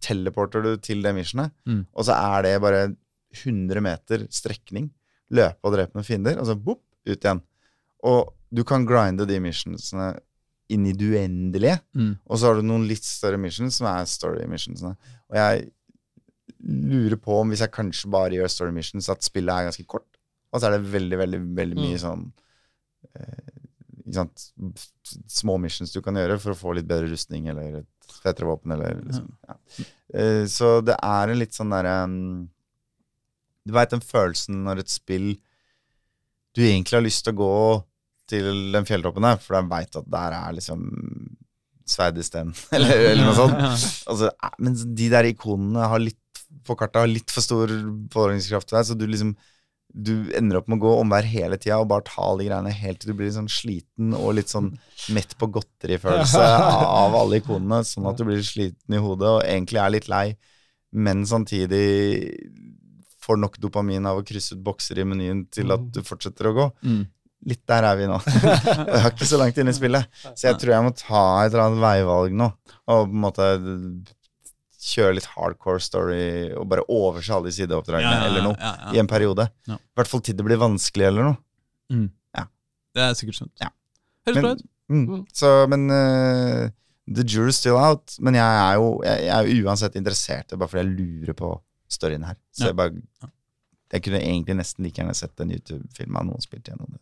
teleporter 0.00 0.62
du 0.64 0.76
til 0.80 1.02
det 1.04 1.12
missionet. 1.14 1.52
Mm. 1.66 1.82
Og 1.92 2.04
så 2.08 2.12
er 2.16 2.42
det 2.46 2.54
bare 2.62 2.96
100 3.36 3.82
meter 3.84 4.24
strekning. 4.32 4.88
Løpe 5.30 5.58
og 5.62 5.74
drepe 5.76 5.92
noen 5.98 6.04
fiender, 6.08 6.38
og 6.40 6.46
så 6.48 6.56
boop, 6.56 6.80
ut 7.06 7.20
igjen. 7.20 7.42
Og 8.08 8.32
du 8.54 8.62
kan 8.64 8.84
grinde 8.86 9.26
de 9.28 9.38
missionsene 9.42 10.12
inn 10.72 10.86
i 10.86 10.92
det 10.98 11.06
uendelige. 11.14 11.78
Mm. 11.94 12.12
Og 12.26 12.38
så 12.38 12.48
har 12.50 12.58
du 12.58 12.66
noen 12.66 12.86
litt 12.88 13.04
større 13.06 13.38
missions 13.38 13.76
som 13.78 13.86
er 13.90 14.06
story 14.10 14.46
missionsene. 14.50 14.96
Og 15.30 15.36
jeg 15.38 15.68
lurer 16.66 17.18
på 17.22 17.36
om 17.40 17.52
hvis 17.52 17.62
jeg 17.62 17.74
kanskje 17.74 18.10
bare 18.10 18.34
gjør 18.38 18.50
story 18.50 18.72
missions, 18.74 19.08
at 19.12 19.22
spillet 19.26 19.52
er 19.54 19.68
ganske 19.68 19.86
kort. 19.86 20.08
Og 20.52 20.60
så 20.62 20.66
er 20.70 20.76
det 20.76 20.90
veldig, 20.92 21.18
veldig, 21.22 21.40
veldig 21.58 21.76
mye 21.78 21.98
Mm. 21.98 22.02
sånn 22.02 22.24
eh, 23.14 23.52
sant, 24.16 24.44
små 25.30 25.56
missions 25.60 25.92
du 25.92 26.00
kan 26.02 26.14
gjøre 26.18 26.38
for 26.42 26.54
å 26.54 26.58
få 26.58 26.74
litt 26.74 26.86
bedre 26.88 27.10
rustning 27.10 27.48
eller 27.50 27.80
et 27.82 28.12
fetere 28.22 28.46
våpen 28.46 28.72
eller 28.74 29.00
liksom, 29.02 29.26
ja. 29.48 29.56
Eh, 30.14 30.44
Så 30.46 30.80
det 30.86 30.96
er 31.02 31.28
en 31.32 31.38
litt 31.38 31.54
sånn 31.54 31.70
derre 31.74 32.04
um, 32.04 32.48
Du 33.66 33.72
veit 33.74 33.90
den 33.90 34.00
følelsen 34.00 34.62
når 34.64 34.78
et 34.84 34.88
spill 34.94 35.36
du 36.56 36.62
egentlig 36.62 36.96
har 36.96 37.04
lyst 37.04 37.24
til 37.26 37.34
å 37.34 37.40
gå 37.42 37.84
til 38.30 38.70
den 38.74 38.86
fjelltoppen 38.88 39.26
der, 39.26 39.40
for 39.42 39.58
da 39.58 39.64
veit 39.70 39.98
at 39.98 40.06
der 40.12 40.36
er 40.38 40.54
liksom 40.56 40.86
sverd 41.86 42.18
i 42.18 42.24
sten, 42.26 42.54
eller, 42.76 43.02
eller 43.12 43.28
noe 43.28 43.36
sånt. 43.36 43.58
Altså, 44.10 44.30
eh, 44.30 44.56
men 44.62 44.78
de 44.98 45.10
der 45.12 45.28
ikonene 45.30 45.90
har 45.92 46.02
litt, 46.02 46.22
på 46.66 46.74
kartet 46.78 47.04
har 47.04 47.10
litt 47.10 47.30
for 47.30 47.44
stor 47.44 47.70
påvirkningskraft 48.12 48.70
til 48.70 48.80
deg, 48.80 48.88
så 48.88 48.98
du 48.98 49.06
liksom 49.06 49.36
du 49.96 50.28
ender 50.36 50.58
opp 50.58 50.66
med 50.68 50.76
å 50.76 50.82
gå 50.82 50.92
omvær 51.00 51.24
hele 51.24 51.56
tida 51.56 51.78
og 51.80 51.88
bare 51.88 52.04
ta 52.04 52.20
alle 52.26 52.42
de 52.42 52.48
greiene 52.50 52.72
helt 52.74 52.98
til 53.00 53.12
du 53.12 53.16
blir 53.16 53.30
sånn 53.32 53.48
sliten 53.48 54.12
og 54.18 54.34
litt 54.36 54.50
sånn 54.52 54.74
mett 55.16 55.32
på 55.40 55.48
godterifølelse 55.54 56.42
av 57.00 57.16
alle 57.16 57.40
ikonene, 57.40 57.80
sånn 57.86 58.08
at 58.10 58.20
du 58.20 58.26
blir 58.28 58.42
sliten 58.44 58.96
i 58.96 59.00
hodet 59.00 59.30
og 59.38 59.40
egentlig 59.46 59.80
er 59.80 59.94
litt 59.94 60.10
lei, 60.12 60.26
men 60.92 61.24
samtidig 61.28 61.86
får 63.24 63.40
nok 63.40 63.56
dopamin 63.62 64.06
av 64.06 64.20
å 64.20 64.26
krysse 64.26 64.56
ut 64.56 64.64
bokser 64.66 65.00
i 65.00 65.06
menyen 65.08 65.46
til 65.54 65.72
at 65.74 65.88
du 65.94 66.02
fortsetter 66.06 66.50
å 66.50 66.56
gå. 66.56 66.66
Mm. 66.86 67.02
Litt 67.46 67.62
der 67.70 67.86
er 67.86 67.98
vi 67.98 68.08
nå. 68.10 68.18
Og 68.18 68.36
jeg 68.90 69.00
er 69.00 69.08
ikke 69.12 69.28
så 69.30 69.38
langt 69.40 69.58
inn 69.62 69.70
i 69.70 69.74
spillet, 69.76 70.08
så 70.34 70.48
jeg 70.48 70.60
tror 70.60 70.72
jeg 70.74 70.86
må 70.86 70.92
ta 70.98 71.24
et 71.44 71.52
eller 71.52 71.64
annet 71.68 71.82
veivalg 71.84 72.36
nå. 72.36 72.50
Og 72.90 73.06
på 73.06 73.14
en 73.14 73.22
måte 73.22 73.48
kjøre 74.86 75.16
litt 75.16 75.26
hardcore 75.34 75.82
story 75.82 76.26
og 76.54 76.68
bare 76.70 76.84
overse 76.92 77.32
alle 77.34 77.50
de 77.50 77.56
sideoppdragene 77.56 78.28
eller 78.28 78.44
noe 78.44 78.58
ja, 78.58 78.74
ja. 78.84 78.92
i 78.94 79.00
en 79.02 79.10
periode. 79.10 79.48
Ja. 79.66 79.78
I 79.78 79.98
hvert 79.98 80.10
fall 80.10 80.22
til 80.26 80.36
det 80.38 80.46
blir 80.46 80.60
vanskelig 80.62 81.08
eller 81.08 81.30
noe. 81.30 81.40
Det 82.96 83.04
er 83.04 83.14
sikkert 83.18 83.60
Ja. 83.60 83.70
Høres 84.26 84.42
bra 84.42 84.52
ut. 84.56 84.66
Mm. 84.88 85.06
Mm. 85.10 85.22
Så, 85.34 85.52
men 85.68 85.90
uh, 85.90 86.68
The 87.06 87.22
jury's 87.22 87.60
still 87.60 87.76
out. 87.76 88.16
Men 88.18 88.38
jeg 88.38 88.44
er 88.46 88.74
jo 88.80 89.02
jeg, 89.04 89.24
jeg 89.26 89.36
er 89.36 89.66
uansett 89.66 89.96
interessert, 89.98 90.54
bare 90.56 90.68
fordi 90.70 90.84
jeg 90.84 90.94
lurer 90.96 91.36
på 91.38 91.52
storyen 91.88 92.24
her. 92.26 92.38
Så 92.52 92.64
Ja. 92.64 92.72
jeg 92.72 92.76
bare 92.76 93.30
Jeg 93.92 94.02
kunne 94.02 94.18
egentlig 94.18 94.56
nesten 94.56 94.82
like 94.82 94.98
gjerne 94.98 95.14
sett 95.14 95.40
en 95.40 95.50
YouTube-film 95.50 96.16
av 96.16 96.24
noen 96.26 96.42
spilt 96.42 96.66
gjennom 96.66 96.88
det. 96.90 96.98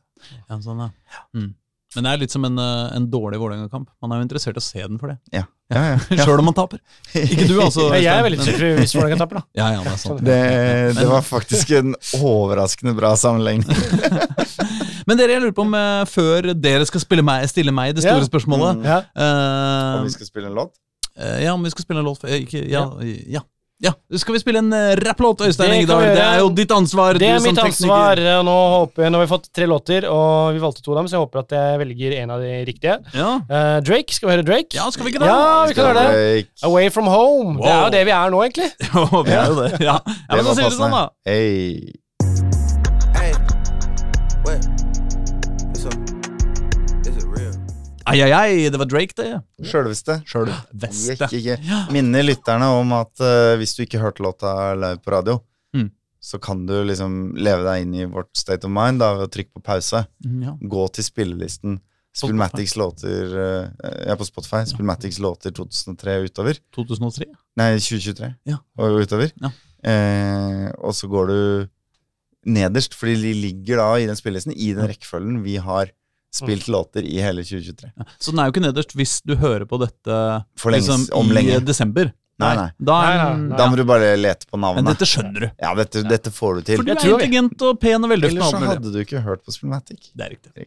Ja, 0.48 0.58
sånn, 0.64 0.78
ja. 0.86 0.90
Mm. 1.36 1.54
Men 1.94 2.04
det 2.08 2.10
er 2.10 2.18
litt 2.24 2.32
som 2.34 2.44
en, 2.44 2.58
eh, 2.58 2.96
en 2.96 3.04
dårlig 3.10 3.38
Vålerenga-kamp. 3.38 3.86
Man 4.02 4.10
er 4.12 4.18
jo 4.18 4.24
interessert 4.26 4.56
i 4.58 4.58
å 4.58 4.64
se 4.66 4.80
den 4.82 4.98
for 4.98 5.12
det. 5.12 5.18
Ja, 5.32 5.44
ja, 5.70 5.82
ja. 5.94 5.98
Sjøl 6.24 6.38
om 6.42 6.48
man 6.50 6.54
taper. 6.56 6.80
Ikke 7.14 7.46
du, 7.46 7.60
altså. 7.62 7.84
Ja, 7.94 8.00
jeg 8.02 8.18
er 8.18 8.24
veldig 8.26 8.38
men- 8.42 8.78
hvis 8.80 8.94
Vålerenga 8.96 9.18
taper, 9.20 9.38
da. 9.38 9.44
Ja, 9.54 9.68
ja, 9.76 9.82
det 9.84 9.92
er 9.92 10.00
sant. 10.02 10.24
Det, 10.26 10.38
det 10.98 11.06
var 11.12 11.22
faktisk 11.22 11.70
en 11.78 11.94
overraskende 12.18 12.96
bra 12.98 13.12
sammenligning. 13.20 13.68
Men 15.06 15.18
dere, 15.20 15.34
jeg 15.36 15.42
lurer 15.44 15.52
på 15.54 15.62
om 15.66 15.74
eh, 15.76 16.02
før 16.08 16.46
dere 16.56 16.86
skal 16.88 17.02
spille 17.02 17.22
meg, 17.26 17.44
stille 17.50 17.72
meg 17.76 17.94
det 17.94 18.06
store 18.06 18.22
Ja. 18.24 18.28
spørsmålet 18.30 18.78
Mm. 18.80 18.84
Ja. 18.88 18.98
eh, 19.14 19.98
Om 20.00 20.06
vi 20.08 20.14
skal 20.16 20.26
spille 20.30 20.48
en 20.48 20.54
låt? 20.56 20.72
Uh, 21.14 21.42
Ja, 21.44 21.52
om 21.54 21.62
vi 21.62 21.70
skal 21.70 21.84
spille 21.84 22.00
en 22.00 22.06
låt 22.08 22.18
for- 22.22 22.28
ikke, 22.32 22.64
ja, 22.70 22.86
ja. 23.30 23.42
Ja. 23.82 23.90
Skal 24.18 24.36
vi 24.36 24.40
spille 24.40 24.60
en 24.62 24.70
uh, 24.72 24.94
rapplåt, 25.02 25.42
Øystein 25.44 25.70
Det 25.70 25.78
Engedal? 25.80 26.04
Det 26.14 26.22
er 26.22 26.38
jo 26.40 26.50
ditt 26.54 26.74
ansvar. 26.74 27.18
Det 27.18 27.28
er 27.28 27.42
mitt 27.42 27.58
ansvar. 27.58 28.20
og 28.38 28.44
Nå, 28.46 28.54
håper 28.74 29.10
nå 29.10 29.18
har 29.18 29.26
vi 29.26 29.32
fått 29.32 29.48
tre 29.54 29.66
låter, 29.70 30.06
og 30.10 30.54
vi 30.54 30.62
valgte 30.62 30.84
to 30.84 30.94
av 30.94 31.02
dem, 31.02 31.10
så 31.10 31.18
jeg 31.18 31.24
håper 31.24 31.42
at 31.42 31.56
jeg 31.58 31.80
velger 31.82 32.16
en 32.20 32.34
av 32.36 32.44
de 32.44 32.52
riktige. 32.68 32.96
Ja. 33.16 33.32
Uh, 33.50 33.80
Drake, 33.84 34.14
skal 34.14 34.30
vi 34.30 34.36
høre 34.36 34.46
Drake? 34.46 34.78
ja, 34.78 34.86
skal 34.94 35.08
vi 35.08 35.14
ikke 35.14 35.24
det? 35.24 35.32
Ja, 35.32 35.66
vi 35.68 35.76
kan 35.76 35.90
høre 35.90 35.98
det. 35.98 36.14
Drake. 36.14 36.64
Away 36.70 36.94
from 36.94 37.10
home. 37.10 37.58
Det 37.58 37.74
er 37.74 37.82
jo 37.82 37.92
det 37.98 38.06
vi 38.08 38.16
er 38.20 38.34
nå, 38.36 38.46
egentlig. 38.46 38.70
Ja, 38.94 39.04
vi 39.26 39.34
er 39.34 39.50
jo 39.50 39.58
det. 39.58 39.70
Ja, 39.82 39.98
ja 40.06 40.36
men 40.38 40.46
så 40.46 40.54
sier 40.56 40.70
du 40.70 40.78
sånn, 40.78 40.94
da. 40.94 41.08
Hey, 41.26 41.92
Ai, 48.06 48.18
ai, 48.20 48.30
ai, 48.36 48.68
det 48.70 48.78
var 48.80 48.86
Drake, 48.90 49.14
det. 49.16 49.30
Sjølveste. 49.70 50.18
Sjøl 50.28 50.50
Gikk 50.50 50.82
Veste. 50.82 51.28
ikke. 51.38 51.56
Minner 51.94 52.22
lytterne 52.26 52.66
om 52.80 52.92
at 52.96 53.22
uh, 53.24 53.54
hvis 53.60 53.72
du 53.78 53.82
ikke 53.86 54.00
hørte 54.02 54.22
låta 54.24 54.52
live 54.76 55.00
på 55.04 55.14
radio, 55.16 55.40
Mm. 55.74 55.88
så 56.22 56.38
kan 56.38 56.60
du 56.68 56.72
liksom 56.86 57.34
leve 57.34 57.64
deg 57.66 57.82
inn 57.82 57.94
i 57.98 58.04
vårt 58.06 58.28
state 58.38 58.62
of 58.64 58.70
mind 58.70 59.00
da, 59.02 59.08
ved 59.18 59.26
å 59.26 59.32
trykke 59.34 59.56
på 59.56 59.62
pause. 59.66 60.04
Ja. 60.22 60.52
Gå 60.60 60.84
til 60.94 61.02
spillelisten. 61.04 61.80
Spillmatics 62.14 62.76
låter 62.78 63.32
Jeg 63.34 64.06
Ja, 64.06 64.14
på 64.14 64.24
Spotify. 64.28 64.60
Spillmatics 64.70 65.18
låter 65.18 65.50
2003 65.50 66.20
og 66.20 66.28
utover. 66.30 66.60
2003? 66.76 67.26
Nei, 67.58 67.72
2023 67.82 68.34
Ja. 68.46 68.58
og 68.78 69.00
utover. 69.02 69.32
Ja. 69.42 69.50
Eh, 69.82 70.70
og 70.78 70.94
så 70.94 71.08
går 71.10 71.26
du 71.32 71.68
nederst, 72.46 72.94
fordi 72.94 73.16
de 73.22 73.32
ligger 73.34 73.76
da 73.82 73.90
i 73.98 74.06
den 74.06 74.16
spillelisten 74.16 74.54
i 74.54 74.72
den 74.76 74.86
rekkefølgen 74.88 75.42
vi 75.42 75.56
har 75.56 75.90
spilt 76.34 76.68
låter 76.72 77.06
i 77.06 77.20
hele 77.22 77.44
2023. 77.46 77.90
Ja. 77.94 78.06
Så 78.18 78.34
den 78.34 78.42
er 78.42 78.48
jo 78.48 78.54
ikke 78.54 78.64
nederst 78.64 78.94
hvis 78.98 79.16
du 79.22 79.36
hører 79.40 79.66
på 79.70 79.78
dette 79.82 80.20
For 80.60 80.74
lenge, 80.74 80.88
liksom, 80.88 81.08
om 81.14 81.32
i 81.38 81.58
desember. 81.64 82.12
Nei, 82.42 82.54
nei. 82.58 82.70
Da 82.82 82.94
er 83.06 83.20
Nei, 83.20 83.34
nei, 83.44 83.58
Da 83.58 83.66
må 83.70 83.76
du 83.78 83.84
bare 83.86 84.14
lete 84.18 84.48
på 84.50 84.58
navnet. 84.58 84.82
Men 84.82 84.90
dette 84.90 85.06
skjønner 85.06 85.44
du. 85.46 85.50
Ja, 85.62 85.74
dette, 85.78 86.02
dette 86.08 86.32
får 86.34 86.56
du 86.58 86.64
til. 86.66 86.80
For 86.80 86.86
du 86.86 86.90
Jeg 86.90 86.98
er 86.98 87.12
intelligent 87.12 87.66
og 87.68 87.78
pen 87.82 88.06
og 88.06 88.14
Ellers 88.16 88.40
så 88.50 88.62
hadde 88.64 88.90
du 88.90 88.98
ikke 89.04 89.22
hørt 89.22 89.44
på 89.46 89.54
Spillmatic. 89.54 90.10
Det 90.14 90.26
er 90.26 90.34
riktig. 90.34 90.66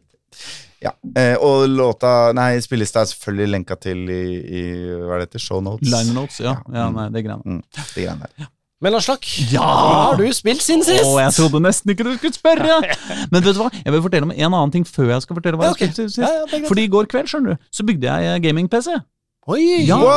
Ja, 0.80 0.94
eh, 1.18 1.36
Og 1.42 1.68
låta 1.70 2.32
Nei, 2.38 2.60
spillelista 2.62 3.02
er 3.02 3.10
selvfølgelig 3.12 3.50
lenka 3.56 3.78
til 3.82 4.04
i, 4.14 4.24
i 4.60 4.64
hva 5.02 5.18
det 5.18 5.28
heter, 5.28 5.44
shownotes. 5.44 5.90
Liner 5.92 6.16
notes, 6.16 6.40
ja. 6.44 6.60
Ja. 6.70 6.84
ja 6.84 6.92
nei, 6.94 7.08
det 7.16 7.26
greiene. 7.26 7.58
Mm, 7.58 7.64
det 7.74 8.06
greiene 8.06 8.30
der. 8.30 8.52
Men 8.78 8.94
Aslak, 8.94 9.26
Ja! 9.50 9.64
hva 9.66 9.94
har 10.12 10.20
du 10.22 10.28
spilt 10.38 10.62
siden 10.62 10.84
sist? 10.86 11.02
Å, 11.02 11.16
jeg 11.24 11.34
trodde 11.34 11.62
nesten 11.66 11.96
ikke 11.96 12.06
du 12.06 12.12
skulle 12.20 12.38
spørre! 12.38 12.76
Men 13.34 13.42
vet 13.42 13.56
du 13.58 13.62
hva? 13.64 13.72
Jeg 13.74 13.94
vil 13.96 14.04
fortelle 14.06 14.28
om 14.30 14.34
en 14.36 14.48
annen 14.54 14.74
ting 14.76 14.86
før 14.86 15.16
jeg 15.16 15.24
skal 15.26 15.40
fortelle 15.40 15.58
hva 15.58 15.72
Ja, 15.72 15.74
jeg 15.74 15.90
har 15.90 15.94
spilte 15.96 15.98
siden 15.98 16.12
sist. 16.14 16.22
Ja, 16.22 16.60
ja. 16.62 16.66
Fordi 16.70 16.84
i 16.86 16.92
går 16.94 17.10
kveld, 17.10 17.32
skjønner 17.32 17.56
du, 17.58 17.64
så 17.74 17.86
bygde 17.88 18.06
jeg 18.12 18.36
eh, 18.36 18.42
gaming-PC. 18.46 19.00
Oi! 19.48 19.64
Ja, 19.88 19.96
Wow! 19.98 20.12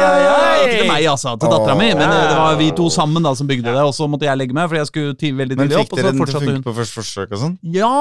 ja, 0.00 0.10
ja, 0.22 0.32
Ikke 0.62 0.78
til 0.78 0.88
meg, 0.88 1.04
altså. 1.10 1.34
Til 1.42 1.50
dattera 1.50 1.74
mi. 1.76 1.90
Men 1.92 2.06
eh, 2.06 2.24
det 2.30 2.38
var 2.38 2.56
vi 2.62 2.70
to 2.78 2.86
sammen 2.94 3.26
da 3.26 3.34
som 3.36 3.48
bygde 3.50 3.68
det, 3.68 3.82
og 3.84 3.92
så 3.98 4.06
måtte 4.08 4.28
jeg 4.30 4.38
legge 4.40 4.56
meg, 4.56 4.68
fordi 4.70 4.80
jeg 4.80 4.90
skulle 4.92 5.16
ti 5.20 5.32
veldig 5.36 5.58
Men 5.58 5.66
tidlig 5.68 5.82
fikk 5.82 5.90
opp. 5.90 5.92
Og 5.92 6.00
dere 6.00 6.06
så 6.06 6.16
den 6.16 6.30
til 6.30 6.38
å 6.40 6.44
funke 6.46 6.66
på 6.70 6.76
første 6.80 7.00
forsøk 7.02 7.34
og 7.36 7.42
sånn? 7.42 7.56
Ja! 7.76 7.92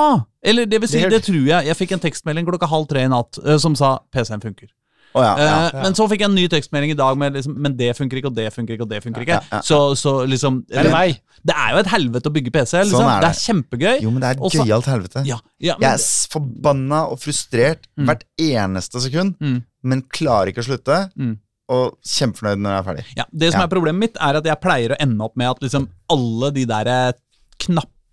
Eller 0.46 0.70
det 0.70 0.80
vil 0.86 0.92
si, 0.94 1.02
Det 1.02 1.12
det 1.18 1.24
tror 1.28 1.42
jeg. 1.50 1.72
Jeg 1.74 1.80
fikk 1.82 1.96
en 1.98 2.06
tekstmelding 2.06 2.48
klokka 2.48 2.70
halv 2.72 2.88
tre 2.88 3.04
i 3.04 3.12
natt 3.12 3.42
eh, 3.44 3.58
som 3.60 3.76
sa 3.76 3.98
PC-en 4.16 4.46
funker. 4.46 4.70
Å 5.16 5.22
ja. 5.24 5.34
ja. 5.40 5.46
ja. 5.72 5.82
Men 5.86 5.96
så 5.96 6.06
fikk 6.12 6.20
jeg 6.26 6.28
en 6.30 6.36
ny 6.36 6.44
tekstmelding 6.52 6.92
i 6.92 6.98
dag 7.00 7.16
med 7.18 7.38
liksom, 7.38 7.54
Men 7.64 7.78
det 7.80 7.94
funker 7.96 8.20
ikke, 8.20 8.28
og 8.34 8.36
det 8.36 8.50
funker 8.54 8.76
ikke, 8.76 8.84
og 8.84 8.90
det 8.92 9.00
funker 9.06 9.24
ikke. 9.24 9.38
Ja, 9.38 9.44
ja, 9.48 9.60
ja. 9.60 9.62
Så, 9.64 9.78
så 9.96 10.16
liksom 10.28 10.58
Er 10.76 10.90
det? 10.90 11.22
Det 11.46 11.56
er 11.56 11.72
jo 11.76 11.80
et 11.84 11.92
helvete 11.94 12.28
å 12.32 12.34
bygge 12.36 12.52
PC. 12.52 12.74
Liksom. 12.84 13.00
Sånn 13.00 13.08
er 13.14 13.22
det. 13.22 13.30
det. 13.30 13.32
er 13.32 13.46
kjempegøy. 13.46 13.96
Jo, 14.04 14.12
men 14.12 14.22
det 14.26 14.30
er 14.34 14.42
så- 14.50 14.66
gøyalt 14.66 14.90
helvete. 14.92 15.24
Ja, 15.30 15.40
ja, 15.62 15.76
Jeg 15.80 15.92
er 15.94 16.04
forbanna 16.34 17.04
og 17.14 17.20
frustrert 17.22 17.88
Mm. 17.96 18.06
hvert 18.10 18.24
eneste 18.42 19.00
sekund, 19.02 19.36
Mm. 19.40 19.64
men 19.84 20.02
klarer 20.12 20.52
ikke 20.52 20.64
å 20.66 20.68
slutte. 20.68 20.98
Mm. 21.16 21.38
Og 21.70 21.96
kjempefornøyd 22.06 22.60
når 22.62 22.72
jeg 22.76 22.80
er 22.80 22.88
ferdig. 22.90 23.06
ja, 23.18 23.24
det 23.34 23.52
som 23.52 23.62
Ja. 23.62 23.66
er 23.66 23.70
problemet 23.76 24.00
mitt, 24.00 24.18
er 24.20 24.36
at 24.38 24.44
jeg 24.46 24.62
pleier 24.62 24.90
å 24.94 24.98
ende 25.00 25.22
opp 25.24 25.36
med 25.38 25.48
at 25.50 25.60
liksom 25.62 25.88
alle 26.10 26.52
de 26.52 26.66
der 26.66 26.88
eh, 26.88 27.12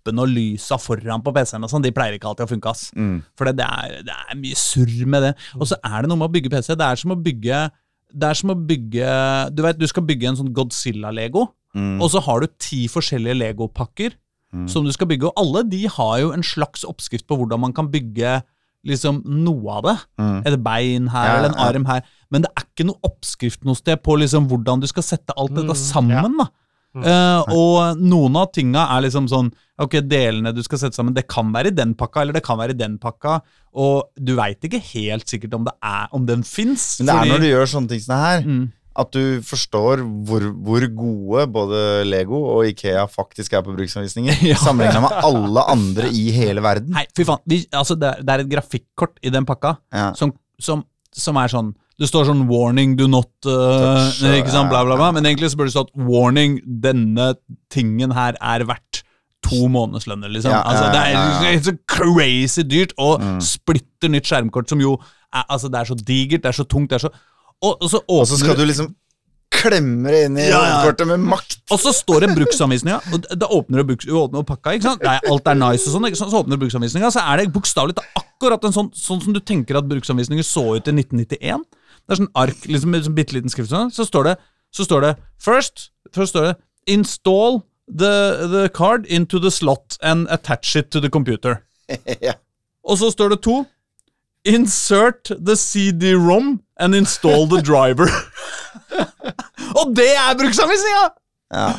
knappene 0.03 0.21
og 0.23 0.29
lysa 0.33 0.77
foran 0.79 1.23
på 1.23 1.33
PC-en 1.33 1.63
og 1.63 1.69
sånn, 1.71 1.83
de 1.83 1.91
pleier 1.95 2.17
ikke 2.17 2.27
alltid 2.29 2.45
å 2.45 2.51
funke, 2.51 2.69
ass. 2.69 2.91
Mm. 2.95 3.23
For 3.37 3.45
det, 3.45 3.55
det, 3.57 3.65
er, 3.67 4.03
det 4.03 4.13
er 4.29 4.35
mye 4.39 4.55
surr 4.59 5.05
med 5.07 5.23
det. 5.23 5.33
Og 5.59 5.67
så 5.69 5.75
er 5.83 6.01
det 6.03 6.09
noe 6.11 6.17
med 6.19 6.29
å 6.29 6.33
bygge 6.33 6.51
PC. 6.51 6.75
Det 6.75 6.85
er 6.87 6.95
som 6.99 7.11
å 7.15 7.19
bygge 7.23 7.63
det 8.13 8.35
som 8.37 8.51
å 8.51 8.55
bygge 8.55 9.55
Du 9.55 9.63
vet, 9.63 9.77
du 9.79 9.87
skal 9.89 10.03
bygge 10.05 10.27
en 10.29 10.35
sånn 10.37 10.53
Godzilla-lego, 10.53 11.47
Mm. 11.73 11.99
og 12.03 12.11
så 12.13 12.19
har 12.21 12.39
du 12.39 12.45
ti 12.61 12.83
forskjellige 12.87 13.33
legopakker 13.33 14.11
Mm. 14.53 14.67
som 14.69 14.83
du 14.85 14.91
skal 14.93 15.07
bygge, 15.07 15.25
og 15.25 15.33
alle 15.35 15.63
de 15.67 15.87
har 15.87 16.19
jo 16.19 16.31
en 16.31 16.43
slags 16.43 16.83
oppskrift 16.85 17.25
på 17.25 17.35
hvordan 17.35 17.59
man 17.59 17.73
kan 17.73 17.87
bygge 17.89 18.43
liksom 18.85 19.23
noe 19.25 19.71
av 19.79 19.81
det. 19.87 19.95
Mm. 20.19 20.45
Et 20.45 20.57
bein 20.63 21.07
her 21.09 21.25
Ja, 21.25 21.37
eller 21.39 21.49
en 21.49 21.57
arm 21.57 21.85
her. 21.85 22.03
Men 22.29 22.43
det 22.43 22.51
er 22.55 22.61
ikke 22.67 22.85
noe 22.85 22.99
oppskrift 23.03 23.65
noe 23.65 23.73
sted 23.73 24.03
på 24.03 24.19
liksom 24.19 24.45
hvordan 24.47 24.81
du 24.81 24.85
skal 24.85 25.01
sette 25.01 25.33
alt 25.35 25.55
dette 25.55 25.73
Mm, 25.73 25.75
sammen. 25.75 26.37
da. 26.37 26.45
Eh, 26.93 27.53
og 27.57 27.97
noen 27.97 28.35
av 28.37 28.51
tinga 28.53 28.83
er 28.93 29.07
liksom 29.07 29.25
sånn 29.31 29.47
Ok, 29.81 29.95
delene 30.05 30.51
du 30.53 30.59
skal 30.61 30.77
sette 30.77 30.93
sammen, 30.99 31.15
det 31.17 31.23
kan 31.25 31.47
være 31.49 31.71
i 31.71 31.73
den 31.73 31.95
pakka, 31.97 32.21
eller 32.21 32.35
det 32.37 32.43
kan 32.45 32.59
være 32.59 32.75
i 32.75 32.77
den 32.77 32.99
pakka. 33.01 33.39
Og 33.73 34.11
du 34.21 34.35
veit 34.37 34.61
ikke 34.61 34.77
helt 34.91 35.25
sikkert 35.27 35.55
om 35.57 35.65
det 35.65 35.73
er 35.81 36.13
Om 36.13 36.27
den 36.29 36.43
fins. 36.45 36.99
Men 37.01 37.09
det 37.09 37.15
er 37.15 37.31
når 37.31 37.41
du 37.41 37.47
gjør 37.49 37.71
sånne 37.71 37.89
ting 37.89 38.03
som 38.03 38.13
det 38.13 38.19
her, 38.21 38.45
mm, 38.45 38.63
at 39.01 39.09
du 39.17 39.41
forstår 39.41 40.03
hvor, 40.29 40.45
hvor 40.61 40.85
gode 40.93 41.47
både 41.49 41.79
Lego 42.05 42.43
og 42.53 42.67
Ikea 42.69 43.07
faktisk 43.09 43.57
er 43.57 43.65
på 43.65 43.73
bruksanvisninger. 43.73 44.37
Ja. 44.51 44.59
Sammenligna 44.61 45.01
med 45.07 45.17
alle 45.25 45.63
andre 45.73 46.13
i 46.13 46.27
hele 46.37 46.61
verden. 46.61 46.93
Nei, 46.93 47.07
fy 47.17 47.25
faen. 47.25 47.41
Vi, 47.49 47.63
altså, 47.73 47.97
det, 47.97 48.19
det 48.21 48.29
er 48.35 48.45
et 48.45 48.51
grafikkort 48.53 49.17
i 49.25 49.33
den 49.33 49.49
pakka 49.49 49.79
Ja. 49.89 50.11
som, 50.13 50.35
som, 50.61 50.85
som 51.09 51.41
er 51.41 51.49
sånn 51.49 51.73
det 51.99 52.07
står 52.09 52.25
sånn 52.25 52.47
'warning, 52.49 52.95
do 52.97 53.07
not 53.07 53.29
uh, 53.45 54.09
Ikke 54.33 54.49
sant, 54.51 54.69
bla, 54.69 54.83
bla, 54.85 54.95
bla. 54.97 55.11
Men 55.13 55.23
egentlig 55.29 55.51
så 55.51 55.57
burde 55.57 55.69
det 55.71 55.77
stått 55.77 55.93
'warning, 55.95 56.59
denne 56.65 57.35
tingen 57.69 58.11
her 58.11 58.33
er 58.41 58.65
verdt 58.65 59.03
to 59.43 59.67
månedslønner', 59.67 60.31
liksom. 60.31 60.51
Ja, 60.51 60.63
altså, 60.63 60.91
det 60.91 61.01
er 61.03 61.51
ja, 61.53 61.59
så 61.59 61.77
crazy 61.87 62.63
dyrt, 62.63 62.93
og 62.97 63.19
Mm. 63.21 63.39
splitter 63.41 64.09
nytt 64.09 64.25
skjermkort 64.25 64.69
som 64.69 64.79
jo 64.79 64.97
er, 65.33 65.43
Altså, 65.49 65.69
det 65.69 65.79
er 65.81 65.85
så 65.85 65.95
digert, 65.95 66.41
det 66.43 66.49
er 66.49 66.63
så 66.63 66.67
tungt, 66.67 66.89
det 66.89 66.95
er 67.03 67.07
så 67.09 67.11
Og, 67.63 67.77
og 67.81 67.89
så 67.89 67.99
Og 68.09 68.27
så 68.27 68.37
skal 68.39 68.55
du 68.57 68.65
liksom 68.65 68.95
klemme 69.53 70.09
det 70.09 70.25
inn 70.25 70.37
i 70.37 70.47
Ja, 70.49 70.81
kortet 70.83 71.07
med 71.07 71.19
makt. 71.19 71.59
og 71.71 71.79
så 71.79 71.93
står 71.93 72.21
det 72.25 72.29
bruksanvisninga, 72.35 72.99
og 73.13 73.21
da- 73.39 73.47
åpner 73.47 73.77
du, 73.77 73.83
bruks, 73.83 74.05
åpner 74.09 74.43
pakka, 74.43 74.73
ikke 74.73 74.81
sant? 74.89 75.03
Er, 75.03 75.19
alt 75.29 75.47
er 75.47 75.53
nice 75.55 75.87
og 75.87 75.93
sånn, 76.01 76.15
sant? 76.15 76.31
så 76.31 76.41
åpner 76.41 76.57
du 76.57 76.65
bruksanvisninga, 76.65 77.11
så 77.13 77.21
er 77.21 77.37
det 77.37 77.53
bokstavelig 77.53 77.95
talt 77.95 78.17
akkurat 78.17 78.63
en 78.65 78.73
sånn, 78.73 78.89
sånn 78.97 79.21
som 79.23 79.31
du 79.33 79.39
tenker 79.39 79.77
at 79.77 79.85
bruksanvisninger 79.87 80.43
så 80.43 80.75
ut 80.75 80.87
i 80.87 80.91
1991. 80.91 81.61
Det 82.03 82.15
er 82.15 82.19
sånn 82.19 82.31
ark, 82.35 82.65
liksom 82.67 82.95
sånn 83.05 83.15
bitte 83.15 83.35
liten 83.37 83.51
skrift 83.51 83.71
sånn, 83.71 83.91
så 83.93 84.05
står 84.07 84.27
det, 84.27 84.33
så 84.75 84.85
står 84.87 85.05
det 85.05 85.11
First, 85.39 85.89
først 86.15 86.33
står 86.35 86.49
det 86.49 86.55
Install 86.91 87.61
the, 87.87 88.13
the 88.51 88.63
card 88.75 89.05
into 89.07 89.39
the 89.39 89.51
slot 89.51 89.97
and 90.01 90.27
attach 90.29 90.75
it 90.75 90.91
to 90.91 90.99
the 90.99 91.09
computer. 91.09 91.61
ja. 92.27 92.33
Og 92.83 92.99
så 92.99 93.11
står 93.13 93.35
det 93.35 93.41
to 93.45 93.63
Insert 94.43 95.31
the 95.39 95.55
CD-ROM 95.55 96.57
and 96.75 96.95
install 96.95 97.47
the 97.47 97.61
driver. 97.63 98.09
og 99.79 99.93
det 99.95 100.09
er 100.11 100.35
bruksanvisninga! 100.35 101.05
Ja. 101.53 101.69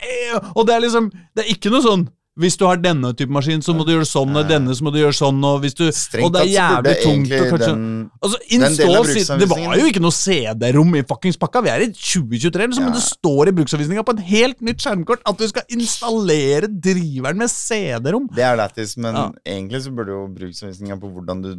Eh, 0.00 0.36
Og 0.54 0.66
det 0.66 0.74
er 0.74 0.82
liksom 0.84 1.08
Det 1.34 1.42
er 1.44 1.50
ikke 1.52 1.70
noe 1.72 1.82
sånn 1.84 2.04
Hvis 2.36 2.56
du 2.58 2.64
har 2.66 2.80
denne 2.82 3.12
type 3.14 3.30
maskin, 3.30 3.60
så 3.62 3.70
må 3.78 3.84
du 3.86 3.92
gjøre 3.92 4.06
sånn, 4.10 4.32
og 4.34 4.48
denne 4.50 4.74
så 4.74 4.82
må 4.82 4.90
du 4.90 4.96
gjøre 4.98 5.14
sånn, 5.14 5.36
og 5.46 5.60
hvis 5.62 5.76
du 5.78 5.84
Strengt 5.94 6.26
Og 6.26 6.32
det 6.34 6.40
er 6.42 6.48
jævlig 6.50 6.94
tungt 7.04 7.30
og 7.36 7.44
kanskje 7.52 7.68
den 7.68 7.84
Altså, 8.24 8.38
den 8.50 8.64
install, 8.66 9.06
si- 9.06 9.38
det 9.38 9.48
var 9.52 9.76
jo 9.78 9.84
ikke 9.86 10.02
noe 10.02 10.10
CD-rom 10.16 10.96
i 10.98 11.02
fuckings 11.06 11.38
pakka. 11.38 11.62
Vi 11.62 11.70
er 11.70 11.84
i 11.84 11.88
2023, 11.94 12.66
liksom, 12.66 12.84
men 12.88 12.96
det 12.96 13.04
står 13.06 13.52
i 13.52 13.54
bruksanvisninga 13.60 14.02
på 14.08 14.16
en 14.16 14.24
helt 14.32 14.60
nytt 14.66 14.82
skjermkort 14.82 15.22
at 15.30 15.38
du 15.38 15.46
skal 15.46 15.62
installere 15.78 16.66
driveren 16.66 17.38
med 17.38 17.48
CD-rom. 17.54 18.26
Det 18.34 18.42
er 18.42 18.56
lættis, 18.58 18.96
men 18.98 19.14
Ja. 19.14 19.30
egentlig 19.46 19.82
så 19.86 19.94
burde 19.94 20.10
jo 20.18 20.26
bruksanvisninga 20.34 20.98
på 20.98 21.12
hvordan 21.14 21.42
du 21.46 21.54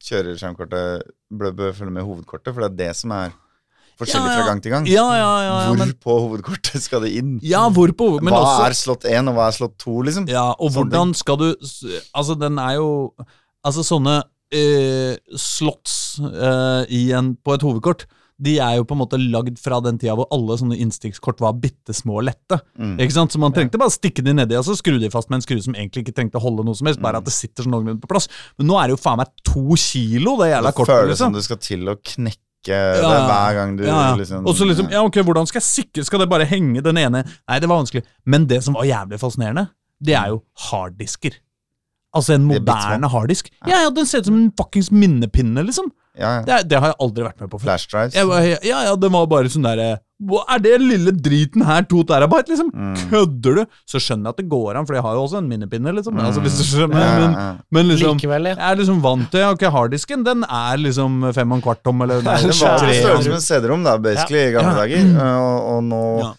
kjører 0.00 0.32
skjermkortet, 0.40 1.02
bør 1.30 1.74
følge 1.76 1.92
med 1.92 2.04
hovedkortet, 2.08 2.54
for 2.54 2.60
det 2.64 2.70
er 2.72 2.86
det 2.88 2.96
som 2.96 3.12
er 3.12 3.32
forskjellig 4.00 4.30
Ja, 4.30 4.34
ja. 4.34 4.40
fra 4.40 4.48
gang 4.50 4.62
til 4.64 4.74
gang. 4.74 4.88
Ja, 4.90 5.06
ja, 5.14 5.30
ja. 5.44 5.54
ja 5.60 5.68
Hvor 5.70 5.80
men, 5.82 5.92
på 6.06 6.16
hovedkortet 6.24 6.82
skal 6.82 7.04
det 7.06 7.12
inn? 7.20 7.36
ja 7.46 7.62
hvor 7.70 7.92
på 7.96 8.10
Men 8.20 8.34
hva 8.34 8.42
også 8.42 8.66
er 8.68 8.78
slott 8.80 9.06
1, 9.08 9.30
og 9.30 9.38
hva 9.38 9.48
er 9.50 9.58
slott 9.58 9.76
2, 9.84 9.96
liksom? 10.08 10.28
Ja, 10.32 10.46
og 10.56 10.72
sånn 10.72 10.90
hvordan 10.90 11.14
skal 11.18 11.40
du 11.40 11.48
Altså, 11.54 12.36
den 12.40 12.58
er 12.62 12.78
jo 12.80 12.88
Altså, 13.60 13.84
sånne 13.84 14.22
eh, 14.56 15.18
slots 15.36 16.18
eh, 16.24 16.82
i 16.96 17.10
en, 17.16 17.34
på 17.36 17.54
et 17.54 17.62
hovedkort 17.66 18.08
de 18.40 18.54
er 18.62 18.78
jo 18.78 18.86
på 18.88 18.96
en 18.96 19.02
måte 19.02 19.18
lagd 19.20 19.58
fra 19.60 19.82
den 19.84 19.98
tida 20.00 20.14
hvor 20.16 20.28
alle 20.32 20.56
sånne 20.56 20.78
innstikskort 20.80 21.42
var 21.44 21.58
bitte 21.60 21.92
små 21.96 22.20
og 22.22 22.26
lette. 22.30 22.56
Mm. 22.80 22.94
Ikke 23.04 23.12
sant? 23.18 23.34
Så 23.34 23.40
man 23.42 23.52
trengte 23.52 23.80
bare 23.80 23.92
stikke 23.92 24.24
de 24.24 24.32
nedi 24.36 24.56
og 24.56 24.64
så 24.64 24.76
skru 24.78 24.96
de 25.00 25.10
fast 25.12 25.28
med 25.28 25.40
en 25.40 25.44
skrue 25.44 25.64
som 25.64 25.76
egentlig 25.76 26.06
ikke 26.06 26.16
trengte 26.16 26.40
å 26.40 26.44
holde 26.46 26.64
noe 26.64 26.78
som 26.78 26.88
helst, 26.88 27.00
Mm. 27.00 27.04
bare 27.04 27.20
at 27.20 27.28
det 27.28 27.34
sitter 27.36 27.66
sånn 27.66 27.74
noenlunde 27.76 28.00
på 28.00 28.08
plass. 28.08 28.28
Men 28.58 28.66
nå 28.70 28.78
er 28.80 28.88
det 28.88 28.96
jo 28.96 29.02
faen 29.04 29.20
meg 29.20 29.28
to 29.44 29.76
kilo, 29.76 30.36
det 30.40 30.50
jævla 30.54 30.72
kortet. 30.72 30.88
Det 30.88 30.96
føles 30.96 31.04
føles 31.04 31.18
som 31.18 31.32
liksom. 31.32 31.36
du 31.36 31.42
skal 31.42 31.60
til 31.68 31.92
å 31.92 31.96
knekke 32.00 32.49
Ja, 32.68 33.00
det 33.00 33.20
hver 33.24 33.54
gang 33.56 33.76
du 33.78 33.84
Ja, 33.86 34.10
ja. 34.10 34.16
liksom 34.20 34.44
Og 34.46 34.54
så 34.54 34.66
liksom, 34.68 34.90
ja 34.92 35.00
ok, 35.00 35.22
hvordan 35.24 35.46
skal 35.48 35.62
jeg 35.62 35.64
sikre 35.64 36.04
Skal 36.04 36.20
det 36.20 36.26
bare 36.28 36.44
henge 36.44 36.82
den 36.84 36.98
ene 37.00 37.22
Nei, 37.24 37.56
det 37.58 37.68
var 37.70 37.80
vanskelig. 37.80 38.04
Men 38.28 38.44
det 38.50 38.58
som 38.66 38.76
var 38.76 38.84
jævlig 38.84 39.20
fascinerende, 39.22 39.70
det 40.04 40.14
er 40.16 40.28
jo 40.34 40.42
harddisker. 40.68 41.38
Altså 42.16 42.34
en 42.34 42.44
er 42.50 42.60
moderne 42.60 43.08
harddisk. 43.08 43.48
Ja, 43.68 43.84
ja, 43.86 43.90
Den 43.94 44.06
ser 44.06 44.20
ut 44.20 44.28
som 44.28 44.36
en 44.36 44.52
fuckings 44.58 44.90
minnepinne, 44.92 45.62
liksom. 45.64 45.90
Ja, 46.18 46.30
ja. 46.40 46.44
Det, 46.46 46.60
det 46.70 46.78
har 46.82 46.92
jeg 46.92 47.00
aldri 47.06 47.26
vært 47.26 47.40
med 47.40 47.50
på 47.52 47.58
før. 47.60 47.66
Flashdrives. 47.68 48.14
Jeg 48.18 48.60
ja, 48.66 48.84
ja, 48.88 48.94
den 48.98 49.12
var 49.14 49.28
bare 49.30 49.52
sånn 49.52 49.66
derre 49.66 49.98
er 50.20 50.60
det 50.60 50.74
lille 50.82 51.12
driten 51.16 51.62
her? 51.64 51.84
To 51.88 52.02
terabyte, 52.04 52.52
liksom? 52.52 52.68
Mm. 52.74 52.96
Kødder 53.10 53.60
du? 53.60 53.62
Så 53.88 54.00
skjønner 54.02 54.28
jeg 54.28 54.34
at 54.34 54.42
det 54.42 54.48
går 54.52 54.76
an, 54.76 54.86
for 54.88 54.98
jeg 54.98 55.04
har 55.06 55.14
jo 55.16 55.22
også 55.24 55.40
en 55.40 55.48
minnepinne, 55.48 55.94
liksom. 55.96 56.18
Altså, 56.20 56.42
hvis 56.44 56.58
du 56.60 56.64
skjønner, 56.68 57.14
men, 57.22 57.32
ja. 57.38 57.46
men 57.72 57.88
liksom 57.88 58.18
Likevel, 58.18 58.50
ja. 58.50 58.58
Jeg 58.58 58.66
er 58.74 58.82
liksom 58.82 59.00
vant 59.04 59.30
til 59.32 59.46
Ok, 59.48 59.64
harddisken, 59.72 60.26
den 60.26 60.44
er 60.44 60.82
liksom 60.82 61.24
fem 61.36 61.54
og 61.54 61.60
en 61.60 61.64
kvart 61.64 61.82
tom, 61.86 62.04
eller 62.04 62.20
nei, 62.26 62.36
Det 62.42 62.52
var 62.52 62.84
størrelse 62.84 63.30
med 63.30 63.38
en 63.38 63.46
CD-rom, 63.46 63.86
da, 63.86 63.96
basically, 63.96 64.44
i 64.50 64.52
gamle 64.58 64.76
Ja. 64.76 64.78
dager. 64.82 65.10
Uh, 65.16 65.40
Og, 65.40 65.58
og 65.72 65.82
nå 65.88 66.04
Ja. 66.20 66.30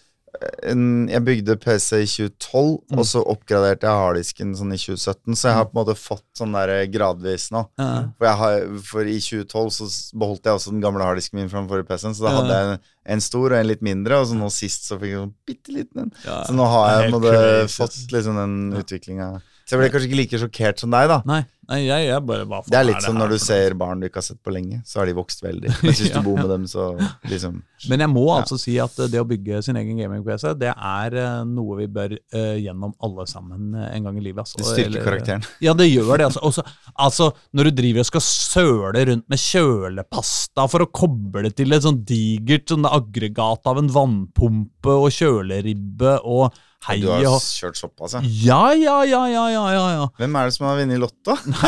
En, 0.68 1.08
Jeg 1.08 1.24
bygde 1.24 1.56
PC 1.60 2.02
i 2.02 2.06
2012, 2.06 2.78
Mm. 2.92 2.98
og 2.98 3.04
så 3.08 3.22
oppgraderte 3.24 3.86
jeg 3.86 4.00
harddisken 4.02 4.54
sånn 4.56 4.72
i 4.74 4.78
2017, 4.80 5.36
så 5.36 5.48
jeg 5.48 5.54
har 5.56 5.64
på 5.68 5.72
en 5.76 5.80
måte 5.86 5.96
fått 5.98 6.24
sånn 6.38 6.52
der 6.52 6.86
gradvis 6.92 7.50
nå. 7.54 7.64
Ja. 7.78 8.08
For, 8.18 8.26
har, 8.26 8.66
for 8.90 9.02
i 9.08 9.18
2012 9.20 9.70
så 9.76 9.88
beholdt 10.18 10.44
jeg 10.44 10.54
også 10.58 10.70
den 10.74 10.80
gamle 10.84 11.04
harddisken 11.06 11.38
min 11.40 11.48
fra 11.48 11.60
den 11.62 11.68
forrige 11.70 11.88
PC-en, 11.88 12.14
så 12.18 12.26
da 12.26 12.34
hadde 12.40 12.58
jeg 12.58 12.72
en, 12.72 12.78
en 13.16 13.20
stor 13.20 13.46
og 13.52 13.58
en 13.60 13.66
litt 13.70 13.82
mindre, 13.82 14.18
og 14.20 14.26
så 14.30 14.36
nå 14.38 14.50
sist 14.52 14.88
så 14.90 14.98
fikk 15.00 15.12
jeg 15.14 15.22
sånn 15.22 15.34
bitte 15.46 15.72
liten 15.76 16.04
en. 16.06 16.12
Ja. 16.26 16.42
Så 16.48 16.52
nå 16.56 16.66
har 16.74 16.90
jeg 17.02 17.10
på 17.10 17.16
en 17.16 17.16
måte 17.20 17.72
fått 17.78 17.98
liksom 18.12 18.36
den 18.42 18.58
Ja. 18.72 18.82
utviklinga. 18.84 19.30
Så 19.64 19.76
jeg 19.76 19.80
ble 19.80 19.90
kanskje 19.94 20.08
ikke 20.10 20.18
like 20.18 20.38
sjokkert 20.42 20.78
som 20.82 20.90
deg, 20.90 21.06
da. 21.08 21.22
Nei, 21.24 21.44
nei 21.72 21.80
jeg, 21.86 22.06
jeg 22.10 22.24
bare 22.28 22.44
hva 22.46 22.60
faen 22.62 22.70
Det 22.74 22.78
er 22.78 22.86
litt 22.90 23.04
som 23.04 23.16
når 23.18 23.32
du 23.34 23.38
ser 23.42 23.74
barn 23.80 24.02
du 24.02 24.06
ikke 24.08 24.20
har 24.20 24.26
sett 24.28 24.40
på 24.44 24.52
lenge, 24.54 24.82
så 24.88 25.00
har 25.00 25.08
de 25.08 25.14
vokst 25.16 25.42
veldig. 25.44 25.72
Men 25.80 25.88
hvis 25.90 26.02
Ja, 26.12 26.20
du 26.20 26.26
bor 26.28 26.36
med 26.40 26.50
dem, 26.52 26.66
så 26.68 26.90
liksom 27.30 27.58
Men 27.88 28.04
jeg 28.04 28.12
må 28.12 28.26
Ja. 28.28 28.38
altså 28.42 28.58
si 28.60 28.76
at 28.82 28.96
det 29.10 29.20
å 29.20 29.26
bygge 29.28 29.62
sin 29.66 29.78
egen 29.80 29.98
gaming-PC, 29.98 30.52
det 30.60 30.70
er 30.76 31.16
eh, 31.18 31.38
noe 31.48 31.78
vi 31.80 31.88
bør 31.90 32.14
uh, 32.14 32.54
gjennom 32.60 32.92
alle 33.02 33.26
sammen 33.30 33.72
eh, 33.74 33.88
en 33.96 34.06
gang 34.06 34.18
i 34.20 34.24
livet. 34.28 34.44
Altså. 34.44 34.60
Det 34.60 34.68
styrker 34.68 34.90
Eller- 34.92 35.08
karakteren. 35.08 35.46
Ja, 35.66 35.74
det 35.78 35.88
gjør 35.90 36.12
det. 36.20 36.28
Altså. 36.30 36.42
Også, 36.46 36.62
altså, 36.94 37.30
når 37.56 37.70
du 37.70 37.76
driver 37.82 38.04
og 38.04 38.10
skal 38.12 38.24
søle 38.26 39.04
rundt 39.10 39.26
med 39.32 39.42
kjølepasta 39.42 40.66
for 40.70 40.84
å 40.84 40.90
koble 40.94 41.50
til 41.56 41.72
et 41.74 41.84
sånn 41.86 42.02
digert 42.06 42.70
sånn 42.70 42.86
aggregat 42.88 43.66
av 43.70 43.80
en 43.82 43.90
vannpumpe 43.92 44.98
og 45.06 45.10
kjøleribbe 45.14 46.18
og 46.22 46.52
hei 46.88 46.96
Du 47.02 47.08
har 47.12 47.22
kjørt 47.38 47.78
såpass, 47.78 48.16
ja. 48.16 48.22
Ja, 48.42 48.62
ja, 48.74 48.96
ja, 49.06 49.20
ja, 49.30 49.44
ja, 49.54 49.64
ja, 49.74 49.84
ja. 50.00 50.06
Hvem 50.18 50.38
er 50.40 50.48
det 50.48 50.54
som 50.56 50.66
har 50.66 50.80
vunnet 50.80 50.98
i 50.98 51.02
Lotto? 51.02 51.36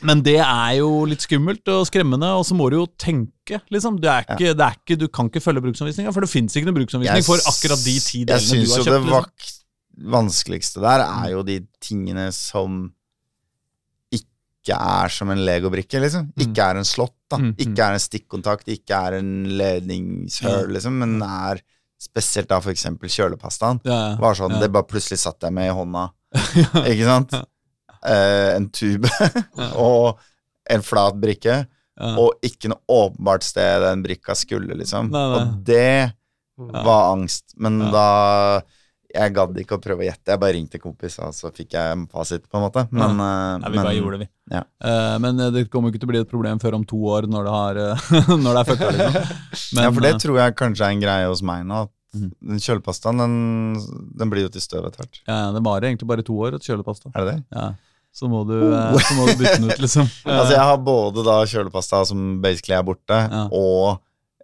Men 0.00 0.22
det 0.24 0.38
er 0.40 0.70
jo 0.78 0.88
litt 1.08 1.20
skummelt 1.26 1.66
og 1.74 1.82
skremmende, 1.88 2.30
og 2.38 2.44
så 2.48 2.54
må 2.56 2.70
du 2.72 2.78
jo 2.78 2.86
tenke, 3.00 3.58
liksom. 3.72 3.98
Du, 4.00 4.06
er 4.08 4.24
ikke, 4.24 4.54
det 4.56 4.64
er 4.64 4.78
ikke, 4.78 4.96
du 5.02 5.08
kan 5.12 5.28
ikke 5.28 5.42
følge 5.44 5.60
bruksanvisninga, 5.66 6.12
for 6.16 6.24
det 6.24 6.30
fins 6.32 6.56
ikke 6.56 6.70
noen 6.70 6.78
bruksanvisning 6.78 7.26
for 7.26 7.42
akkurat 7.50 7.82
de 7.84 7.96
ti 8.00 8.22
delene 8.24 8.40
du 8.40 8.46
syns 8.48 8.70
har 8.72 8.80
jo 8.80 8.84
kjøpt. 8.86 8.94
det 8.94 9.02
Liksom. 9.10 9.58
vanskeligste 10.14 10.80
der 10.80 11.02
er 11.04 11.26
jo 11.34 11.42
de 11.44 11.58
tingene 11.84 12.30
som 12.32 12.78
ikke 14.16 14.76
er 14.76 15.12
som 15.12 15.28
en 15.34 15.42
legobrikke, 15.44 16.00
liksom. 16.00 16.30
Ikke 16.40 16.64
er 16.70 16.80
en 16.80 16.88
slott, 16.88 17.16
da. 17.32 17.36
Mm, 17.40 17.50
mm. 17.50 17.60
Ikke 17.66 17.84
er 17.90 17.92
en 17.98 18.04
stikkontakt, 18.06 18.72
ikke 18.72 18.96
er 19.08 19.18
en 19.20 19.30
ledningshull, 19.60 20.64
Ja. 20.64 20.72
liksom, 20.78 20.96
men 21.02 21.20
er 21.26 21.60
spesielt 22.00 22.48
da 22.48 22.56
eksempel 22.72 23.12
kjølepastaen. 23.12 23.82
Ja, 23.84 23.98
ja. 24.12 24.16
Var 24.16 24.34
sånn, 24.40 24.56
Ja. 24.56 24.60
Det 24.64 24.72
bare 24.72 24.88
plutselig 24.88 25.18
satt 25.20 25.40
jeg 25.44 25.52
med 25.52 25.68
i 25.68 25.76
hånda, 25.76 26.06
ikke 26.90 27.06
sant? 27.08 27.34
Eh, 28.00 28.48
en 28.56 28.68
tube 28.72 29.10
og 29.86 30.20
en 30.70 30.84
flat 30.86 31.16
brikke, 31.20 31.62
og 32.00 32.46
ikke 32.46 32.70
noe 32.72 32.80
åpenbart 32.88 33.44
sted 33.44 33.82
den 33.84 34.00
brikka 34.04 34.32
skulle, 34.38 34.72
liksom. 34.78 35.10
Nei, 35.12 35.24
nei. 35.34 35.40
Og 35.40 35.64
det 35.66 36.12
var 36.84 37.10
angst. 37.14 37.50
Men 37.60 37.78
da 37.92 38.62
Jeg 39.10 39.32
gadd 39.34 39.56
ikke 39.58 39.74
å 39.74 39.80
prøve 39.82 40.04
å 40.04 40.06
gjette. 40.06 40.30
Jeg 40.30 40.38
bare 40.38 40.54
ringte 40.54 40.78
kompis, 40.78 41.16
og 41.18 41.32
så 41.34 41.50
fikk 41.50 41.72
jeg 41.74 41.96
en 41.96 42.04
fasit, 42.06 42.44
på 42.46 42.60
en 42.60 42.62
måte. 42.62 42.84
Men, 42.94 43.18
ja. 43.18 43.30
Nei, 43.58 43.70
vi 43.72 43.74
men 43.80 43.82
bare 43.88 43.94
gjorde 43.96 44.20
det, 44.20 44.26
vi. 44.28 44.54
ja. 44.54 44.60
Eh, 44.86 45.14
men 45.24 45.40
eh, 45.42 45.50
det 45.56 45.64
kommer 45.72 45.90
ikke 45.90 45.98
til 46.04 46.06
å 46.06 46.12
bli 46.12 46.20
et 46.22 46.30
problem 46.30 46.60
før 46.62 46.76
om 46.78 46.84
to 46.86 47.00
år, 47.10 47.26
når 47.26 47.48
det, 47.48 47.54
har, 47.56 47.80
eh, 47.88 48.04
når 48.44 48.50
det 48.52 48.60
er 48.60 48.68
fucka, 48.68 48.90
liksom. 48.94 49.16
Men, 49.74 49.82
ja, 49.82 49.90
for 49.90 50.06
det 50.06 50.12
eh, 50.14 50.20
tror 50.22 50.38
jeg 50.44 50.56
kanskje 50.62 50.86
er 50.86 50.94
en 50.94 51.02
greie 51.02 51.26
hos 51.32 51.42
meg 51.50 51.66
nå. 51.66 51.80
At 51.88 51.92
Den 52.12 52.58
kjølepastaen, 52.58 53.22
den, 53.22 54.02
den 54.18 54.32
blir 54.32 54.48
jo 54.48 54.50
til 54.54 54.64
støv 54.64 54.88
etter 54.88 55.04
hvert. 55.04 55.22
Ja, 55.28 55.38
det 55.54 55.62
varer 55.66 55.90
egentlig 55.90 56.08
bare 56.10 56.26
to 56.26 56.34
år, 56.42 56.56
et 56.58 56.66
kjølepasta. 56.66 57.12
Er 57.14 57.26
det 57.26 57.36
det? 57.36 57.42
Ja. 57.54 57.68
Så 58.10 58.26
må 58.26 58.42
du, 58.42 58.56
oh. 58.58 58.96
så 58.98 59.14
må 59.14 59.28
du 59.28 59.36
bytte 59.38 59.58
den 59.60 59.70
ut, 59.70 59.78
liksom. 59.78 60.08
Altså, 60.26 60.54
jeg 60.56 60.64
har 60.66 60.78
både 60.82 61.22
da 61.26 61.40
kjølepasta 61.46 62.02
som 62.10 62.40
basically 62.42 62.74
er 62.78 62.86
borte, 62.86 63.20
Ja. 63.30 63.44
og 63.54 64.00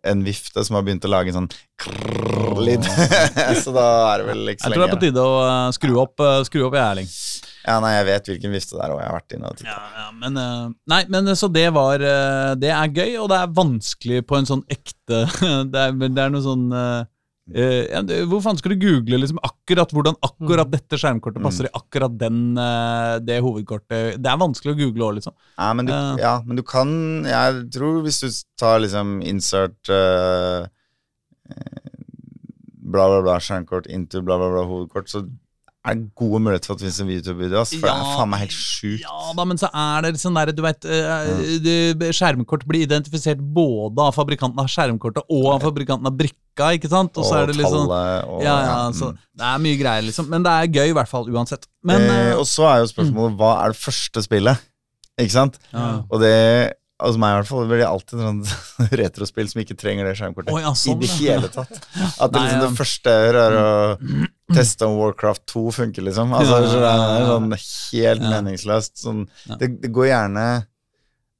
en 0.07 0.23
vifte 0.23 0.62
som 0.64 0.77
har 0.79 0.85
begynt 0.87 1.03
å 1.03 1.11
lage 1.11 1.33
en 1.33 1.41
sånn 1.41 1.49
krrrr-lyd. 1.83 2.87
så 3.64 3.73
da 3.75 3.87
er 4.12 4.23
det 4.23 4.29
vel 4.29 4.53
ikke 4.53 4.62
så 4.62 4.71
Jeg 4.71 4.77
tror 4.77 4.85
det 4.85 4.87
er 4.87 4.95
på 4.95 5.03
tide 5.03 5.25
å 5.25 5.35
eh, 5.43 5.71
skru 5.75 5.97
opp, 5.99 6.23
eh, 6.23 6.39
skru 6.47 6.62
opp 6.69 6.77
Erling. 6.79 7.11
Ja, 7.67 7.81
nei, 7.83 7.97
jeg 7.97 8.07
vet 8.07 8.31
hvilken 8.31 8.55
vifte 8.55 8.77
det 8.77 8.85
er, 8.85 8.95
og 8.95 9.01
jeg 9.03 9.11
har 9.11 9.17
vært 9.17 9.37
inne 9.37 9.51
og 9.51 9.59
titta. 9.59 9.75
Ja, 9.75 10.05
ja, 10.05 10.07
men, 10.21 10.39
eh, 10.39 10.62
nei, 10.95 11.01
men 11.11 11.33
så 11.35 11.51
det 11.51 11.67
var 11.75 12.07
eh, 12.07 12.53
Det 12.62 12.71
er 12.71 12.95
gøy, 13.01 13.17
og 13.25 13.31
det 13.33 13.41
er 13.43 13.59
vanskelig 13.59 14.23
på 14.31 14.39
en 14.39 14.49
sånn 14.49 14.62
ekte 14.71 15.25
Det 15.73 15.83
er, 15.89 15.99
det 16.07 16.23
er 16.23 16.31
noe 16.31 16.45
sånn 16.45 16.69
eh, 17.55 17.87
eh, 17.95 18.25
Hvor 18.27 18.41
faen 18.45 18.59
skal 18.59 18.75
du 18.75 18.81
google 18.83 19.21
liksom 19.23 19.39
akkurat 19.45 19.93
hvordan 19.95 20.17
akkurat 20.27 20.71
dette 20.73 20.99
skjermkortet 20.99 21.43
passer 21.45 21.69
i 21.69 21.73
akkurat 21.79 22.17
den, 22.19 22.57
eh, 22.59 23.19
det 23.23 23.41
hovedkortet? 23.45 24.19
Det 24.23 24.31
er 24.33 24.41
vanskelig 24.43 24.75
å 24.75 24.79
google 24.81 25.09
òg, 25.09 25.15
liksom. 25.21 25.35
Ja, 25.59 25.73
men 25.75 25.87
du, 25.87 25.93
Ja. 25.93 26.17
ja, 26.19 26.35
men 26.45 26.57
du 26.57 26.63
kan 26.63 27.25
Jeg 27.25 27.71
tror 27.75 28.03
hvis 28.03 28.21
du 28.21 28.29
tar 28.59 28.81
liksom 28.81 29.21
insert 29.23 29.89
eh, 29.89 30.67
eh, 31.51 31.81
bla, 32.87 33.07
bla, 33.11 33.23
bla, 33.23 33.39
skjermkort 33.39 33.87
into 33.87 34.23
bla, 34.23 34.39
bla, 34.39 34.51
bla, 34.51 34.65
hovedkort, 34.67 35.09
så 35.11 35.25
er 35.87 35.99
det 35.99 36.07
gode 36.18 36.41
muligheter 36.43 36.70
for 36.70 36.76
at 36.76 36.80
det 36.80 36.87
finnes 36.87 37.01
en 37.03 37.11
YouTube-video. 37.14 37.62
For 37.70 37.84
det 37.84 37.93
er 37.93 38.09
faen 38.16 38.30
meg 38.32 38.43
helt 38.45 38.57
sjukt. 38.57 39.05
Ja 39.05 39.34
da, 39.39 39.47
men 39.49 39.61
så 39.61 39.70
er 39.70 40.07
det 40.07 40.22
sånn 40.22 40.39
der, 40.39 40.53
du 40.57 40.62
vet 40.64 40.89
eh, 40.89 42.11
Skjermkort 42.16 42.66
blir 42.68 42.87
identifisert 42.87 43.43
både 43.57 44.09
av 44.09 44.16
fabrikanten 44.16 44.62
av 44.62 44.70
skjermkortet 44.72 45.26
og 45.26 45.51
av 45.55 45.66
fabrikanten 45.66 46.11
av 46.11 46.16
brikka, 46.18 46.72
ikke 46.78 46.91
sant? 46.93 47.16
Og 47.16 47.28
så 47.28 47.43
er 47.43 47.51
det 47.51 47.59
sånn 47.61 47.87
tallet 47.87 48.32
og 48.32 48.47
ja, 48.47 48.57
ja, 48.66 48.78
mm. 48.89 48.97
så 48.99 49.12
Det 49.14 49.51
er 49.51 49.62
mye 49.66 49.82
greier, 49.82 50.09
liksom. 50.09 50.30
Men 50.32 50.47
det 50.47 50.55
er 50.55 50.72
gøy, 50.72 50.89
i 50.91 50.97
hvert 50.97 51.12
fall, 51.12 51.28
uansett. 51.32 51.68
Men 51.87 52.09
eh, 52.09 52.24
eh, 52.30 52.32
og 52.39 52.49
så 52.51 52.66
er 52.70 52.82
jo 52.82 52.91
spørsmålet 52.95 53.39
hva 53.41 53.53
er 53.62 53.76
det 53.76 53.82
første 53.82 54.24
spillet? 54.26 54.66
Ikke 55.16 55.37
sant? 55.39 55.61
ja. 55.72 55.93
Og 56.11 56.20
det 56.20 56.34
hos 57.03 57.18
meg 57.20 57.34
i 57.34 57.37
hvert 57.41 57.49
fall 57.51 57.66
blir 57.68 57.82
det 57.82 57.89
alltid 57.89 58.22
sånn 58.24 58.39
retrospill 59.03 59.51
som 59.51 59.61
ikke 59.62 59.76
trenger 59.78 60.09
det 60.09 60.14
skjermkortet. 60.16 60.53
Oh, 60.55 60.61
ja, 60.62 60.72
sånn, 60.78 60.97
I 60.97 61.05
det 61.05 61.12
hele 61.18 61.51
tatt. 61.53 61.74
At 61.76 62.32
det, 62.32 62.41
liksom, 62.41 62.62
det 62.62 62.70
første 62.78 63.16
hører, 63.20 63.41
er 63.43 63.59
å 63.61 64.28
teste 64.55 64.87
om 64.87 64.97
Warcraft 65.01 65.43
2 65.51 65.63
funker, 65.75 66.03
liksom. 66.07 66.33
Altså, 66.37 66.61
Ja, 66.63 66.69
så 66.71 66.79
det 66.79 66.91
ja, 66.91 67.07
er 67.17 67.21
ja. 67.21 67.27
sånn 67.33 67.53
helt 67.57 68.23
Ja. 68.23 68.31
meningsløst. 68.31 68.97
Sånn, 69.03 69.29
Ja. 69.49 69.57
det, 69.57 69.81
det 69.83 69.93
går 69.93 70.07
gjerne 70.13 70.67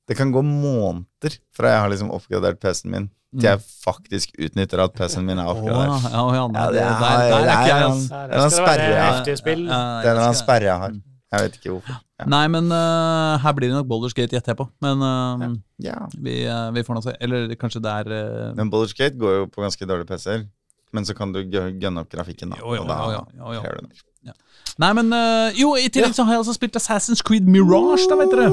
Det 0.09 0.17
kan 0.17 0.31
gå 0.31 0.39
måneder 0.43 1.39
fra 1.53 1.69
jeg 1.73 1.81
har 1.83 1.89
liksom 1.91 2.11
oppgradert 2.15 2.61
PC-en 2.61 2.91
min, 2.93 3.11
til 3.35 3.43
jeg 3.49 3.59
faktisk 3.85 4.37
utnytter 4.39 4.79
at 4.85 4.95
PC-en 4.95 5.25
min 5.27 5.37
er 5.39 5.43
Mm. 5.43 5.51
Oppgradert. 5.51 5.91
Oh, 5.91 6.31
ja, 6.31 6.35
ja, 6.35 6.47
nei, 6.47 6.61
Ja, 6.61 6.67
det, 6.71 6.73
det 6.73 6.79
der, 6.79 6.87
er- 6.87 7.31
der 7.31 7.37
er 7.37 7.43
ikke 7.43 7.67
jeg, 7.67 7.83
er- 7.83 7.89
altså. 7.91 8.09
Det 8.09 8.37
er 8.37 8.45
en 8.45 8.51
sperre, 8.51 8.89
ja. 8.95 9.13
heftige 9.13 9.37
Det 9.37 9.51
er 9.51 9.57
en 9.57 10.05
jeg 10.05 10.11
eller 10.17 10.33
sperre 10.33 10.63
jeg 10.63 10.79
har. 10.79 10.93
Jeg 11.33 11.41
vet 11.43 11.57
ikke 11.59 11.71
hvorfor. 11.75 11.97
Ja. 12.21 12.25
Nei, 12.25 12.47
men 12.49 12.71
uh, 12.71 13.37
her 13.43 13.53
blir 13.53 13.69
det 13.69 13.77
nok 13.77 13.89
Boulders 13.89 14.15
Gate, 14.15 14.31
gjetter 14.31 14.55
jeg 14.55 14.57
på. 14.57 14.69
Men 14.81 15.03
uh, 15.03 15.57
ja. 15.83 16.07
vi, 16.17 16.47
uh, 16.47 16.71
vi 16.73 16.83
får 16.87 16.95
nå 16.95 17.03
se. 17.03 17.17
Eller 17.21 17.49
kanskje 17.59 17.83
det 17.83 17.91
er 17.93 18.13
eh, 18.15 18.55
Men 18.55 18.71
Baldur's 18.71 18.95
Gate 18.97 19.19
går 19.19 19.35
jo 19.41 19.47
på 19.51 19.61
ganske 19.61 19.85
dårlige 19.85 20.07
PC-er. 20.07 20.47
Men 20.95 21.05
så 21.05 21.15
kan 21.19 21.33
du 21.35 21.41
gu- 21.45 21.73
gunne 21.81 22.01
opp 22.05 22.11
grafikken, 22.13 22.51
da. 22.55 22.57
Jo, 22.61 22.75
jo, 22.77 22.83
og 22.83 22.89
da 22.89 22.99
jo, 23.13 23.23
jo, 23.39 23.53
jo, 23.59 23.63
nok. 23.83 24.37
Nei, 24.79 24.93
men 24.93 25.13
uh, 25.13 25.49
Jo, 25.57 25.75
i 25.81 25.89
tillegg 25.89 26.13
så 26.15 26.25
har 26.27 26.33
jeg 26.37 26.43
altså 26.45 26.55
spilt 26.57 26.77
Assassin's 26.77 27.23
Creed 27.25 27.47
Mirage, 27.49 28.07
da, 28.11 28.17
vet 28.21 28.31
dere. 28.35 28.51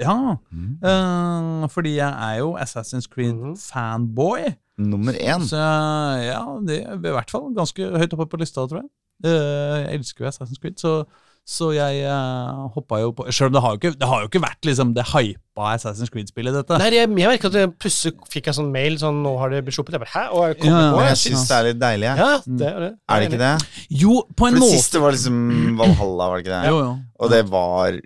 Ja, 0.00 0.14
eh, 0.80 1.68
fordi 1.68 1.96
jeg 1.98 2.08
er 2.08 2.38
jo 2.38 2.54
Assassin's 2.56 3.04
Mhm. 3.06 3.12
Creed-fanboy. 3.14 4.54
Nummer 4.78 5.12
én. 5.12 5.42
Så 5.44 5.56
ja, 6.24 6.40
det 6.66 6.78
er 6.86 6.94
i 6.96 7.12
hvert 7.12 7.30
fall 7.30 7.50
ganske 7.54 7.90
høyt 7.98 8.14
oppe 8.16 8.26
på 8.32 8.40
lista, 8.40 8.64
tror 8.66 8.80
jeg. 8.80 8.88
Uh, 9.24 9.76
jeg 9.84 9.98
elsker 9.98 10.24
jo 10.24 10.30
Assassin's 10.30 10.60
Creed, 10.62 10.78
så, 10.80 11.04
så 11.48 11.72
jeg 11.74 12.04
uh, 12.06 12.68
hoppa 12.76 13.00
jo 13.02 13.10
på 13.16 13.24
Sjøl 13.34 13.48
om 13.48 13.54
det 13.56 13.62
har 13.64 13.72
jo 13.74 13.78
ikke, 13.80 13.92
det 13.98 14.06
har 14.06 14.20
jo 14.22 14.28
ikke 14.28 14.42
vært 14.44 14.68
liksom 14.68 14.92
det 14.94 15.02
hypa 15.10 15.70
Assassin's 15.72 16.12
Creed-spillet, 16.12 16.54
dette. 16.54 16.76
Nei, 16.78 16.90
jeg, 16.94 17.08
jeg 17.08 17.10
merker 17.16 17.50
at 17.50 17.56
jeg 17.58 17.72
plutselig 17.80 18.28
fikk 18.30 18.50
en 18.52 18.56
sånn 18.60 18.68
mail 18.74 18.98
sånn 19.00 19.18
'Nå 19.24 19.32
har 19.40 19.50
det 19.50 19.64
blitt 19.66 19.74
sluppet'. 19.74 19.96
Jeg 19.96 20.04
bare 20.04 20.14
'hæ?' 20.14 20.28
Og 20.36 20.44
jeg 20.46 20.60
kom 20.60 20.70
Ja, 20.70 20.76
på 20.94 21.00
jeg, 21.00 21.00
det. 21.00 21.08
jeg 21.10 21.22
syns 21.24 21.48
det 21.48 21.56
er 21.56 21.66
litt 21.66 21.80
deilig, 21.80 22.06
jeg. 22.10 22.16
Ja, 22.22 22.30
det 22.60 22.68
er 22.70 22.78
det. 22.84 22.92
Er 23.08 23.16
det 23.24 23.26
ikke 23.30 23.42
det? 23.42 23.54
Jo, 24.04 24.14
på 24.36 24.46
en 24.46 24.54
måte. 24.54 24.60
For 24.60 24.60
det 24.60 24.62
måte. 24.62 24.78
siste 24.78 25.02
var 25.02 25.16
liksom 25.16 25.42
Valhalla, 25.80 26.28
var 26.30 26.36
det 26.38 26.44
ikke 26.46 26.54
det? 26.54 26.62
Jo, 26.70 26.78
jo. 26.84 26.94
Og 27.18 27.34
det 27.34 27.42
var 27.50 28.00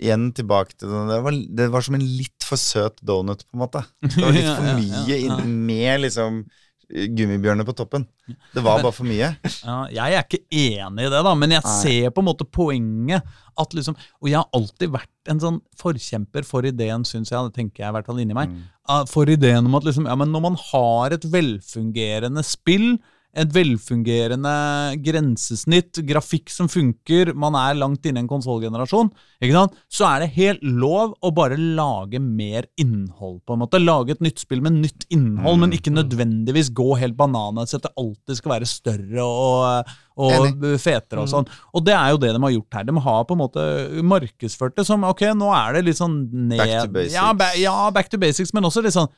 Igjen 0.00 0.30
tilbake 0.32 0.72
til 0.80 0.88
det. 0.88 1.00
Det 1.10 1.22
var, 1.26 1.34
det 1.60 1.66
var 1.74 1.84
som 1.84 1.96
en 1.98 2.04
litt 2.16 2.46
for 2.46 2.56
søt 2.56 2.96
donut, 3.04 3.42
på 3.44 3.58
en 3.58 3.60
måte. 3.60 3.82
Det 4.00 4.16
var 4.16 4.32
litt 4.32 4.48
for 4.56 4.68
mye 4.80 5.04
ja, 5.04 5.18
ja, 5.18 5.36
ja. 5.36 5.44
med 5.44 6.00
liksom 6.06 6.38
gummibjørner 6.90 7.66
på 7.66 7.74
toppen. 7.78 8.04
Det 8.54 8.62
var 8.64 8.82
bare 8.82 8.94
for 8.94 9.08
mye. 9.08 9.30
Ja, 9.62 9.76
jeg 9.92 10.16
er 10.16 10.24
ikke 10.24 10.42
enig 10.48 11.06
i 11.06 11.12
det, 11.12 11.22
da, 11.26 11.34
men 11.38 11.54
jeg 11.54 11.64
Nei. 11.66 11.76
ser 11.82 12.14
på 12.14 12.22
en 12.22 12.28
måte 12.30 12.46
poenget. 12.46 13.26
At 13.60 13.74
liksom, 13.76 13.96
og 14.20 14.30
jeg 14.30 14.38
har 14.38 14.48
alltid 14.56 14.92
vært 14.94 15.30
en 15.30 15.42
sånn 15.42 15.60
forkjemper 15.78 16.46
for 16.48 16.66
ideen, 16.66 17.04
syns 17.08 17.32
jeg. 17.32 17.50
Det 17.50 17.58
tenker 17.58 17.84
jeg 17.84 17.92
i 17.92 17.96
hvert 17.98 18.10
fall 18.10 18.20
inni 18.22 18.36
meg. 18.36 18.52
Mm. 18.52 19.08
For 19.10 19.30
ideen 19.30 19.68
om 19.68 19.78
at 19.78 19.86
liksom, 19.86 20.08
ja, 20.10 20.16
men 20.18 20.32
når 20.34 20.46
man 20.48 20.58
har 20.70 21.16
et 21.16 21.26
velfungerende 21.30 22.44
spill, 22.46 22.94
et 23.38 23.52
velfungerende 23.54 24.52
grensesnitt, 25.04 26.00
grafikk 26.06 26.50
som 26.50 26.66
funker, 26.70 27.30
man 27.38 27.54
er 27.58 27.78
langt 27.78 28.06
inne 28.08 28.18
i 28.18 28.24
en 28.24 28.30
konsollgenerasjon, 28.30 29.12
så 29.90 30.08
er 30.08 30.24
det 30.24 30.32
helt 30.34 30.64
lov 30.66 31.14
å 31.22 31.30
bare 31.34 31.58
lage 31.58 32.18
mer 32.18 32.66
innhold, 32.80 33.38
på 33.46 33.54
en 33.54 33.62
måte. 33.62 33.78
Lage 33.78 34.16
et 34.16 34.24
nytt 34.24 34.42
spill 34.42 34.64
med 34.64 34.80
nytt 34.80 35.06
innhold, 35.14 35.62
men 35.62 35.76
ikke 35.76 35.94
nødvendigvis 35.94 36.72
gå 36.74 36.88
helt 36.98 37.18
bananas 37.18 37.76
at 37.78 37.86
det 37.86 37.94
alltid 38.00 38.40
skal 38.40 38.56
være 38.56 38.70
større 38.70 39.24
og, 39.24 39.94
og 40.20 40.66
fetere 40.82 41.22
og 41.22 41.30
sånn. 41.30 41.48
Og 41.70 41.86
det 41.86 41.94
er 41.94 42.10
jo 42.10 42.20
det 42.26 42.34
de 42.34 42.42
har 42.42 42.56
gjort 42.58 42.80
her. 42.80 42.90
De 42.90 43.06
har 43.06 43.24
på 43.30 43.38
en 43.38 43.44
måte 43.46 43.70
markedsført 44.10 44.74
det 44.80 44.88
som 44.90 45.06
ok, 45.06 45.28
nå 45.38 45.54
er 45.54 45.78
det 45.78 45.86
litt 45.86 46.02
sånn 46.02 46.22
ned 46.50 46.58
Back 46.58 46.76
to 46.82 46.94
basics. 46.98 47.14
Ja, 47.14 47.30
ba, 47.36 47.52
ja, 47.58 47.78
back 47.94 48.10
to 48.10 48.18
basics, 48.20 48.50
men 48.56 48.66
også 48.66 48.82
litt 48.82 48.98
sånn 48.98 49.10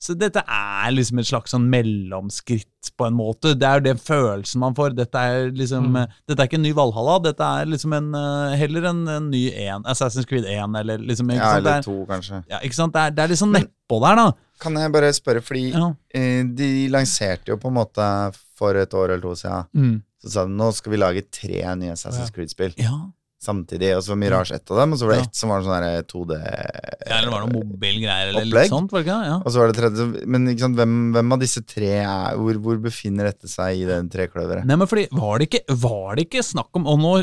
så 0.00 0.14
dette 0.16 0.40
er 0.48 0.92
liksom 0.96 1.18
et 1.20 1.28
slags 1.28 1.52
sånn 1.52 1.66
mellomskritt, 1.68 2.66
på 2.96 3.04
en 3.04 3.14
måte. 3.18 3.52
Det 3.60 3.66
er 3.68 3.78
jo 3.80 3.84
det 3.84 3.92
følelsen 4.00 4.62
man 4.62 4.74
får. 4.76 4.94
Dette 4.96 5.20
er 5.20 5.50
liksom 5.52 5.90
mm. 5.92 6.14
Dette 6.28 6.40
er 6.40 6.48
ikke 6.48 6.56
en 6.56 6.64
ny 6.64 6.72
Valhalla, 6.76 7.18
dette 7.26 7.44
er 7.60 7.68
liksom 7.68 7.92
en 7.96 8.08
eh, 8.16 8.54
heller 8.60 8.86
en, 8.88 9.02
en 9.12 9.26
ny 9.32 9.42
en, 9.66 9.84
Assassin's 9.92 10.28
Creed 10.28 10.48
1, 10.48 10.78
eller 10.80 11.04
liksom 11.04 11.28
Ja, 11.34 11.50
sant? 11.52 11.58
Eller 11.60 11.76
er, 11.82 11.84
to, 11.84 11.98
kanskje. 12.08 12.40
ja, 12.48 12.62
ikke 12.64 12.78
sant? 12.78 12.96
Det 12.96 13.02
er, 13.04 13.14
det 13.18 13.26
er 13.26 13.40
sånn 13.42 13.52
nedpå 13.56 14.00
der, 14.06 14.16
da. 14.22 14.26
Kan 14.60 14.76
jeg 14.80 14.92
bare 14.96 15.12
spørre, 15.16 15.44
fordi 15.44 15.66
Ja. 15.74 15.90
eh, 16.16 16.42
de 16.44 16.70
lanserte 16.92 17.52
jo 17.52 17.60
på 17.60 17.68
en 17.68 17.76
måte 17.82 18.08
for 18.56 18.76
et 18.80 18.96
år 18.96 19.12
eller 19.14 19.22
to 19.28 19.34
siden. 19.36 19.68
Mm. 19.76 19.94
Så 20.24 20.32
sa 20.34 20.44
de 20.48 20.56
nå 20.56 20.72
skal 20.76 20.92
vi 20.96 20.98
lage 21.00 21.22
tre 21.32 21.60
nye 21.80 21.92
Assassin's 21.94 22.32
Creed-spill 22.32 22.74
ja. 22.80 22.96
Samtidig. 23.40 23.94
Og 23.96 24.02
så 24.04 24.12
var 24.12 24.18
Mirage 24.20 24.52
ett 24.54 24.70
av 24.70 24.76
dem, 24.82 24.92
og 24.92 24.98
så 25.00 25.06
var 25.08 25.14
det 25.14 25.20
Ja. 25.22 25.26
ett 25.30 25.36
som 25.40 25.48
var 25.48 25.62
sånn 25.64 25.80
der 25.80 26.02
2D 26.04 26.36
Ja, 26.36 27.16
eller 27.18 27.30
var 27.32 27.46
det 27.46 27.52
mobilgreier, 27.56 28.28
eller 28.28 28.40
Opplegg? 28.44 28.52
litt 28.66 28.70
sånt? 28.70 28.92
var 28.92 29.00
det 29.02 29.06
ikke? 29.08 29.26
Ja. 29.30 29.36
Og 29.40 29.50
så 29.52 29.58
var 29.62 29.72
det 29.72 29.76
tredje 29.80 30.26
Men 30.26 30.58
sant, 30.58 30.76
hvem, 30.76 30.96
hvem 31.14 31.32
av 31.32 31.40
disse 31.40 31.62
tre 31.66 31.90
er 32.04 32.36
hvor, 32.36 32.54
hvor 32.60 32.76
befinner 32.84 33.24
dette 33.30 33.48
seg 33.48 33.80
i 33.80 33.84
den 33.88 34.10
trekløveret? 34.12 34.64
Nei, 34.68 34.76
men 34.76 34.86
fordi, 34.86 35.06
var 35.12 35.38
det, 35.40 35.48
ikke, 35.50 35.76
var 35.80 36.16
det 36.16 36.26
ikke 36.28 36.44
snakk 36.44 36.68
om 36.76 36.86
Og 36.86 36.98
nå 37.00 37.14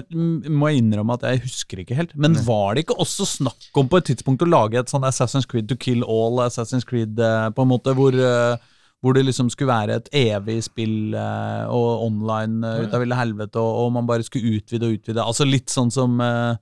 må 0.49 0.71
jeg 0.73 0.81
innrømme 0.83 1.13
at 1.19 1.21
jeg 1.29 1.43
husker 1.45 1.83
ikke 1.85 1.95
helt, 1.95 2.15
men 2.17 2.33
var 2.47 2.73
det 2.75 2.85
ikke 2.87 2.97
også 2.97 3.25
snakk 3.37 3.69
om 3.77 3.87
på 3.87 3.97
et 4.01 4.05
tidspunkt 4.09 4.41
å 4.41 4.49
lage 4.49 4.79
et 4.81 4.89
sånn 4.89 5.05
Assassin's 5.05 5.45
Creed 5.47 5.69
to 5.69 5.75
kill 5.75 6.03
all, 6.03 6.39
Assassin's 6.45 6.85
Creed 6.85 7.19
eh, 7.19 7.49
på 7.53 7.61
en 7.61 7.69
måte, 7.69 7.93
hvor, 7.95 8.11
eh, 8.17 8.57
hvor 9.03 9.13
det 9.13 9.25
liksom 9.27 9.49
skulle 9.53 9.69
være 9.73 9.95
et 10.01 10.07
evig 10.17 10.63
spill 10.65 11.13
eh, 11.13 11.65
og 11.69 12.05
online 12.07 12.63
eh, 12.65 12.85
ut 12.87 12.93
av 12.97 13.03
ville 13.03 13.15
helvete, 13.19 13.59
og, 13.61 13.83
og 13.85 13.91
man 13.93 14.07
bare 14.09 14.23
skulle 14.25 14.57
utvide 14.57 14.87
og 14.89 14.95
utvide. 14.97 15.21
Altså 15.23 15.45
litt 15.45 15.69
sånn 15.73 15.91
som 15.93 16.19
eh, 16.21 16.55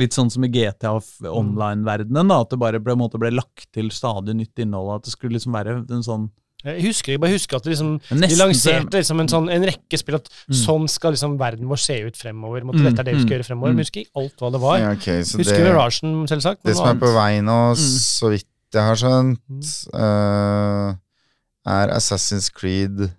Litt 0.00 0.14
sånn 0.16 0.30
som 0.32 0.40
i 0.40 0.48
GTA 0.48 0.94
online-verdenen, 1.28 2.30
da, 2.30 2.38
at 2.40 2.48
det 2.54 2.56
bare 2.62 2.78
ble, 2.80 2.94
måte 2.96 3.18
ble 3.20 3.28
lagt 3.34 3.66
til 3.76 3.90
stadig 3.92 4.32
nytt 4.38 4.62
innhold. 4.64 4.94
At 4.94 5.04
det 5.04 5.12
skulle 5.12 5.36
liksom 5.36 5.52
være 5.52 5.74
en 5.84 6.06
sånn 6.06 6.22
Jeg 6.64 6.80
husker, 6.86 7.12
jeg 7.12 7.20
bare 7.20 7.34
husker 7.34 7.58
at 7.58 7.66
det 7.66 7.74
liksom, 7.74 7.90
de 8.22 8.30
lanserte 8.38 8.96
liksom 9.02 9.20
en, 9.20 9.28
sånn, 9.28 9.50
en 9.52 9.66
rekke 9.68 9.98
spill 10.00 10.16
at 10.16 10.30
sånn 10.48 10.86
skal 10.88 11.12
liksom 11.12 11.34
verden 11.40 11.68
vår 11.68 11.82
se 11.82 11.98
ut 12.06 12.16
fremover. 12.16 12.64
Måtte, 12.64 12.80
Mm, 12.80 12.88
Dette 12.88 13.02
er 13.04 13.08
det 13.10 13.14
vi 13.18 13.20
skal 13.20 13.28
mm, 13.32 13.36
gjøre 13.36 13.48
fremover. 13.50 13.68
mm. 13.68 13.76
Men 13.76 13.84
husker 13.84 14.00
ikke 14.06 14.22
alt 14.22 14.40
hva 14.46 14.50
det 14.56 14.60
var. 14.64 14.78
Ja, 14.80 14.90
okay, 14.96 15.24
så 15.28 15.42
husker 15.42 15.58
det, 15.60 15.68
Miragen, 15.68 16.16
selvsagt. 16.32 16.62
det 16.64 16.76
som 16.78 16.88
er 16.88 17.00
på 17.02 17.12
vei 17.18 17.32
nå, 17.44 17.58
Mm. 17.76 17.84
så 18.00 18.32
vidt 18.32 18.48
jeg 18.72 18.88
har 18.88 18.96
skjønt, 18.96 19.74
eh, 19.92 20.96
er 21.66 21.92
Assassin's 21.94 22.48
Creed 22.52 23.10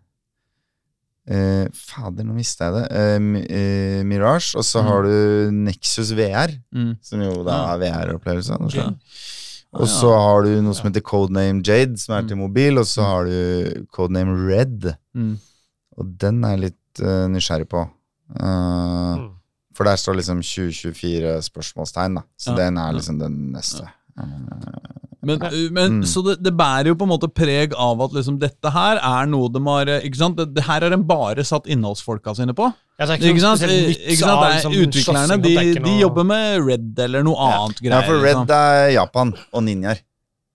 eh, 1.27 1.67
Fader, 1.73 2.25
nå 2.27 2.33
mista 2.35 2.67
jeg 2.67 2.73
det. 2.75 2.85
Eh, 2.91 3.27
eh, 3.57 4.03
Mirage, 4.03 4.55
og 4.59 4.63
så 4.67 4.81
Mm. 4.83 4.87
har 4.89 5.03
du 5.03 5.51
Nexus 5.51 6.11
VR, 6.11 6.51
mm. 6.73 6.97
som 7.01 7.21
jo 7.21 7.43
da 7.43 7.73
er 7.73 7.79
VR-opplevelse. 7.79 8.57
Ja. 8.75 8.89
Og 9.73 9.87
så 9.87 10.11
har 10.13 10.43
du 10.43 10.61
noe 10.61 10.73
som 10.75 10.91
heter 10.91 11.01
Codename 11.01 11.63
Jade, 11.65 11.97
som 11.97 12.13
er 12.15 12.27
til 12.27 12.37
mobil, 12.37 12.77
og 12.77 12.85
så 12.85 13.01
Mm. 13.01 13.07
har 13.09 13.23
du 13.25 13.85
Codename 13.91 14.35
Red. 14.49 14.95
Mm. 15.15 15.39
Og 15.97 16.17
den 16.19 16.43
er 16.43 16.49
jeg 16.57 16.59
litt 16.59 17.01
uh, 17.01 17.27
nysgjerrig 17.27 17.69
på. 17.69 17.89
Uh, 18.39 19.15
Mm. 19.17 19.29
For 19.75 19.83
der 19.85 19.95
står 19.95 20.13
liksom 20.19 20.41
2024 20.43 21.41
spørsmålstegn, 21.41 22.15
da. 22.15 22.21
Så 22.37 22.51
Ja. 22.51 22.55
den 22.57 22.77
er 22.77 22.91
liksom 22.93 23.17
den 23.19 23.51
neste. 23.53 23.81
Eh, 23.81 24.02
Men, 25.24 25.39
uh, 25.39 25.51
men, 25.72 25.91
Mm. 25.93 26.05
Så 26.05 26.22
det, 26.26 26.34
det 26.43 26.51
bærer 26.59 26.89
jo 26.91 26.95
på 26.99 27.05
en 27.07 27.11
måte 27.14 27.30
preg 27.32 27.72
av 27.80 28.01
at 28.03 28.11
liksom 28.18 28.36
dette 28.41 28.70
her 28.76 28.99
er 28.99 29.28
noe 29.32 29.47
de 29.53 29.61
har 29.64 29.88
eh, 29.88 30.03
Ikke 30.03 30.20
sant? 30.20 30.36
Det, 30.36 30.49
det 30.57 30.66
her 30.68 30.84
har 30.84 30.91
de 30.91 30.97
bare 31.07 31.45
satt 31.47 31.70
innholdsfolka 31.72 32.34
sine 32.36 32.51
på. 32.57 32.68
Ja, 32.99 33.05
det 33.07 33.16
er 33.16 33.22
Ikke 33.22 33.32
ikke, 33.32 33.43
sant? 33.45 33.61
noe 33.64 33.78
Ikke 33.93 34.18
sant? 34.20 34.41
Det 34.41 34.49
er 34.49 34.57
liksom, 34.57 34.74
utviklerne 34.84 35.38
de, 35.45 35.53
de 35.86 35.93
jobber 36.01 36.28
med 36.28 36.59
Red 36.68 36.99
eller 37.05 37.24
noe 37.24 37.39
annet 37.39 37.80
Ja, 37.88 38.01
for 38.03 38.20
Red 38.20 38.41
liksom. 38.43 38.51
er 38.57 38.89
Japan 38.97 39.32
og 39.53 39.64
ninjaer. 39.64 40.01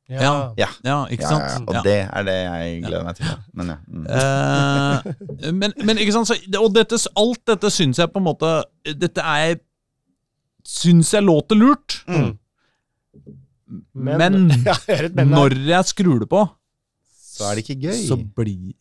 Ja. 0.08 0.20
Ja. 0.22 0.34
Ja. 0.56 0.68
Ja, 0.84 0.98
ikke 1.12 1.28
sant? 1.28 1.44
ja, 1.48 1.64
og 1.64 1.74
Ja. 1.74 1.82
det 1.84 1.96
er 2.08 2.22
det 2.28 2.36
jeg 2.36 2.76
gleder 2.84 3.04
meg 3.04 3.16
til. 3.18 3.32
Men 3.60 3.72
ja. 3.72 3.76
Mm. 3.88 4.04
Eh, 4.18 5.52
men, 5.52 5.74
men 5.84 5.98
ikke 6.04 6.14
sant, 6.16 6.28
så, 6.30 6.36
og 6.60 6.70
dette, 6.76 6.96
alt 7.16 7.42
dette 7.48 7.72
syns 7.72 8.00
jeg 8.00 8.12
på 8.12 8.20
en 8.20 8.28
måte 8.28 8.52
Dette 9.00 9.24
er 9.24 9.58
Syns 10.68 11.14
jeg 11.14 11.24
låter 11.24 11.56
lurt. 11.56 12.02
Mm. 12.08 12.34
Men, 13.94 14.48
ja, 14.68 14.74
jeg 14.88 15.10
men 15.14 15.28
når 15.34 15.54
jeg 15.68 15.84
skrur 15.90 16.22
det 16.24 16.28
på, 16.32 16.44
Så 17.12 17.44
er 17.50 17.58
det 17.58 17.64
ikke 17.66 17.80
gøy. 17.88 17.98
så 18.08 18.16
blir 18.16 18.72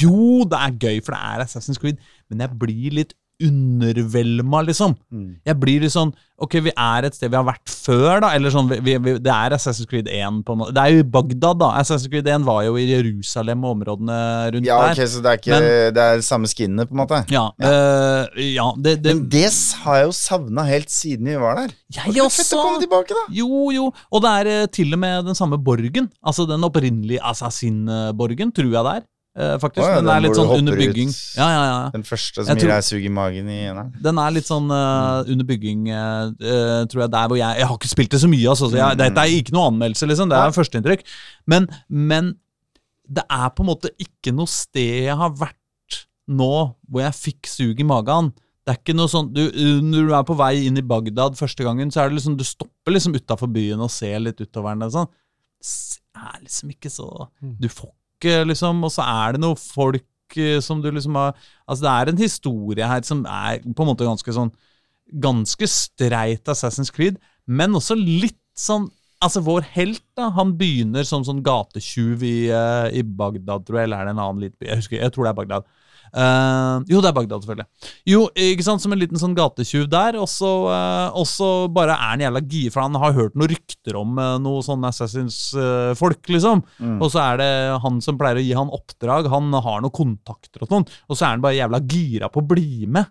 Jo, 0.00 0.44
det 0.50 0.58
er 0.60 0.74
gøy, 0.82 0.98
for 1.04 1.14
det 1.16 1.20
er 1.22 1.44
Assassin's 1.46 1.78
Creed, 1.80 2.00
men 2.30 2.42
jeg 2.44 2.58
blir 2.60 2.96
litt 3.00 3.14
undervelma, 3.42 4.60
liksom. 4.68 4.94
Mm. 5.12 5.32
Jeg 5.46 5.58
blir 5.60 5.82
litt 5.84 5.94
sånn 5.94 6.12
Ok, 6.44 6.56
vi 6.66 6.72
er 6.74 7.06
et 7.06 7.14
sted 7.14 7.30
vi 7.30 7.36
har 7.38 7.44
vært 7.46 7.70
før, 7.70 8.18
da. 8.24 8.32
Eller 8.34 8.50
sånn, 8.50 8.66
vi, 8.82 8.96
vi, 8.98 9.12
det 9.22 9.30
er 9.30 9.54
Assassin's 9.54 9.86
Creed 9.86 10.08
1 10.10 10.40
på 10.44 10.56
måte. 10.58 10.72
Det 10.74 10.82
er 10.82 10.96
jo 10.96 11.04
i 11.04 11.06
Bagdad, 11.14 11.60
da. 11.60 11.68
Assassin's 11.78 12.10
Creed 12.10 12.26
1 12.26 12.42
var 12.48 12.64
jo 12.66 12.72
i 12.74 12.88
Jerusalem 12.88 13.62
og 13.62 13.76
områdene 13.76 14.16
rundt 14.56 14.66
Ja, 14.66 14.80
der. 14.82 14.98
ok, 14.98 15.10
Så 15.12 15.22
det 15.22 15.30
er 15.30 15.38
ikke 15.38 15.60
Det 15.94 16.02
er 16.08 16.24
samme 16.26 16.50
skinnene, 16.50 16.88
på 16.90 16.96
en 16.96 17.02
måte? 17.04 17.20
Ja, 17.30 17.44
eh, 17.62 18.42
ja 18.56 18.66
det, 18.82 18.96
det, 19.04 19.14
Men 19.14 19.28
det 19.30 19.46
har 19.84 20.00
jeg 20.00 20.08
jo 20.10 20.16
savna 20.18 20.66
helt 20.66 20.90
siden 20.90 21.30
vi 21.30 21.38
var 21.38 21.62
der. 21.62 21.76
Jeg 22.00 22.16
Det 22.18 22.26
også. 22.26 22.42
fett 22.42 22.58
å 22.58 22.62
komme 22.66 22.82
tilbake, 22.82 23.14
da! 23.14 23.24
Jo, 23.38 23.70
jo. 23.78 23.86
Og 24.10 24.26
det 24.26 24.34
er 24.40 24.52
eh, 24.56 24.66
til 24.74 24.90
og 24.98 25.04
med 25.06 25.30
den 25.30 25.38
samme 25.38 25.62
borgen. 25.70 26.10
Altså 26.26 26.48
den 26.50 26.66
opprinnelige 26.66 27.22
Assassin-borgen, 27.22 28.50
tror 28.58 28.72
jeg 28.74 28.84
det 28.90 28.96
er. 28.98 29.06
Eh, 29.36 29.56
faktisk. 29.62 29.82
Oh, 29.82 29.88
ja, 29.90 29.96
den 29.98 30.06
den 30.06 30.14
er 30.14 30.22
litt 30.24 30.36
sånn 30.38 30.52
under 30.54 30.76
bygging. 30.78 31.10
Ja, 31.36 31.48
ja, 31.50 31.64
ja. 31.70 31.80
Den 31.94 32.06
første 32.06 32.44
som 32.46 32.58
gir 32.60 32.70
deg 32.70 32.86
sug 32.86 33.04
i 33.04 33.12
magen 33.12 33.48
i. 33.50 33.58
Den 34.04 34.20
er 34.22 34.30
litt 34.36 34.46
sånn 34.48 34.70
uh, 34.70 35.24
under 35.26 35.48
bygging, 35.48 35.88
eh, 35.90 36.84
tror 36.90 37.04
jeg, 37.06 37.10
der 37.16 37.28
hvor 37.28 37.38
jeg 37.40 37.58
Jeg 37.58 37.68
har 37.70 37.76
ikke 37.78 37.92
spilt 37.92 38.14
det 38.14 38.20
så 38.22 38.30
mye, 38.30 38.46
altså. 38.48 38.70
Så 38.70 38.78
jeg, 38.78 38.94
Mm. 38.94 39.02
dette 39.02 39.24
er 39.24 39.34
ikke 39.40 39.52
noe 39.56 39.68
anmeldelse, 39.72 40.06
liksom. 40.10 40.30
Det 40.30 40.38
er 40.38 40.54
førsteinntrykk. 40.58 41.04
Men, 41.46 41.68
men 41.88 42.34
det 43.04 43.24
er 43.28 43.50
på 43.50 43.64
en 43.64 43.68
måte 43.68 43.90
ikke 44.00 44.32
noe 44.32 44.48
sted 44.48 45.04
jeg 45.10 45.16
har 45.16 45.30
vært 45.36 45.58
nå 46.28 46.74
hvor 46.88 47.02
jeg 47.04 47.12
fikk 47.18 47.46
sug 47.50 47.80
i 47.80 47.84
magen. 47.84 48.32
Det 48.64 48.72
er 48.72 48.78
ikke 48.80 48.94
noe 48.96 49.10
sånn 49.12 49.26
du, 49.34 49.42
Når 49.84 50.06
du 50.08 50.14
er 50.16 50.22
på 50.24 50.36
vei 50.38 50.64
inn 50.64 50.78
i 50.80 50.84
Bagdad 50.88 51.36
første 51.36 51.66
gangen, 51.66 51.90
så 51.92 52.00
er 52.00 52.08
det 52.08 52.16
liksom 52.16 52.38
du 52.38 52.44
stopper 52.48 52.94
liksom 52.94 53.12
utafor 53.12 53.50
byen 53.52 53.82
og 53.84 53.90
ser 53.92 54.22
litt 54.24 54.40
utover 54.40 54.72
den. 54.78 54.88
Sånn. 54.94 55.10
Det 55.60 56.22
er 56.22 56.40
liksom 56.40 56.70
ikke 56.72 56.90
så 56.92 57.28
Du 57.60 57.68
får 57.68 57.92
liksom 58.46 58.82
Og 58.86 58.92
så 58.94 59.04
er 59.06 59.34
det 59.34 59.42
noe 59.44 59.58
folk 59.60 60.38
eh, 60.40 60.60
som 60.64 60.82
du 60.82 60.90
liksom 60.90 61.18
har 61.20 61.34
Altså, 61.66 61.82
det 61.84 61.92
er 61.92 62.12
en 62.12 62.22
historie 62.22 62.90
her 62.90 63.06
som 63.06 63.24
er 63.28 63.62
på 63.64 63.84
en 63.84 63.90
måte 63.92 64.08
ganske 64.08 64.36
sånn 64.36 64.52
Ganske 65.20 65.68
streit 65.68 66.48
Assassin's 66.48 66.92
Creed, 66.94 67.18
men 67.46 67.76
også 67.76 67.96
litt 67.98 68.40
sånn 68.56 68.88
Altså, 69.24 69.40
vår 69.44 69.64
helt, 69.72 70.02
da, 70.18 70.28
han 70.36 70.50
begynner 70.58 71.06
som 71.08 71.22
sånn 71.24 71.40
gatetjuv 71.44 72.24
i, 72.26 72.50
uh, 72.52 72.90
i 72.92 73.00
Bagdad, 73.00 73.62
tror 73.64 73.78
jeg, 73.78 73.88
eller 73.88 74.02
er 74.02 74.08
det 74.10 74.12
en 74.12 74.20
annen 74.20 74.42
liten 74.42 74.58
by? 74.60 74.66
Jeg 74.68 74.98
jeg 74.98 75.14
tror 75.14 75.24
det 75.24 75.30
er 75.30 75.38
Bagdad. 75.38 75.70
Eh, 76.14 76.74
jo, 76.92 77.00
det 77.02 77.10
er 77.10 77.16
Bagdad, 77.16 77.42
selvfølgelig. 77.42 77.88
Jo, 78.06 78.20
ikke 78.46 78.66
sant, 78.66 78.82
som 78.84 78.94
en 78.94 79.00
liten 79.00 79.18
sånn 79.20 79.34
gatetjuv 79.36 79.88
der, 79.90 80.18
og 80.20 80.28
så, 80.30 80.52
uh, 80.70 81.64
bare 81.74 81.96
er 81.96 82.12
han 82.12 82.22
jævla 82.22 82.44
gira, 82.44 82.74
for 82.74 82.84
han 82.84 83.00
har 83.02 83.16
hørt 83.16 83.34
noen 83.38 83.50
rykter 83.50 83.98
om 83.98 84.14
uh, 84.20 84.36
noe 84.42 84.62
sånn 84.64 84.86
Assassins-folk, 84.86 86.22
liksom. 86.30 86.62
Mm. 86.78 87.00
Og 87.02 87.10
så 87.10 87.24
er 87.24 87.42
det 87.42 87.50
han 87.82 87.98
som 88.04 88.20
pleier 88.20 88.38
å 88.38 88.46
gi 88.46 88.54
han 88.54 88.72
oppdrag, 88.74 89.28
han 89.32 89.50
har 89.58 89.82
noen 89.82 89.94
kontakter 89.94 90.62
og 90.62 90.70
sånn, 90.70 90.88
og 91.10 91.18
så 91.18 91.26
er 91.26 91.36
han 91.36 91.44
bare 91.44 91.58
jævla 91.58 91.82
gira 91.82 92.30
på 92.30 92.44
å 92.44 92.48
bli 92.54 92.86
med. 92.86 93.10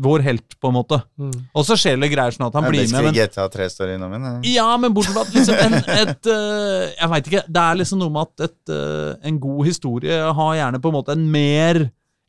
Vår 0.00 0.22
helt, 0.24 0.54
på 0.62 0.70
en 0.70 0.76
måte. 0.78 0.96
Mm. 1.20 1.32
Og 1.58 1.64
så 1.66 1.74
skjer 1.76 1.98
det 2.00 2.08
greier 2.08 2.32
sånn 2.32 2.46
at 2.46 2.54
han 2.56 2.64
Ja, 2.64 2.70
blir 2.72 2.86
med, 2.88 3.08
men 3.10 3.16
GTA 3.18 3.50
3 3.52 3.66
står 3.68 3.90
innom 3.98 4.14
min, 4.14 4.28
ja. 4.48 4.64
men 4.80 4.94
bortsett 4.96 5.12
fra 5.12 5.26
at 5.26 5.34
liksom 5.34 5.58
en, 5.60 5.76
et 5.92 6.28
Jeg 6.30 7.10
veit 7.12 7.28
ikke. 7.28 7.42
Det 7.44 7.64
er 7.66 7.80
liksom 7.82 8.00
noe 8.00 8.14
med 8.14 8.30
at 8.30 8.46
et, 8.46 8.72
en 9.28 9.40
god 9.42 9.68
historie 9.68 10.22
har 10.38 10.54
gjerne 10.56 10.80
på 10.80 10.88
en 10.88 10.96
måte 10.96 11.18
en 11.18 11.26
mer 11.34 11.82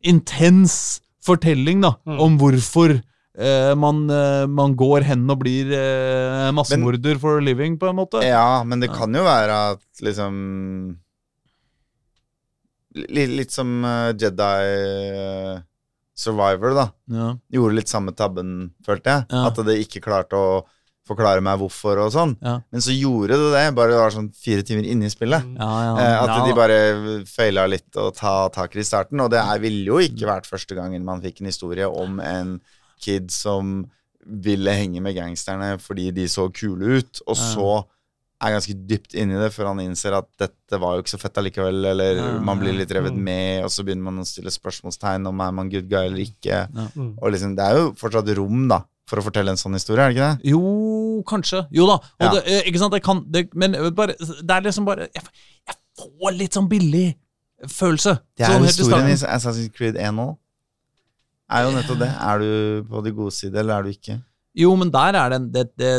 intens 0.04 1.02
fortelling 1.24 1.82
da, 1.82 1.95
Mm. 2.08 2.20
om 2.20 2.38
hvorfor 2.41 2.95
eh, 3.38 3.74
man, 3.76 4.10
øh, 4.10 4.47
man 4.49 4.74
går 4.76 5.04
hen 5.08 5.30
og 5.30 5.39
blir 5.39 5.70
eh, 5.72 6.52
massemorder 6.52 7.18
for 7.22 7.38
a 7.38 7.41
living, 7.41 7.78
på 7.80 7.88
en 7.89 7.95
måte. 7.95 8.22
Ja, 8.26 8.64
men 8.64 8.80
det 8.82 8.89
kan 8.93 9.14
jo 9.16 9.24
være 9.24 9.60
at 9.76 9.82
liksom 10.02 10.97
Litt, 12.91 13.30
litt 13.32 13.54
som 13.56 13.70
eh, 13.88 14.12
Jedi 14.20 14.64
eh, 14.68 15.60
Survivor, 16.22 16.74
da. 16.76 16.86
Ja. 17.08 17.30
Gjorde 17.56 17.78
litt 17.78 17.88
samme 17.91 18.12
tabben, 18.14 18.74
følte 18.86 19.14
jeg. 19.14 19.28
Ja. 19.32 19.45
At 19.47 19.62
det 19.66 19.78
ikke 19.86 20.02
klarte 20.04 20.36
å 20.38 20.49
forklare 21.12 21.43
meg 21.45 21.59
hvorfor 21.62 22.01
og 22.05 22.12
sånn. 22.16 22.36
Ja. 22.41 22.57
Men 22.72 22.82
så 22.82 22.95
gjorde 22.95 23.38
det 23.38 23.51
det, 23.53 23.64
bare 23.78 23.91
det 23.93 23.99
var 24.01 24.16
sånn 24.16 24.32
fire 24.36 24.64
timer 24.68 24.88
inne 24.89 25.05
i 25.05 25.14
spillet. 25.14 25.45
Ja, 25.59 25.72
ja, 25.86 25.93
Eh, 26.01 26.18
at 26.24 26.34
ja, 26.34 26.45
de 26.47 26.57
bare 26.57 26.80
feila 27.30 27.68
litt 27.70 27.95
og 28.01 28.16
ta 28.18 28.49
tak 28.49 28.76
i 28.76 28.84
starten. 28.88 29.20
Og 29.22 29.30
det 29.32 29.39
er, 29.43 29.59
ville 29.64 29.86
jo 29.86 29.99
ikke 30.01 30.28
vært 30.30 30.49
første 30.49 30.76
gangen 30.76 31.03
man 31.05 31.22
fikk 31.22 31.41
en 31.41 31.51
historie 31.51 31.88
om 31.88 32.20
en 32.20 32.59
kid 33.01 33.32
som 33.32 33.86
ville 34.26 34.70
henge 34.78 35.01
med 35.01 35.16
gangsterne 35.18 35.80
fordi 35.82 36.12
de 36.14 36.28
så 36.30 36.47
kule 36.53 36.99
ut, 37.01 37.22
og 37.26 37.36
Ja. 37.36 37.41
så 37.55 37.86
er 38.41 38.53
ganske 38.55 38.74
dypt 38.89 39.14
inni 39.14 39.38
det 39.38 39.51
før 39.53 39.68
han 39.70 39.80
innser 39.84 40.14
at 40.18 40.26
dette 40.41 40.80
var 40.82 40.95
jo 40.95 41.01
ikke 41.03 41.14
så 41.14 41.20
fett 41.22 41.38
allikevel, 41.38 41.84
eller 41.86 42.16
Ja, 42.18 42.39
man 42.41 42.57
blir 42.59 42.74
litt 42.74 42.89
revet 42.89 43.14
Mm. 43.14 43.24
med, 43.24 43.64
og 43.64 43.70
så 43.70 43.84
begynner 43.86 44.01
man 44.03 44.18
å 44.22 44.26
stille 44.26 44.49
spørsmålstegn 44.49 45.28
om 45.28 45.41
er 45.41 45.51
man 45.51 45.70
good 45.70 45.88
guy 45.89 46.05
eller 46.07 46.18
ikke. 46.26 46.68
Mm. 46.95 47.18
Og 47.22 47.32
liksom, 47.32 47.55
det 47.55 47.66
er 47.66 47.76
jo 47.78 47.91
fortsatt 47.93 48.36
rom, 48.38 48.68
da, 48.68 48.80
for 49.12 49.20
å 49.22 49.26
fortelle 49.26 49.51
en 49.53 49.59
sånn 49.59 49.76
historie, 49.76 50.03
er 50.05 50.12
det 50.14 50.18
ikke 50.18 50.28
det? 50.30 50.51
Jo, 50.53 50.62
kanskje. 51.30 51.66
Jo 51.76 51.88
da. 51.89 51.97
Ja. 52.24 52.30
det, 52.38 52.43
eh, 52.47 52.62
ikke 52.72 52.82
sant, 52.82 52.95
det 52.95 53.01
kan 53.05 53.20
det, 53.32 53.49
Men 53.53 53.76
øh, 53.76 53.89
bare, 53.95 54.16
det 54.18 54.55
er 54.55 54.64
liksom 54.70 54.88
bare 54.88 55.09
Jeg, 55.12 55.26
jeg 55.68 55.76
får 55.99 56.38
litt 56.39 56.55
sånn 56.57 56.70
billig 56.72 57.09
følelse. 57.70 58.16
Det 58.39 58.47
er 58.47 58.55
sånn 58.55 58.64
jo 58.66 58.72
historien 58.72 59.12
i. 59.12 59.18
Assassin's 59.36 59.70
Creed 59.76 59.99
1 59.99 60.16
nå. 60.18 60.32
Er 61.51 61.68
jo 61.68 61.74
nettopp 61.76 61.99
det. 62.01 62.09
Er 62.32 62.39
du 62.41 62.51
på 62.89 63.03
de 63.05 63.12
gode 63.14 63.36
side, 63.36 63.59
eller 63.59 63.78
er 63.78 63.86
du 63.86 63.91
ikke? 63.91 64.16
Jo, 64.57 64.72
men 64.80 64.91
der 64.93 65.18
er 65.20 65.36
den 65.36 65.51
det, 65.53 65.68
det, 65.80 65.91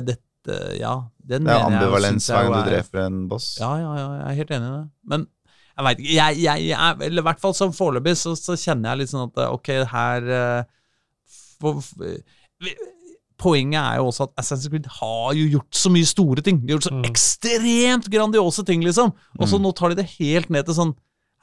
det, 0.48 0.58
Ja, 0.80 0.96
den 1.22 1.46
Det 1.46 1.54
er 1.54 1.68
ambivalens 1.68 2.26
hver 2.28 2.48
gang 2.48 2.56
du 2.56 2.60
er- 2.64 2.70
dreper 2.72 3.04
en 3.06 3.22
boss. 3.28 3.52
Ja, 3.60 3.70
ja, 3.80 3.92
ja, 4.00 4.08
jeg 4.18 4.26
er 4.30 4.38
helt 4.40 4.50
enig 4.56 4.68
i 4.68 4.74
det. 4.78 4.86
Men 5.12 5.26
jeg 5.76 5.84
veit 5.86 6.00
ikke 6.02 6.14
jeg, 6.16 6.42
jeg, 6.42 6.64
jeg 6.68 6.78
er, 6.90 7.04
Eller 7.06 7.22
i 7.22 7.26
hvert 7.28 7.40
fall 7.40 7.54
som 7.56 7.72
foreløpig 7.72 8.16
så, 8.20 8.34
så 8.36 8.56
kjenner 8.60 8.92
jeg 8.92 9.02
litt 9.02 9.12
sånn 9.12 9.28
at 9.30 9.44
ok, 9.48 9.70
her 9.92 10.28
eh, 10.38 10.64
for, 11.62 11.80
for, 11.80 12.18
Poenget 13.42 13.80
er 13.82 13.96
jo 13.98 14.06
også 14.10 14.28
at 14.28 14.36
Assassin's 14.42 14.70
Creed 14.70 14.86
har 15.00 15.32
jo 15.34 15.46
gjort 15.58 15.74
så 15.84 15.90
mye 15.90 16.06
store 16.06 16.42
ting. 16.46 16.60
De 16.62 16.72
har 16.72 16.78
gjort 16.78 16.88
så 16.90 16.94
Mm. 16.94 17.04
ekstremt 17.10 18.10
grandiose 18.12 18.64
ting, 18.64 18.82
liksom. 18.86 19.12
Og 19.38 19.48
så 19.48 19.58
Mm. 19.58 19.62
nå 19.66 19.74
tar 19.74 19.88
de 19.90 19.96
det 20.02 20.10
helt 20.20 20.48
ned 20.50 20.64
til 20.66 20.74
sånn 20.74 20.94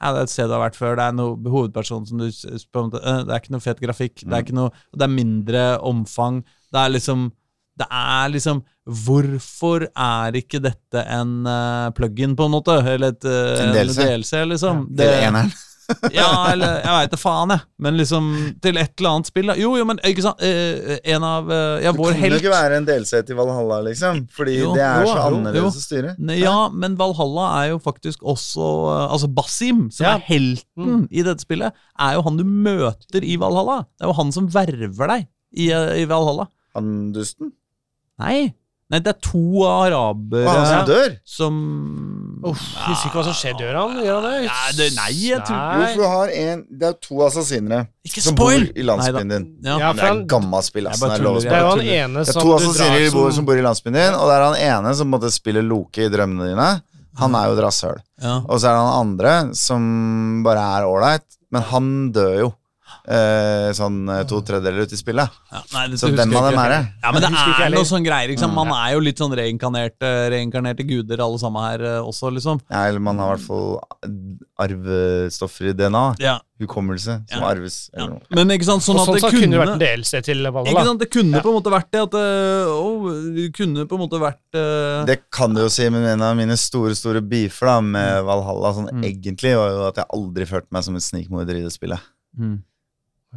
ja, 0.02 0.12
det 0.14 0.18
er 0.18 0.22
et 0.22 0.30
sted 0.30 0.46
du 0.48 0.54
har 0.56 0.70
vært 0.70 0.76
før, 0.80 0.96
det 0.96 1.04
er 1.04 1.12
noe 1.12 1.36
hovedperson 1.36 2.06
som 2.08 2.16
du 2.16 2.30
spør 2.32 2.84
om 2.84 2.90
det, 2.90 3.02
det 3.02 3.28
er 3.34 3.40
ikke 3.42 3.50
noe 3.52 3.60
fet 3.60 3.80
grafikk, 3.82 4.14
det 4.24 4.32
er 4.32 4.40
Mm. 4.40 4.46
ikke 4.46 4.54
noe 4.56 4.70
Det 4.96 5.02
er 5.02 5.12
mindre 5.12 5.78
omfang. 5.82 6.42
Det 6.72 6.80
er 6.80 6.88
liksom 6.88 7.32
Det 7.78 7.86
er 7.90 8.28
liksom 8.30 8.62
Hvorfor 8.88 9.82
er 9.96 10.32
ikke 10.32 10.60
dette 10.60 11.04
en 11.06 11.46
uh, 11.46 11.90
plug-in, 11.90 12.34
på 12.34 12.44
en 12.46 12.50
måte? 12.50 12.74
Eller 12.84 13.08
et, 13.14 13.24
uh, 13.24 13.60
En 13.62 13.72
DLC. 13.74 14.32
liksom? 14.48 14.86
Til 14.96 15.06
eneren. 15.06 15.52
ja, 16.20 16.28
eller 16.52 16.78
jeg 16.84 16.92
veit 16.94 17.10
da 17.14 17.18
faen, 17.20 17.52
jeg. 17.54 17.60
Men 17.86 17.96
liksom 17.98 18.28
til 18.62 18.78
et 18.80 18.92
eller 19.00 19.10
annet 19.10 19.30
spill. 19.30 19.46
da. 19.50 19.56
Jo, 19.60 19.72
jo, 19.80 19.84
men 19.88 20.00
ikke 20.06 20.24
sant 20.24 20.42
Eh, 20.44 20.98
En 21.14 21.24
av 21.26 21.50
eh, 21.50 21.82
Ja, 21.84 21.92
Det 21.92 21.98
vår 22.00 22.14
kan 22.16 22.30
jo 22.34 22.38
ikke 22.40 22.52
være 22.54 22.78
en 22.80 22.86
DLC 22.88 23.20
i 23.30 23.36
Valhalla, 23.38 23.80
liksom. 23.88 24.22
Fordi 24.36 24.54
Jo, 24.60 24.72
det 24.76 24.84
er 24.86 25.04
jo, 25.04 25.10
så 25.12 25.24
annerledes 25.28 25.78
å 25.80 25.84
styre. 25.84 26.14
Ja, 26.38 26.56
men 26.72 26.96
Valhalla 27.00 27.48
er 27.62 27.70
jo 27.74 27.80
faktisk 27.82 28.22
også 28.22 28.68
eh, 28.94 29.06
Altså 29.16 29.28
Basim, 29.34 29.86
som 29.94 30.06
Ja. 30.06 30.14
er 30.16 30.24
helten 30.28 31.06
i 31.10 31.22
dette 31.26 31.42
spillet, 31.44 31.72
er 31.98 32.14
jo 32.18 32.22
han 32.26 32.36
du 32.40 32.44
møter 32.44 33.24
i 33.26 33.36
Valhalla. 33.40 33.82
Det 33.98 34.06
er 34.06 34.12
jo 34.12 34.18
han 34.20 34.32
som 34.32 34.48
verver 34.52 35.14
deg 35.16 35.26
i, 35.56 35.70
eh, 35.74 36.02
i 36.02 36.08
Valhalla. 36.10 36.48
Han 36.76 37.12
dusten? 37.16 37.52
Nei. 38.20 38.52
Nei, 38.90 38.98
det 38.98 39.10
er 39.12 39.18
to 39.22 39.62
arabere 39.70 40.50
han 40.50 40.64
som 40.66 40.86
dør? 40.88 41.12
som 41.24 41.58
Uff, 42.42 42.58
Husker 42.88 43.06
ikke 43.10 43.18
hva 43.20 43.24
som 43.28 43.36
skjedde, 43.36 43.62
gjør 43.66 43.76
han? 43.76 43.92
Gjør 44.02 44.16
han 44.16 44.24
det? 44.26 44.38
Nei, 44.48 44.70
det- 44.78 44.88
nei, 44.96 45.10
jeg 45.28 45.40
tror- 45.46 45.74
Jo, 45.76 45.86
for 45.86 46.00
du 46.02 46.08
har 46.08 46.28
en 46.40 46.64
Det 46.70 46.88
er 46.88 46.92
to 47.06 47.14
assassinere 47.26 47.86
Ikke 48.04 48.22
som 48.24 48.34
spoil! 48.34 48.66
bor 48.66 48.80
i 48.80 48.82
landsbyen 48.88 49.28
din. 49.28 49.46
Ja. 49.62 49.78
Ja, 49.78 49.92
det 49.92 50.02
er 50.02 50.06
han, 50.08 50.20
et 50.22 50.26
gammelt 50.28 50.64
spill, 50.64 50.84
Jeg 50.84 50.92
altså. 50.92 51.06
bare 51.06 51.18
Det 51.18 51.20
er 51.20 51.40
det 51.40 51.52
er 51.52 51.60
jo 51.60 51.70
han 51.70 51.80
ene 51.80 52.24
Det 52.24 52.28
er 52.36 52.40
to 52.40 52.54
assassiner 52.56 53.12
bor, 53.12 53.30
som 53.32 53.44
bor 53.44 53.54
i 53.54 53.62
landsbyen 53.62 53.92
din, 53.94 54.14
og 54.14 54.24
det 54.26 54.34
er 54.38 54.44
han 54.48 54.84
ene 54.84 54.94
som 54.96 55.10
måtte 55.10 55.30
spille 55.30 55.62
Loke 55.62 55.98
i 55.98 56.08
drømmene 56.08 56.48
dine. 56.50 56.82
Han 57.18 57.34
er 57.34 57.46
jo 57.46 57.58
et 57.58 57.64
rasshøl. 57.64 57.98
Ja. 58.22 58.36
Og 58.48 58.58
så 58.58 58.70
er 58.70 58.74
det 58.74 58.82
han 58.86 59.00
andre 59.06 59.54
som 59.54 60.42
bare 60.42 60.62
er 60.80 60.86
ålreit, 60.86 61.26
men 61.52 61.62
han 61.62 62.12
dør 62.12 62.38
jo. 62.38 62.54
Eh, 63.08 63.70
sånn 63.76 64.08
eh, 64.08 64.22
to 64.28 64.40
tredjedeler 64.42 64.84
ut 64.86 64.92
i 64.92 64.98
spillet. 65.00 65.38
Ja, 65.52 65.62
nei, 65.74 65.84
Så 65.96 66.10
hvem 66.12 66.34
av 66.36 66.50
dem 66.50 66.58
er 66.62 66.74
det? 66.74 66.80
Ja, 67.02 67.12
men 67.12 67.22
det 67.24 67.30
er 67.30 67.70
noe 67.74 67.84
sånn 67.88 68.04
greier. 68.04 68.28
Liksom. 68.32 68.52
Man 68.54 68.72
er 68.74 68.92
jo 68.96 69.00
litt 69.04 69.18
sånn 69.22 69.32
reinkarnerte, 69.36 70.12
reinkarnerte 70.34 70.86
guder 70.88 71.22
alle 71.24 71.38
sammen 71.42 71.62
her 71.64 71.80
eh, 71.80 71.98
også, 72.02 72.30
liksom. 72.34 72.60
Ja, 72.70 72.86
eller 72.88 73.00
man 73.00 73.18
har 73.18 73.34
i 73.34 73.38
hvert 73.38 73.46
fall 73.46 73.80
arvestoffer 74.60 75.70
i 75.70 75.74
DNA. 75.76 76.04
Ja. 76.20 76.38
Hukommelse 76.60 77.22
som 77.30 77.40
Ja. 77.40 77.46
arves. 77.48 77.90
Eller 77.94 78.10
noe. 78.10 78.20
Men 78.36 78.50
ikke 78.52 78.66
sant, 78.68 78.82
sånn 78.84 78.98
at 79.00 79.06
sånn 79.08 79.16
det 79.16 79.30
kunne 79.32 79.50
det 79.56 79.60
vært 79.62 79.72
en 79.72 79.80
DLC 79.80 80.20
til 80.22 80.44
ikke 80.44 80.84
sant, 80.84 81.00
Det 81.00 81.10
kunne 81.10 81.36
Ja. 81.36 81.40
på 81.40 81.48
en 81.48 81.56
måte 81.56 81.72
vært 81.72 81.90
det 81.90 82.02
at 82.02 82.10
det, 82.10 82.66
å, 82.68 83.34
det 83.34 83.52
kunne 83.56 83.86
på 83.86 83.94
en 83.96 84.02
måte 84.04 84.20
vært 84.20 84.54
uh... 84.54 85.04
Det 85.06 85.22
kan 85.30 85.54
du 85.54 85.62
jo 85.62 85.68
si, 85.68 85.88
men 85.88 86.04
en 86.04 86.20
av 86.22 86.36
mine 86.36 86.56
store 86.56 86.94
store 86.94 87.22
beefer 87.22 87.66
da, 87.66 87.80
med 87.80 88.24
Valhalla 88.24 88.74
sånn 88.74 88.90
Mm. 88.90 89.04
egentlig, 89.04 89.54
var 89.56 89.70
jo 89.70 89.86
at 89.88 89.96
jeg 89.96 90.06
aldri 90.12 90.44
følte 90.46 90.66
meg 90.72 90.82
som 90.84 90.94
en 90.94 91.00
snikmorder 91.00 91.56
i 91.56 91.62
det 91.62 91.72
spillet. 91.72 92.00
mm. 92.38 92.62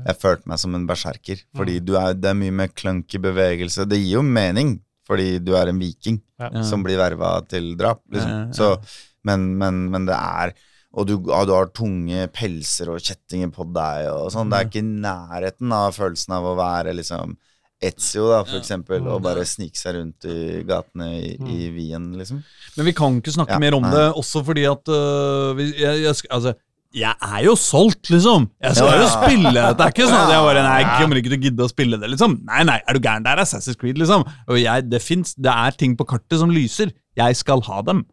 Jeg 0.07 0.17
følte 0.17 0.49
meg 0.49 0.59
som 0.61 0.73
en 0.75 0.87
berserker. 0.89 1.43
Fordi 1.55 1.77
du 1.85 1.93
er, 1.99 2.13
det 2.17 2.31
er 2.31 2.37
mye 2.39 2.51
med 2.63 2.73
clunky 2.75 3.19
bevegelse. 3.21 3.85
Det 3.89 3.99
gir 4.01 4.15
jo 4.17 4.23
mening, 4.25 4.79
fordi 5.07 5.37
du 5.43 5.53
er 5.59 5.69
en 5.69 5.79
viking 5.81 6.21
Ja. 6.41 6.49
som 6.65 6.81
blir 6.83 6.97
verva 6.99 7.37
til 7.47 7.75
drap. 7.79 8.01
Liksom. 8.11 8.29
Ja, 8.29 8.39
ja, 8.39 8.45
ja. 8.47 8.53
Så, 8.57 9.11
men, 9.23 9.53
men, 9.57 9.89
men 9.93 10.05
det 10.09 10.15
er 10.17 10.51
Og 10.93 11.07
du, 11.07 11.13
ja, 11.29 11.39
du 11.45 11.53
har 11.55 11.69
tunge 11.73 12.27
pelser 12.35 12.89
og 12.93 12.99
kjettinger 13.01 13.49
på 13.53 13.63
deg 13.73 14.09
og 14.11 14.27
sånn. 14.33 14.49
Det 14.51 14.59
er 14.59 14.67
ikke 14.67 14.81
i 14.83 14.89
nærheten 15.01 15.71
av 15.73 15.95
følelsen 15.95 16.35
av 16.37 16.45
å 16.51 16.57
være 16.59 16.93
liksom 16.93 17.37
Etzio, 17.83 18.27
da, 18.29 18.43
for 18.47 18.59
eksempel, 18.61 19.01
og 19.11 19.23
bare 19.25 19.41
snike 19.43 19.75
seg 19.75 19.97
rundt 19.97 20.23
i 20.29 20.61
gatene 20.63 21.07
i, 21.17 21.31
i 21.35 21.65
Wien, 21.75 22.05
liksom. 22.15 22.37
Men 22.77 22.85
vi 22.87 22.93
kan 22.95 23.17
ikke 23.19 23.33
snakke 23.35 23.57
Ja, 23.57 23.59
mer 23.59 23.75
om 23.75 23.83
nei. 23.83 23.89
det, 23.91 24.05
også 24.21 24.43
fordi 24.47 24.63
at 24.69 24.87
uh, 24.87 25.49
vi, 25.57 25.65
jeg, 25.81 26.03
jeg, 26.05 26.21
altså, 26.31 26.53
jeg 26.93 27.15
er 27.25 27.41
jo 27.47 27.53
solgt, 27.57 28.09
liksom. 28.13 28.43
Jeg 28.61 28.75
skal 28.77 28.87
Ja, 28.91 28.97
jo 29.01 29.07
spille 29.09 29.51
det. 29.55 29.63
Det 29.79 29.85
er 29.85 29.93
ikke 29.95 30.05
sånn 30.07 30.19
at 30.27 30.31
jeg 30.33 30.43
bare 30.45 30.63
Nei, 30.65 30.73
jeg 30.83 30.91
kommer 31.01 31.19
ikke 31.19 31.31
til 31.31 31.37
å 31.39 31.43
gidde 31.47 31.65
å 31.65 31.69
spille 31.71 31.97
det, 32.01 32.09
liksom. 32.13 32.35
Nei, 32.45 32.63
nei, 32.69 32.75
er 32.87 32.93
du 32.93 32.99
gæren? 33.01 33.23
Det 33.25 33.31
er 33.33 33.41
Assassin's 33.41 33.79
Creed, 33.81 33.97
liksom. 33.97 34.25
Og 34.47 34.59
jeg, 34.61 34.85
det 34.91 35.01
fins 35.01 35.33
Det 35.35 35.49
er 35.53 35.71
ting 35.79 35.95
på 35.97 36.05
kartet 36.05 36.37
som 36.39 36.53
lyser. 36.53 36.91
Jeg 37.17 37.35
skal 37.39 37.61
ha 37.65 37.81
dem. 37.81 38.05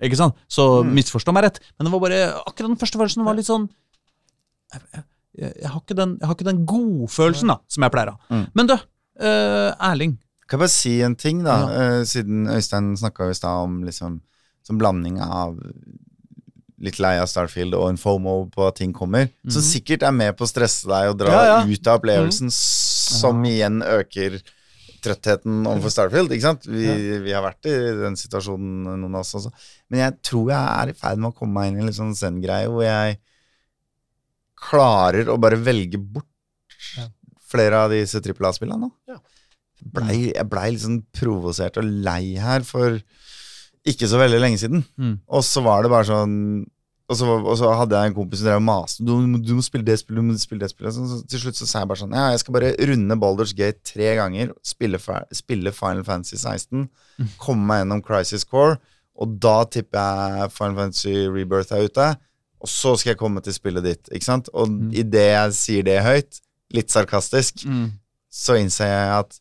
Ikke 0.00 0.16
sant? 0.20 0.36
Så 0.48 0.82
Mm. 0.84 0.92
misforstå 0.96 1.32
meg 1.36 1.44
rett. 1.44 1.60
Men 1.78 1.86
det 1.88 1.92
var 1.92 2.00
bare 2.00 2.20
akkurat 2.46 2.68
den 2.72 2.76
første 2.80 2.96
følelsen 3.00 3.24
var 3.24 3.34
litt 3.36 3.48
sånn 3.48 3.68
jeg, 4.72 4.80
jeg, 4.92 5.52
jeg, 5.62 5.68
har, 5.70 5.80
ikke 5.80 5.96
den, 5.96 6.14
jeg 6.20 6.26
har 6.28 6.34
ikke 6.36 6.48
den 6.48 6.62
godfølelsen 6.66 7.48
da, 7.52 7.58
som 7.68 7.84
jeg 7.84 7.92
pleier 7.92 8.12
å 8.12 8.16
ha. 8.16 8.20
Mm. 8.32 8.46
Men 8.56 8.66
du, 8.70 8.74
uh, 8.76 9.72
Erling. 9.90 10.16
Kan 10.48 10.58
jeg 10.58 10.62
bare 10.64 10.72
si 10.76 10.94
en 11.02 11.14
ting, 11.16 11.42
da? 11.44 11.56
Ja. 11.56 11.84
uh, 12.00 12.04
siden 12.08 12.46
Øystein 12.52 12.92
snakka 13.00 13.30
i 13.30 13.34
stad 13.36 13.64
om 13.66 13.80
liksom 13.86 14.20
som 14.66 14.78
blanding 14.80 15.20
av 15.22 15.56
litt 16.82 16.98
lei 17.00 17.14
av 17.20 17.26
Starfield 17.30 17.72
og 17.78 17.86
en 17.88 17.96
FOMO 18.00 18.34
på 18.52 18.66
at 18.68 18.76
ting 18.82 18.92
kommer, 18.92 19.30
som 19.48 19.62
sikkert 19.64 20.02
er 20.04 20.12
med 20.12 20.34
på 20.36 20.44
å 20.44 20.50
stresse 20.50 20.84
deg 20.90 21.08
og 21.14 21.18
dra 21.22 21.32
Ja, 21.32 21.44
ja. 21.46 21.58
ut 21.64 21.86
av 21.88 22.00
opplevelsen, 22.02 22.50
som 22.52 23.40
igjen 23.48 23.78
øker 23.86 24.36
trøttheten 25.06 25.62
overfor 25.70 25.92
Starfield. 25.94 26.32
ikke 26.34 26.42
sant? 26.48 26.66
Vi, 26.66 26.86
vi 27.22 27.32
har 27.32 27.44
vært 27.44 27.68
i 27.70 27.74
den 28.02 28.16
situasjonen, 28.18 28.82
noen 29.00 29.14
av 29.14 29.22
oss 29.22 29.34
også. 29.38 29.52
Men 29.88 30.00
jeg 30.02 30.16
tror 30.26 30.50
jeg 30.50 30.72
er 30.82 30.92
i 30.92 30.96
ferd 30.98 31.22
med 31.22 31.30
å 31.30 31.36
komme 31.38 31.54
meg 31.60 31.70
inn 31.70 31.78
i 31.78 31.84
en 31.84 31.90
litt 31.92 31.98
sånn 32.00 32.16
zen-greie 32.18 32.68
hvor 32.72 32.82
jeg 32.84 33.18
klarer 34.66 35.28
å 35.32 35.36
bare 35.40 35.58
velge 35.60 35.98
bort 36.00 36.26
Ja. 36.96 37.06
flere 37.46 37.84
av 37.86 37.90
disse 37.94 38.20
trippel 38.24 38.48
A-spillene 38.48 38.80
nå. 38.88 38.90
Ja. 39.08 39.18
Blei, 39.92 40.32
jeg 40.34 40.48
blei 40.50 40.70
litt 40.72 40.82
sånn 40.82 41.02
provosert 41.14 41.76
og 41.80 41.84
lei 41.84 42.34
her 42.40 42.64
for 42.66 42.98
ikke 43.86 44.08
så 44.10 44.18
veldig 44.20 44.40
lenge 44.42 44.58
siden. 44.62 44.84
Mm. 44.98 45.18
Og 45.28 45.44
så 45.46 45.62
var 45.64 45.82
det 45.86 45.90
bare 45.92 46.08
sånn 46.08 46.34
og 47.06 47.14
så, 47.14 47.26
og 47.38 47.54
så 47.54 47.68
hadde 47.78 47.94
jeg 47.94 48.10
en 48.10 48.14
kompis 48.16 48.40
som 48.40 48.48
drev 48.48 48.56
og 48.58 48.64
maste. 48.66 49.04
Du, 49.06 49.12
du 49.38 49.52
må 49.54 49.62
spille 49.62 49.86
det 49.86 49.94
spillet, 50.00 50.18
du 50.18 50.26
må 50.26 50.34
spille 50.42 50.64
det 50.64 50.72
spillet. 50.72 50.96
Så, 50.96 51.20
til 51.30 51.38
slutt 51.38 51.54
så 51.60 51.68
sa 51.70 51.84
jeg 51.84 51.90
bare 51.92 52.00
sånn 52.00 52.16
Ja, 52.18 52.24
jeg 52.34 52.40
skal 52.42 52.56
bare 52.56 52.72
runde 52.90 53.16
Baldur's 53.22 53.52
Gate 53.54 53.78
tre 53.86 54.08
ganger, 54.18 54.50
spille, 54.66 54.98
spille 55.38 55.70
Final 55.76 56.02
Fantasy 56.08 56.34
16, 56.40 56.88
komme 57.38 57.62
meg 57.68 57.84
gjennom 57.84 58.02
Crisis 58.02 58.42
Core, 58.42 58.80
og 59.14 59.36
da 59.38 59.54
tipper 59.70 60.02
jeg 60.42 60.50
Final 60.56 60.74
Fantasy 60.80 61.14
Rebirth 61.30 61.70
er 61.78 61.86
ute. 61.86 62.08
Og 62.66 62.68
så 62.74 62.96
skal 62.98 63.12
jeg 63.14 63.20
komme 63.22 63.38
til 63.44 63.54
spillet 63.54 63.86
ditt. 63.86 64.10
Ikke 64.10 64.26
sant? 64.26 64.50
Og 64.52 64.66
Mm. 64.74 64.90
idet 64.98 65.28
jeg 65.30 65.52
sier 65.62 65.86
det 65.86 66.00
høyt, 66.02 66.40
litt 66.74 66.90
sarkastisk, 66.90 67.62
Mm. 67.70 67.92
så 68.34 68.58
innser 68.58 68.90
jeg 68.90 69.08
at 69.20 69.38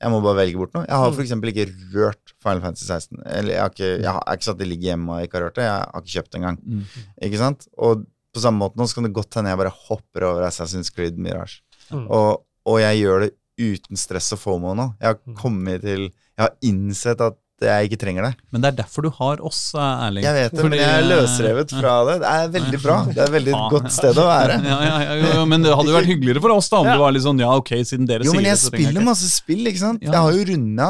jeg 0.00 0.10
må 0.14 0.20
bare 0.24 0.38
velge 0.38 0.56
bort 0.60 0.72
noe. 0.74 0.86
Jeg 0.88 0.96
har 0.96 1.08
f.eks. 1.10 1.16
for 1.18 1.24
eksempel 1.26 1.50
ikke 1.52 1.66
rørt 1.94 2.32
Final 2.42 2.62
Fantasy 2.64 2.86
16. 2.88 3.18
Eller 3.26 3.52
jeg 3.52 3.60
har 3.60 3.74
ikke, 3.74 3.90
jeg 4.00 4.12
har, 4.16 4.22
ikke 4.32 4.46
satt 4.48 4.58
det 4.62 4.68
ligger 4.70 4.90
hjemme 4.92 5.16
og 5.16 5.26
ikke 5.26 5.36
har 5.38 5.44
rørt 5.48 5.58
det. 5.60 5.66
Jeg 5.66 5.74
har 5.90 6.00
ikke 6.04 6.14
kjøpt 6.14 6.30
det 6.32 6.38
engang. 6.40 6.58
Mm. 6.64 6.84
Ikke 7.28 7.40
sant? 7.42 7.66
Og 7.76 8.06
på 8.32 8.40
samme 8.44 8.62
måte 8.62 8.78
nå 8.80 8.86
så 8.88 8.94
kan 9.00 9.08
det 9.08 9.12
godt 9.16 9.34
hende 9.40 9.50
jeg 9.52 9.58
bare 9.60 9.74
hopper 9.88 10.26
over 10.30 10.46
Assassin's 10.48 10.92
Creed 10.94 11.18
Mirage. 11.20 11.60
Mm. 11.90 12.06
Og, 12.08 12.44
og 12.70 12.80
jeg 12.80 13.02
gjør 13.02 13.26
det 13.26 13.30
uten 13.60 13.98
stress 14.00 14.32
og 14.36 14.40
FOMO 14.40 14.72
nå. 14.78 14.88
Jeg 15.02 15.12
har 15.12 15.18
Mm. 15.26 15.36
kommet 15.36 15.82
til 15.84 16.06
Jeg 16.08 16.46
har 16.46 16.54
innsett 16.64 17.20
at 17.20 17.36
jeg 17.68 17.88
ikke 17.90 17.98
trenger 18.00 18.24
det. 18.28 18.30
Men 18.54 18.62
det 18.64 18.68
er 18.70 18.76
derfor 18.80 19.04
du 19.04 19.10
har 19.18 19.40
oss, 19.44 19.60
eh, 19.74 20.04
Erling. 20.06 20.24
Jeg 20.24 20.36
vet 20.36 20.52
det, 20.54 20.60
Fordi, 20.60 20.70
men 20.72 20.80
jeg 20.80 20.90
er 20.94 21.02
eh, 21.04 21.08
løsrevet 21.10 21.74
fra 21.76 21.94
det. 22.08 22.14
Det 22.22 22.30
er 22.32 22.48
veldig 22.56 22.80
bra. 22.84 22.96
Det 23.10 23.18
er 23.18 23.26
et 23.26 23.34
veldig 23.36 23.58
godt 23.74 23.90
sted 23.92 24.20
å 24.22 24.26
være. 24.30 24.56
Ja, 24.70 24.78
ja, 24.86 24.96
ja, 25.04 25.18
jo, 25.20 25.32
jo, 25.40 25.44
men 25.52 25.66
det 25.66 25.74
hadde 25.76 25.92
jo 25.92 25.96
vært 25.98 26.10
hyggeligere 26.12 26.44
for 26.46 26.54
oss 26.56 26.70
da 26.72 26.80
om 26.80 26.88
Ja. 26.88 26.94
det 26.96 27.02
var 27.04 27.12
litt 27.16 27.26
sånn 27.26 27.42
ja, 27.44 27.50
ok, 27.60 27.72
siden 27.90 28.08
dere 28.08 28.24
Jo, 28.24 28.32
sier 28.32 28.40
men 28.40 28.48
jeg 28.50 28.58
det, 28.58 28.64
spiller 28.70 29.06
masse 29.10 29.28
spill, 29.34 29.66
ikke 29.70 29.82
sant? 29.84 30.02
Ja. 30.06 30.12
Jeg 30.16 30.20
har 30.26 30.38
jo 30.38 30.46
runda 30.54 30.88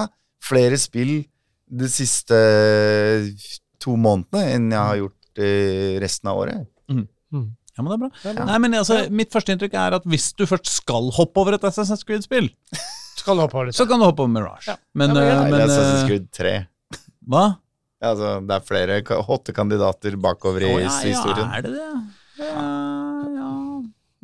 flere 0.51 0.79
spill 0.81 1.15
de 1.71 1.89
siste 1.91 2.39
to 3.81 3.97
månedene 3.97 4.45
enn 4.55 4.71
jeg 4.75 4.81
har 4.85 5.01
gjort 5.05 5.41
eh, 5.41 5.97
resten 6.03 6.31
av 6.33 6.43
året. 6.45 6.67
Ja, 7.79 7.85
men 7.85 7.93
det 7.93 7.95
er 7.97 8.01
bra. 8.03 8.09
Det 8.21 8.29
er 8.29 8.35
bra. 8.37 8.45
Nei, 8.51 8.57
men 8.61 8.75
altså, 8.77 8.97
Mitt 9.15 9.31
første 9.33 9.55
inntrykk 9.55 9.77
er 9.79 9.95
at 10.01 10.07
hvis 10.11 10.33
du 10.37 10.43
først 10.51 10.67
skal 10.69 11.07
hoppe 11.17 11.41
over 11.41 11.55
et 11.57 11.63
SSS 11.65 12.03
Creed-spill, 12.05 12.51
Så 13.21 13.27
kan 13.29 13.37
du 13.37 13.45
hoppe 13.45 13.59
over 13.61 13.69
litt. 13.69 13.77
så 13.77 13.85
kan 13.89 14.01
du 14.01 14.07
hoppe 14.09 14.25
over 14.25 14.33
Mirage. 14.33 14.67
Ja. 14.71 14.77
Men, 14.97 15.13
Ja, 15.13 15.21
men 15.21 15.45
eh, 15.45 15.51
men 15.53 15.65
Assassin's 15.67 16.03
eh, 16.03 16.09
Creed 16.09 16.31
3. 16.33 16.55
Hva? 17.31 17.45
Ja, 18.01 18.15
altså, 18.15 18.31
det 18.49 18.57
er 18.57 18.65
flere 18.65 19.01
hotte 19.29 19.53
kandidater 19.53 20.17
bakover 20.17 20.65
i 20.65 20.71
oh, 20.73 20.79
ja, 20.81 20.89
historien. 21.05 21.51
Ja, 21.51 21.59
er 21.59 21.67
det 21.67 21.75
det? 21.77 21.91
Ja, 22.41 22.65
ja. 23.37 23.51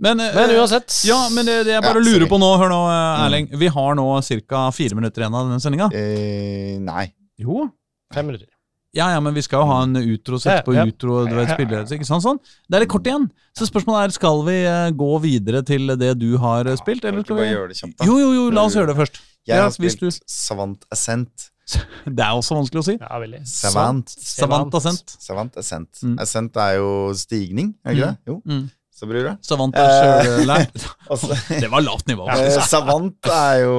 Men, 0.06 0.20
eh, 0.20 0.32
Men 0.36 0.54
uansett. 0.56 0.92
Ja, 1.08 1.18
men 1.32 1.44
det, 1.48 1.58
det 1.68 1.74
jeg 1.76 1.84
bare 1.84 2.00
Ja, 2.00 2.04
lurer 2.04 2.24
sorry. 2.24 2.30
på 2.32 2.38
nå, 2.40 2.50
hør 2.60 2.72
nå, 2.72 2.80
eh, 2.92 3.24
Erling. 3.26 3.46
Vi 3.60 3.68
har 3.76 3.94
nå 4.00 4.06
ca. 4.48 4.64
fire 4.72 4.96
minutter 4.98 5.22
igjen 5.24 5.36
av 5.36 5.48
denne 5.48 5.60
sendinga. 5.64 5.90
Eh, 5.92 6.76
nei. 6.84 7.06
Jo. 7.40 7.68
Fem 8.16 8.26
minutter. 8.32 8.48
Ja, 8.96 9.10
ja, 9.12 9.20
men 9.20 9.34
vi 9.36 9.42
skal 9.44 9.60
jo 9.62 9.68
ha 9.70 9.78
en 9.84 9.96
utro, 10.00 10.38
sette 10.40 10.64
på 10.66 10.72
Ja, 10.74 10.84
ja. 10.86 10.90
utro, 10.92 11.18
du 11.28 11.34
vet, 11.36 11.50
spille, 11.52 11.82
ikke 11.98 12.08
sant 12.08 12.24
sånn? 12.24 12.38
Det 12.66 12.78
er 12.78 12.84
litt 12.86 12.92
kort 12.92 13.06
igjen. 13.06 13.26
Så 13.56 13.68
spørsmålet 13.68 14.06
er, 14.08 14.14
skal 14.16 14.40
vi 14.46 14.54
eh, 14.64 14.90
gå 14.96 15.10
videre 15.24 15.60
til 15.68 15.92
det 16.00 16.14
du 16.20 16.30
har 16.42 16.66
eh, 16.70 16.78
spilt, 16.80 17.04
eller 17.08 17.24
skal 17.26 17.38
vi 17.42 17.50
gjøre 17.50 17.68
det 17.72 17.76
kjapt, 17.80 17.98
da? 18.00 18.08
Jo, 18.08 18.16
jo, 18.22 18.30
jo, 18.38 18.46
la 18.56 18.64
oss 18.68 18.76
gjøre 18.78 18.90
det 18.94 18.96
først. 19.02 19.20
Jeg 19.46 19.60
har 19.62 19.70
hvis 19.76 19.94
spilt 19.98 20.22
Savant 20.26 20.88
Ascent. 20.90 21.50
Det 22.06 22.22
er 22.22 22.30
også 22.38 22.54
vanskelig 22.54 22.78
å 22.78 22.86
si. 22.86 22.92
Ja, 23.00 23.16
veldig. 23.18 23.40
Savant. 23.50 24.10
Savant 24.22 24.74
Ascent. 24.78 25.16
Savant 25.18 25.56
Ascent. 25.58 26.02
Mm. 26.02 26.16
Ascent 26.22 26.58
er 26.62 26.76
jo 26.78 26.90
stigning, 27.18 27.72
er 27.84 27.90
det 27.94 27.98
ikke 28.00 28.10
det? 28.12 28.18
Jo, 28.30 28.36
Mm. 28.46 28.66
Så 28.96 29.04
bryr 29.04 29.26
du. 29.26 29.32
Savant 29.44 29.74
er 29.76 29.90
Eh, 29.90 30.26
sjøllært. 30.26 30.84
Altså, 31.12 31.28
Det 31.62 31.68
var 31.68 31.82
lavt 31.84 32.06
nivå. 32.08 32.24
Ja, 32.30 32.62
Savant 32.64 33.28
er 33.28 33.58
jo 33.66 33.74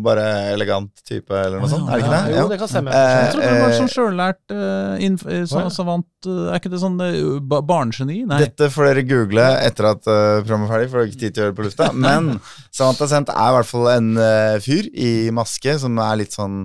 bare 0.00 0.24
elegant 0.54 1.02
type, 1.04 1.28
eller 1.36 1.60
noe 1.60 1.68
sånt. 1.68 1.90
Er 1.92 2.00
det 2.00 2.06
ikke 2.06 2.14
det? 2.14 2.38
Jo, 2.38 2.44
det 2.48 2.58
kan 2.62 2.70
stemme. 2.72 2.94
Eh, 2.96 3.16
Jeg 3.20 3.34
trodde 3.34 3.50
det 3.50 3.60
var 3.60 3.74
eh, 3.74 3.78
sånn 3.82 3.92
sjøllært 3.92 4.54
uh, 4.56 5.60
Å, 5.60 5.64
savant 5.76 6.30
eh, 6.30 6.42
Er 6.54 6.56
ikke 6.62 6.72
det 6.72 6.80
sånn 6.80 6.96
uh, 7.04 7.36
ba 7.52 7.60
barnegeni? 7.68 8.18
Nei. 8.30 8.40
Dette 8.46 8.70
får 8.72 8.88
dere 8.90 9.04
google 9.12 9.46
etter 9.68 9.90
at 9.92 10.08
uh, 10.08 10.40
programmet 10.40 10.70
er 10.70 10.74
ferdig, 10.76 10.88
for 10.92 10.98
det 10.98 11.04
er 11.04 11.12
ikke 11.12 11.22
tid 11.26 11.36
til 11.36 11.42
å 11.42 11.44
gjøre 11.46 11.54
det 11.54 11.60
på 11.60 11.68
lufta. 11.68 11.90
Men 12.08 12.32
Savant 12.72 13.04
Ascent 13.04 13.34
er 13.36 13.50
i 13.52 13.56
hvert 13.58 13.70
fall 13.76 13.90
en 13.92 14.10
eh, 14.24 14.56
fyr 14.64 14.88
i 14.96 15.10
maske 15.36 15.76
som 15.84 16.00
er 16.00 16.22
litt 16.24 16.32
sånn 16.36 16.62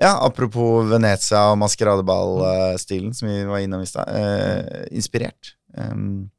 ja, 0.00 0.14
Apropos 0.24 0.86
Venezia 0.88 1.42
og 1.50 1.58
maskeradeball-stilen 1.60 3.12
som 3.16 3.28
vi 3.28 3.42
var 3.44 3.60
innom 3.60 3.82
i 3.84 3.88
stad. 3.90 4.08
eh, 4.08 4.86
inspirert. 4.96 5.50
Um, 5.76 6.30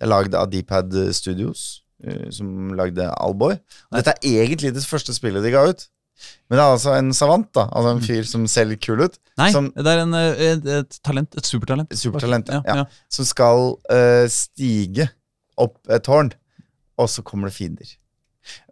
det 0.00 0.06
er 0.06 0.12
lagd 0.14 0.34
av 0.34 0.48
Dpad 0.48 0.94
Studios, 1.12 1.82
eh, 2.00 2.30
som 2.32 2.72
lagde 2.72 3.04
Allboy. 3.20 3.58
Dette 3.92 4.14
er 4.16 4.46
egentlig 4.46 4.72
det 4.72 4.84
første 4.88 5.12
spillet 5.12 5.44
de 5.44 5.52
ga 5.52 5.66
ut. 5.68 5.84
Men 6.48 6.56
det 6.56 6.62
er 6.64 6.72
altså 6.74 6.94
en 6.96 7.12
savant, 7.16 7.46
da. 7.56 7.66
Altså 7.68 7.92
en 7.94 8.02
fyr 8.04 8.24
som 8.28 8.46
ser 8.48 8.68
litt 8.68 8.80
kul 8.84 9.04
ut. 9.04 9.18
Nei, 9.40 9.50
som- 9.52 9.70
det 9.76 9.86
er 9.86 10.00
en, 10.06 10.14
eh, 10.14 10.56
et, 10.80 10.98
talent. 11.04 11.36
Et 11.36 11.44
supertalent. 11.44 11.92
Supertalent. 11.92 12.48
Ja, 12.48 12.62
Ja, 12.64 12.76
ja. 12.76 12.84
Som 13.08 13.24
skal 13.28 13.76
uh, 13.92 14.26
stige 14.28 15.10
opp 15.58 15.76
et 15.88 16.02
tårn, 16.02 16.32
og 16.98 17.08
så 17.08 17.22
kommer 17.22 17.48
det 17.48 17.56
fiender. 17.56 17.96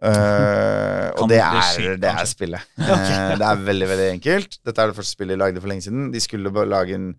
Uh, 0.01 1.13
og 1.21 1.29
det 1.29 1.37
det 1.37 1.45
er, 1.45 1.97
det 2.01 2.09
er 2.09 2.25
spillet. 2.25 2.61
Eh, 2.89 3.37
det 3.37 3.45
er 3.45 3.65
veldig 3.65 3.87
veldig 3.87 4.11
enkelt. 4.17 4.57
Dette 4.65 4.81
er 4.81 4.87
det 4.87 4.97
første 4.97 5.13
spillet 5.13 5.37
de 5.37 5.43
lagde 5.43 5.61
for 5.61 5.69
lenge 5.69 5.85
siden. 5.85 6.11
De 6.11 6.19
skulle 6.19 6.49
lage 6.49 6.95
en 6.97 7.15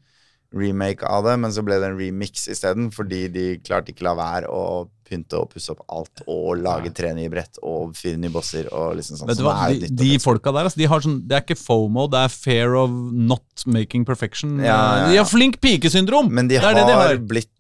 remake 0.57 1.07
av 1.07 1.25
det, 1.29 1.37
men 1.39 1.53
så 1.55 1.63
ble 1.63 1.77
det 1.79 1.91
en 1.91 1.99
remix 1.99 2.49
isteden, 2.51 2.89
fordi 2.95 3.27
de 3.31 3.45
klarte 3.63 3.93
ikke 3.93 4.07
la 4.09 4.17
være 4.19 4.51
å 4.51 4.89
pynte 5.11 5.39
og 5.39 5.51
pusse 5.51 5.73
opp 5.73 5.83
alt 5.91 6.23
og 6.31 6.61
lage 6.63 6.93
tre 6.95 7.11
nye 7.17 7.31
brett 7.31 7.59
og 7.67 7.95
fire 7.99 8.19
nye 8.21 8.31
bosser 8.35 8.69
og 8.71 8.97
liksom 8.99 9.19
sånn. 9.19 9.31
Vet 9.31 9.41
du 9.41 9.47
hva, 9.47 9.57
de, 9.71 9.91
de 10.01 10.11
folka 10.23 10.53
der, 10.55 10.69
altså, 10.71 10.79
de 10.79 10.91
har 10.91 11.03
sånn, 11.07 11.21
det 11.27 11.39
er 11.39 11.47
ikke 11.47 11.59
FOMO, 11.59 12.07
det 12.11 12.25
er 12.27 12.35
fear 12.35 12.77
of 12.79 12.93
not 13.15 13.65
making 13.67 14.07
perfection. 14.07 14.59
Ja, 14.63 14.77
ja, 15.05 15.09
De 15.11 15.19
har 15.23 15.31
flink 15.31 15.59
pikesyndrom! 15.63 16.31
Men 16.35 16.51
de 16.51 16.59
det 16.59 16.65
har, 16.67 16.79
det 16.79 16.87
de 16.87 16.99
har. 16.99 17.19
blitt 17.31 17.51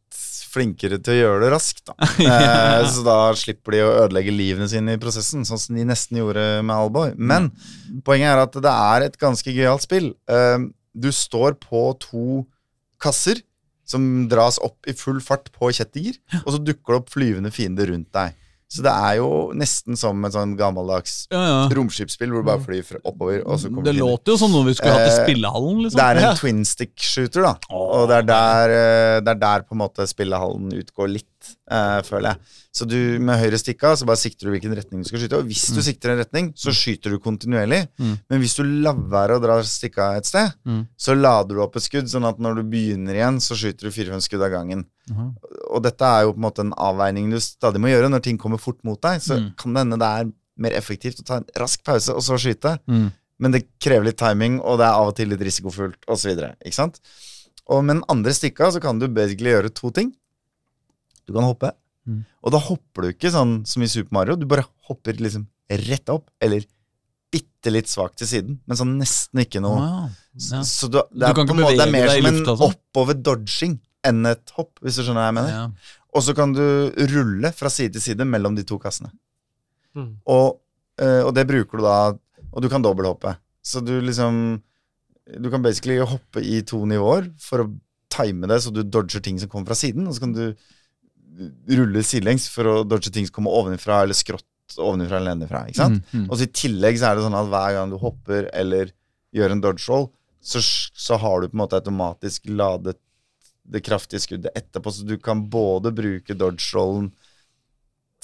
flinkere 0.50 0.98
til 0.98 1.14
å 1.14 1.18
gjøre 1.20 1.42
det 1.44 1.50
raskt. 1.54 1.84
Da. 1.86 1.94
Eh, 2.30 2.84
så 2.90 3.04
da 3.06 3.18
slipper 3.38 3.76
de 3.76 3.82
å 3.86 3.90
ødelegge 4.04 4.34
livene 4.34 4.66
sine 4.70 4.96
i 4.96 5.00
prosessen, 5.02 5.44
sånn 5.46 5.60
som 5.62 5.78
de 5.78 5.86
nesten 5.86 6.18
gjorde 6.18 6.46
med 6.66 6.74
Alboy. 6.74 7.12
Men 7.18 7.50
poenget 8.06 8.32
er 8.32 8.42
at 8.42 8.58
det 8.66 8.72
er 8.74 9.06
et 9.06 9.18
ganske 9.20 9.54
gøyalt 9.54 9.86
spill. 9.86 10.10
Eh, 10.30 10.58
du 10.90 11.10
står 11.14 11.54
på 11.62 11.84
to 12.02 12.42
kasser 13.00 13.40
som 13.90 14.28
dras 14.30 14.58
opp 14.62 14.86
i 14.86 14.92
full 14.94 15.18
fart 15.24 15.48
på 15.56 15.72
kjettinger, 15.74 16.14
og 16.44 16.52
så 16.54 16.60
dukker 16.62 16.94
det 16.94 17.00
opp 17.02 17.10
flyvende 17.10 17.50
fiender 17.50 17.90
rundt 17.90 18.12
deg. 18.14 18.36
Så 18.70 18.84
det 18.86 18.92
er 18.94 19.16
jo 19.18 19.30
nesten 19.58 19.96
som 19.98 20.20
et 20.24 20.30
sånn 20.30 20.52
gammeldags 20.54 21.24
Ja, 21.32 21.40
ja. 21.42 21.62
romskipsspill 21.74 22.30
hvor 22.30 22.44
du 22.44 22.46
bare 22.52 22.62
flyr 22.62 22.84
fra- 22.86 23.00
oppover, 23.02 23.40
og 23.42 23.58
så 23.58 23.66
kommer 23.66 23.82
Det 23.88 23.96
låter 23.98 24.30
jo 24.30 24.36
som 24.38 24.52
noe 24.54 24.62
vi 24.68 24.74
skulle 24.78 24.92
hatt 24.94 25.08
i 25.08 25.10
Eh, 25.16 25.24
spillehallen, 25.24 25.80
liksom. 25.82 25.98
Det 25.98 26.04
er 26.06 26.16
en 26.20 26.22
Ja. 26.22 26.34
twin 26.38 26.64
stick 26.64 26.94
shooter, 27.02 27.42
da. 27.42 27.56
Og 27.74 28.06
det 28.06 28.18
er 28.20 28.22
der, 28.30 28.70
eh, 28.70 29.20
det 29.26 29.28
er 29.34 29.40
der 29.42 29.60
på 29.66 29.72
en 29.74 29.78
måte 29.82 30.06
spillehallen 30.06 30.70
utgår 30.70 31.10
litt, 31.10 31.26
eh, 31.70 32.00
føler 32.06 32.30
jeg. 32.30 32.38
Så 32.72 32.86
du 32.88 33.18
med 33.18 33.38
høyre 33.40 33.58
stikka 33.58 33.94
så 33.98 34.06
bare 34.06 34.20
sikter 34.20 34.46
du 34.46 34.52
hvilken 34.54 34.74
retning 34.76 35.02
du 35.02 35.08
skal 35.08 35.20
skyte. 35.22 35.38
Og 35.40 35.48
hvis 35.50 35.64
du 35.74 35.80
sikter 35.82 36.12
en 36.12 36.20
retning, 36.22 36.52
så 36.58 36.70
skyter 36.74 37.10
du 37.10 37.18
kontinuerlig. 37.18 37.80
Mm. 37.98 38.14
Men 38.30 38.40
hvis 38.42 38.54
du 38.58 38.62
lar 38.84 38.94
være 38.94 39.38
å 39.38 39.42
dra 39.42 39.58
stikka 39.66 40.16
et 40.20 40.26
sted, 40.26 40.52
Mm. 40.66 40.86
så 40.96 41.14
lader 41.18 41.54
du 41.56 41.62
opp 41.62 41.76
et 41.76 41.82
skudd, 41.82 42.06
sånn 42.10 42.28
at 42.28 42.38
når 42.38 42.56
du 42.56 42.62
begynner 42.70 43.14
igjen, 43.14 43.40
så 43.40 43.54
skyter 43.58 43.88
du 43.88 43.90
fire-fem 43.90 44.20
skudd 44.20 44.42
av 44.42 44.50
gangen. 44.52 44.84
Mhm. 45.10 45.34
Og 45.74 45.82
dette 45.82 46.02
er 46.04 46.22
jo 46.24 46.32
på 46.32 46.36
en 46.38 46.46
måte 46.50 46.60
en 46.60 46.72
avveining 46.76 47.30
du 47.30 47.38
stadig 47.40 47.80
må 47.80 47.88
gjøre. 47.90 48.10
Når 48.10 48.22
ting 48.22 48.38
kommer 48.38 48.58
fort 48.58 48.78
mot 48.84 49.00
deg, 49.00 49.20
så 49.20 49.38
Mm. 49.40 49.56
kan 49.56 49.72
det 49.74 49.80
hende 49.86 49.98
det 49.98 50.10
er 50.20 50.32
mer 50.58 50.70
effektivt 50.72 51.20
å 51.20 51.24
ta 51.24 51.36
en 51.38 51.46
rask 51.56 51.82
pause 51.82 52.10
og 52.10 52.20
så 52.22 52.36
skyte. 52.38 52.78
Mm. 52.86 53.12
Men 53.40 53.50
det 53.52 53.64
krever 53.80 54.04
litt 54.04 54.18
timing, 54.18 54.60
og 54.60 54.76
det 54.78 54.84
er 54.86 54.92
av 54.92 55.08
og 55.08 55.16
til 55.16 55.28
litt 55.28 55.40
risikofullt, 55.40 55.96
osv. 56.06 56.36
Ikke 56.60 56.74
sant? 56.74 57.00
Og 57.70 57.82
med 57.84 57.96
den 57.96 58.04
andre 58.10 58.32
stikka 58.32 58.70
så 58.70 58.80
kan 58.82 58.98
du 58.98 59.06
basically 59.08 59.50
gjøre 59.50 59.72
to 59.72 59.90
ting. 59.90 60.12
Du 61.26 61.34
kan 61.36 61.46
hoppe, 61.46 61.74
Mm. 62.08 62.22
og 62.42 62.52
da 62.54 62.58
hopper 62.64 63.02
du 63.04 63.08
ikke 63.12 63.30
sånn 63.30 63.58
som 63.68 63.82
i 63.84 63.86
Super 63.86 64.14
Mario. 64.16 64.34
Du 64.34 64.46
bare 64.48 64.64
hopper 64.88 65.18
liksom 65.20 65.44
rett 65.68 66.08
opp, 66.08 66.30
eller 66.40 66.64
bitte 67.30 67.70
litt 67.70 67.90
svakt 67.92 68.16
til 68.18 68.26
siden, 68.26 68.56
men 68.66 68.78
sånn 68.78 68.96
nesten 68.98 69.42
ikke 69.44 69.60
noe. 69.62 69.78
Ja. 69.84 70.62
Så 70.64 70.88
du, 70.90 70.96
det, 71.12 71.28
er 71.28 71.36
kan 71.36 71.46
på 71.46 71.54
en 71.54 71.60
måte, 71.60 71.76
det 71.76 71.86
er 71.86 71.92
mer 71.92 72.08
som 72.08 72.28
en 72.30 72.40
sånn? 72.48 72.72
oppover 72.72 73.18
dodging 73.20 73.76
enn 74.08 74.24
et 74.26 74.54
hopp, 74.56 74.80
hvis 74.80 74.96
du 74.96 75.04
skjønner 75.04 75.20
hva 75.20 75.28
jeg 75.28 75.36
mener. 75.38 75.52
Ja. 75.52 75.98
Og 76.16 76.24
så 76.26 76.34
kan 76.34 76.56
du 76.56 76.64
rulle 77.12 77.52
fra 77.54 77.70
side 77.70 77.92
til 77.94 78.02
side 78.08 78.26
mellom 78.26 78.56
de 78.56 78.64
to 78.66 78.80
kassene. 78.82 79.12
Mm. 79.94 80.10
Og, 80.26 80.58
eh, 80.98 81.20
og 81.20 81.34
det 81.36 81.46
bruker 81.50 81.78
du 81.78 81.82
da 81.84 81.94
Og 82.54 82.62
du 82.62 82.68
kan 82.70 82.82
dobbelthoppe. 82.82 83.32
Så 83.62 83.80
du 83.82 83.96
liksom 84.00 84.60
Du 85.40 85.48
kan 85.50 85.62
basically 85.62 85.96
hoppe 85.98 86.38
i 86.42 86.60
to 86.62 86.84
nivåer 86.86 87.26
for 87.42 87.62
å 87.64 87.70
time 88.10 88.46
det 88.50 88.60
så 88.62 88.72
du 88.74 88.82
dodger 88.82 89.22
ting 89.22 89.38
som 89.38 89.48
kommer 89.48 89.70
fra 89.70 89.78
siden, 89.78 90.08
og 90.08 90.14
så 90.14 90.24
kan 90.24 90.32
du 90.34 90.56
rulle 91.70 92.02
sidelengs 92.06 92.48
for 92.52 92.68
å 92.68 92.78
dodge 92.84 93.12
ting 93.14 93.26
som 93.28 93.38
kommer 93.38 93.58
ovenfra, 93.60 94.02
eller 94.04 94.16
skrått 94.16 94.46
ovenfra 94.78 95.18
eller 95.18 95.34
nedenfra. 95.34 95.66
Ikke 95.68 95.82
sant? 95.82 96.02
Mm, 96.10 96.24
mm. 96.24 96.26
Og 96.28 96.38
så 96.38 96.46
i 96.46 96.54
tillegg 96.62 96.98
så 97.00 97.10
er 97.10 97.18
det 97.18 97.26
sånn 97.26 97.38
at 97.38 97.52
hver 97.52 97.76
gang 97.76 97.92
du 97.92 97.98
hopper 98.00 98.48
eller 98.56 98.92
gjør 99.34 99.54
en 99.54 99.62
dodge 99.62 99.86
roll, 99.90 100.08
så, 100.40 100.62
så 100.62 101.18
har 101.20 101.40
du 101.40 101.50
på 101.50 101.56
en 101.56 101.62
måte 101.64 101.78
automatisk 101.78 102.48
ladet 102.50 102.96
det 103.70 103.82
kraftige 103.86 104.22
skuddet 104.24 104.56
etterpå, 104.56 104.90
så 104.90 105.04
du 105.06 105.14
kan 105.22 105.44
både 105.52 105.92
bruke 105.94 106.34
dodge-rollen 106.34 107.10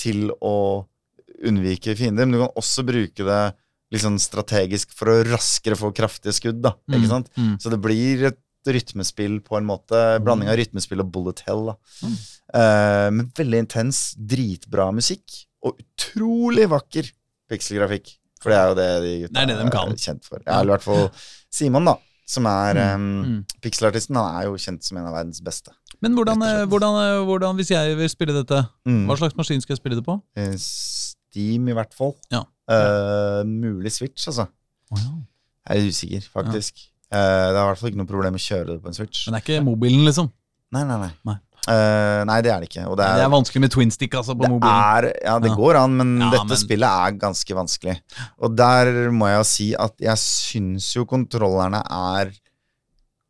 til 0.00 0.30
å 0.42 0.86
unnvike 1.46 1.94
fiender, 1.98 2.26
men 2.26 2.38
du 2.38 2.42
kan 2.42 2.58
også 2.58 2.84
bruke 2.86 3.26
det 3.26 3.42
liksom 3.94 4.16
strategisk 4.18 4.90
for 4.96 5.12
å 5.12 5.20
raskere 5.28 5.78
få 5.78 5.92
kraftige 5.94 6.34
skudd, 6.34 6.58
da. 6.64 6.72
Ikke 6.90 7.10
sant? 7.10 7.30
Mm. 7.38 7.54
Så 7.62 7.70
det 7.70 7.78
blir 7.84 8.24
et 8.32 8.40
rytmespill 8.74 9.40
på 9.46 9.56
en 9.58 9.66
måte. 9.68 10.00
Blanding 10.24 10.48
av 10.50 10.56
rytmespill 10.58 11.00
og 11.04 11.10
bullet 11.14 11.42
hell. 11.46 11.66
Da. 11.70 11.76
Mm. 12.02 12.16
Uh, 12.56 13.08
men 13.18 13.30
veldig 13.36 13.58
intens, 13.66 14.00
dritbra 14.18 14.88
musikk, 14.94 15.44
og 15.66 15.78
utrolig 15.82 16.68
vakker 16.70 17.10
pikselgrafikk. 17.50 18.16
For 18.42 18.50
det 18.52 18.58
er 18.58 18.68
jo 18.68 18.74
det 18.78 18.88
de 19.02 19.12
gutta 19.24 19.32
Det 19.34 19.42
er 19.42 19.46
det 19.46 19.56
de 19.64 19.70
kan. 19.74 19.92
er 19.92 19.96
kjent 20.02 20.24
for. 20.28 20.42
Ja, 20.46 20.60
eller 20.60 20.74
i 20.74 20.76
hvert 20.76 20.84
fall 20.86 21.08
Simon, 21.50 21.84
da. 21.88 21.96
Som 22.26 22.46
er 22.50 22.74
Mm, 22.74 23.00
um, 23.00 23.24
mm. 23.24 23.44
pikselartisten. 23.62 24.16
Han 24.18 24.34
er 24.40 24.46
jo 24.48 24.56
kjent 24.58 24.82
som 24.82 24.96
en 24.98 25.06
av 25.06 25.14
verdens 25.14 25.40
beste. 25.40 25.70
Men 26.02 26.12
hvordan, 26.18 26.42
eh, 26.42 26.64
hvordan, 26.66 26.96
eh, 27.02 27.24
hvordan, 27.24 27.54
hvis 27.56 27.70
jeg 27.70 27.96
vil 27.96 28.08
spille 28.10 28.34
dette, 28.34 28.68
Mm. 28.84 29.06
hva 29.06 29.16
slags 29.16 29.36
maskin 29.38 29.60
skal 29.62 29.74
jeg 29.76 29.78
spille 29.80 29.94
det 29.96 30.04
på? 30.04 30.16
Steam, 30.58 31.68
i 31.68 31.72
hvert 31.72 31.94
fall. 31.94 32.16
Ja. 32.32 32.42
Uh, 32.68 33.44
mulig 33.46 33.92
Switch, 33.94 34.26
altså. 34.26 34.48
Jeg 34.90 35.78
er 35.82 35.88
usikker, 35.88 36.26
faktisk. 36.34 36.88
Eh, 37.12 37.46
det 37.52 37.56
er 37.56 37.62
i 37.62 37.66
hvert 37.70 37.78
fall 37.78 37.90
ikke 37.92 38.00
noe 38.02 38.10
problem 38.10 38.34
å 38.34 38.42
kjøre 38.42 38.66
det 38.74 38.82
på 38.82 38.88
en 38.90 38.96
Switch. 38.98 39.26
Men 39.28 39.36
det 39.36 39.42
er 39.42 39.46
ikke 39.46 39.64
mobilen, 39.64 40.04
liksom? 40.08 40.30
Nei, 40.74 40.82
nei, 40.84 40.96
nei. 41.06 41.10
Nei. 41.24 41.36
Uh, 41.66 42.22
nei, 42.28 42.36
det 42.46 42.50
er 42.52 42.60
det 42.62 42.68
ikke. 42.70 42.84
Og 42.86 42.94
det 42.98 43.02
Det 43.08 43.18
er, 43.18 43.24
er 43.26 43.30
vanskelig 43.32 43.60
med 43.64 43.70
twin 43.74 43.90
stick, 43.90 44.12
altså, 44.14 44.36
på 44.38 44.42
det 44.46 44.50
mobilen. 44.52 44.70
er 44.70 45.12
Ja, 45.24 45.38
det 45.42 45.50
Ja. 45.50 45.56
går 45.56 45.74
an, 45.80 45.96
men 45.96 46.18
Ja, 46.20 46.30
dette 46.30 46.46
men- 46.46 46.56
spillet 46.58 46.86
er 46.86 47.12
ganske 47.18 47.54
vanskelig. 47.58 48.00
Og 48.40 48.54
der 48.56 49.10
må 49.10 49.26
jeg 49.26 49.38
jo 49.38 49.42
si 49.44 49.74
at 49.74 49.94
jeg 49.98 50.16
syns 50.16 50.94
jo 50.94 51.04
kontrollerne 51.04 51.82
er 51.90 52.30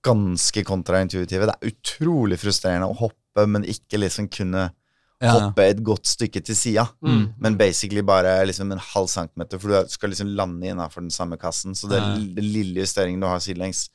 ganske 0.05 0.63
kontraintuitive. 0.65 1.47
Det 1.49 1.55
er 1.57 1.71
utrolig 1.73 2.39
frustrerende 2.39 2.89
å 2.91 2.97
hoppe, 2.99 3.47
men 3.49 3.65
ikke 3.65 3.99
liksom 4.01 4.29
kunne 4.31 4.71
Ja, 5.17 5.31
ja. 5.31 5.35
hoppe 5.47 5.65
et 5.65 5.79
godt 5.81 6.05
stykke 6.05 6.43
til 6.45 6.57
sida. 6.59 6.83
Mm. 7.01 7.23
Men 7.41 7.55
basically 7.57 8.03
bare 8.05 8.35
liksom 8.45 8.73
en 8.75 8.83
halv 8.93 9.09
centimeter, 9.09 9.59
for 9.63 9.73
du 9.73 9.89
skal 9.89 10.13
liksom 10.13 10.35
lande 10.37 10.69
innafor 10.69 11.01
den 11.01 11.15
samme 11.15 11.39
kassen. 11.41 11.73
Så 11.75 11.89
det, 11.89 12.03
Ja. 12.03 12.15
den 12.37 12.51
lille 12.53 12.83
justeringen 12.85 13.21
du 13.21 13.27
har 13.27 13.41
sidelengs 13.41 13.87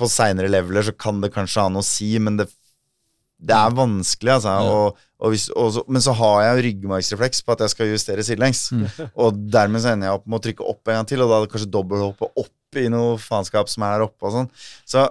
På 0.00 0.08
seinere 0.08 0.48
leveler 0.48 0.82
så 0.86 0.94
kan 0.96 1.20
det 1.20 1.32
kanskje 1.34 1.60
ha 1.60 1.68
noe 1.68 1.82
å 1.84 1.84
si, 1.84 2.14
men 2.18 2.38
det, 2.38 2.46
det 3.36 3.52
er 3.52 3.74
vanskelig, 3.76 4.32
altså. 4.38 4.48
Ja. 4.48 4.70
Og, 4.72 4.96
og 5.20 5.34
hvis, 5.34 5.50
og 5.52 5.74
så, 5.74 5.82
men 5.92 6.00
så 6.00 6.14
har 6.16 6.38
jeg 6.46 6.64
ryggmargsrefleks 6.70 7.44
på 7.44 7.52
at 7.52 7.66
jeg 7.66 7.74
skal 7.74 7.92
justere 7.92 8.24
sidelengs. 8.24 8.62
Mm. 8.72 8.86
Og 9.20 9.36
dermed 9.52 9.84
så 9.84 9.92
ender 9.92 10.08
jeg 10.08 10.16
opp 10.22 10.24
med 10.26 10.38
å 10.40 10.44
trykke 10.46 10.68
opp 10.72 10.88
en 10.88 11.00
gang 11.02 11.10
til, 11.10 11.20
og 11.20 11.28
da 11.28 11.36
er 11.36 11.44
det 11.44 11.52
kanskje 11.52 11.72
dobbelthoppe 11.76 12.30
opp 12.40 12.80
i 12.80 12.88
noe 12.88 13.18
faenskap 13.20 13.68
som 13.68 13.84
er 13.84 13.98
der 13.98 14.06
oppe 14.08 14.24
og 14.30 14.38
sånn. 14.38 14.48
Så 14.88 15.04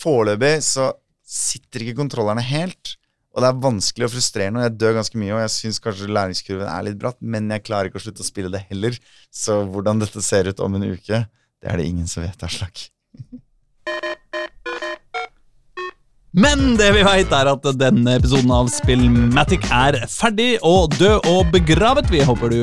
foreløpig 0.00 0.54
så 0.64 0.88
sitter 1.28 1.84
ikke 1.84 1.98
kontrollerne 2.00 2.44
helt. 2.48 2.94
Og 3.34 3.42
det 3.42 3.48
er 3.50 3.62
vanskelig 3.64 4.06
og 4.06 4.12
frustrerende, 4.14 4.60
og 4.60 4.68
jeg 4.68 4.78
dør 4.78 4.98
ganske 5.00 5.18
mye, 5.18 5.32
og 5.34 5.40
jeg 5.42 5.52
syns 5.56 5.80
kanskje 5.82 6.10
læringskurven 6.14 6.68
er 6.70 6.84
litt 6.86 6.98
bratt, 7.00 7.18
men 7.18 7.50
jeg 7.50 7.64
klarer 7.66 7.90
ikke 7.90 7.98
å 7.98 8.04
slutte 8.04 8.22
å 8.22 8.28
spille 8.28 8.50
det 8.52 8.62
heller. 8.68 8.94
Så 9.34 9.64
hvordan 9.74 10.02
dette 10.02 10.22
ser 10.22 10.46
ut 10.46 10.62
om 10.62 10.76
en 10.78 10.86
uke, 10.86 11.24
det 11.26 11.72
er 11.72 11.80
det 11.80 11.88
ingen 11.90 12.06
som 12.10 12.22
vet, 12.22 12.46
Aslak. 12.46 12.86
Men 16.34 16.74
det 16.78 16.92
vi 16.94 17.02
veit, 17.06 17.30
er 17.34 17.50
at 17.50 17.66
denne 17.78 18.16
episoden 18.18 18.50
av 18.54 18.70
Spillmatic 18.74 19.66
er 19.70 20.00
ferdig 20.10 20.56
og 20.66 20.94
død 20.94 21.26
og 21.30 21.50
begravet. 21.54 22.10
Vi 22.10 22.22
håper 22.26 22.54
du 22.54 22.60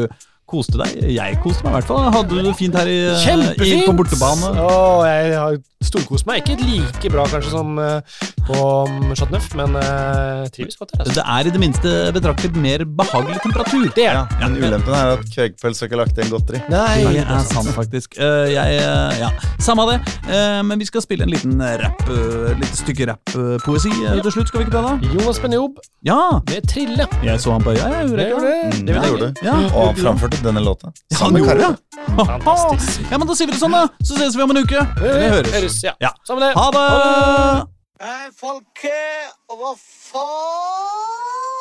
koste 0.48 0.80
deg. 0.80 0.98
Jeg 1.16 1.40
koste 1.44 1.64
meg 1.64 1.72
i 1.72 1.78
hvert 1.80 1.92
fall. 1.92 2.08
Hadde 2.16 2.36
du 2.36 2.48
det 2.48 2.56
fint 2.60 2.76
her 2.76 2.88
i, 2.92 2.98
i, 3.12 3.20
Kjempefint! 3.24 3.86
på 3.88 3.96
bortebane? 4.00 4.52
Å, 4.60 4.74
jeg 5.08 5.36
har 5.36 5.60
storkost 5.86 6.26
meg. 6.30 6.42
Ikke 6.44 6.58
like 6.62 7.12
bra 7.14 7.26
kanskje 7.32 7.52
som 7.54 7.78
eh, 7.82 8.02
på 8.48 8.58
um, 8.88 9.12
Chateauneuf, 9.16 9.48
men 9.58 9.76
uh, 9.78 10.46
trives 10.54 10.78
godt 10.80 10.94
her. 10.96 11.04
Altså. 11.06 11.16
Det 11.20 11.26
er 11.26 11.48
i 11.50 11.54
det 11.56 11.62
minste 11.62 11.94
betraktelig 12.16 12.62
mer 12.62 12.84
behagelig 12.86 13.42
temperatur. 13.46 13.88
Det 13.96 14.06
er 14.08 14.20
Ja, 14.22 14.26
men 14.48 14.58
ulempen 14.62 14.94
er 14.98 15.14
at 15.18 15.26
Kvegpels 15.34 15.80
har 15.82 15.90
ikke 15.92 16.00
lagt 16.02 16.18
igjen 16.18 16.32
godteri. 16.34 16.62
Nei, 16.72 17.04
Det 17.12 17.26
er 17.26 17.46
sant, 17.50 17.72
faktisk. 17.76 18.18
Uh, 18.20 18.48
jeg, 18.52 18.82
uh, 18.86 19.14
ja, 19.22 19.30
Samme 19.62 19.86
det. 19.92 20.00
uh, 20.30 20.62
men 20.68 20.80
vi 20.82 20.86
skal 20.90 21.04
spille 21.06 21.26
en 21.28 21.32
liten 21.34 21.58
rap, 21.62 22.02
uh, 22.10 22.52
litt 22.60 22.76
stykke 22.82 23.08
rapp-poesi 23.12 23.92
eh, 24.06 24.20
til 24.22 24.32
slutt. 24.38 24.52
Skal 24.52 24.64
vi 24.64 24.68
ikke 24.68 24.78
det, 24.78 24.84
da? 24.88 25.14
Jonas 25.16 25.40
Benjob 25.44 25.80
Ja! 26.08 26.20
med 26.50 26.66
Trille. 26.72 27.06
Jeg 27.26 27.40
så 27.44 27.54
han 27.56 27.64
på 27.66 27.74
øya. 27.76 27.88
Jeg 27.92 28.10
gjorde 28.10 28.18
Det 28.18 28.30
det. 28.42 28.82
Mm, 28.82 28.86
det 28.88 28.96
gjorde 29.12 29.28
du. 29.32 29.42
Ja, 29.46 29.56
Og 29.72 29.86
han 29.92 30.00
framførte 30.02 30.42
denne 30.46 30.64
låta. 30.66 30.92
Ja, 31.12 31.18
han 31.18 31.18
Sammen 31.18 31.42
med 31.42 31.50
gjorde 31.50 31.72
det. 31.72 31.78
Fantastisk. 32.26 33.02
Ja, 33.12 33.18
men 33.22 33.28
Da 33.30 33.36
sier 33.38 33.48
vi 33.50 33.54
det 33.56 33.62
sånn, 33.62 33.76
da. 33.76 33.84
Så 34.04 34.18
ses 34.18 34.36
vi 34.38 34.44
om 34.44 34.52
en 34.56 34.62
uke. 34.64 34.82
Vi 35.02 35.30
høres. 35.36 35.71
Høres, 35.72 35.84
ja. 35.84 35.94
Ja. 36.02 36.10
Samme 36.28 36.46
det. 36.46 36.54
Ha 36.58 36.68
det! 36.76 37.68
Hei, 38.02 38.28
folket! 38.36 39.32
Og 39.50 39.58
hva 39.62 39.72
faen? 39.80 41.61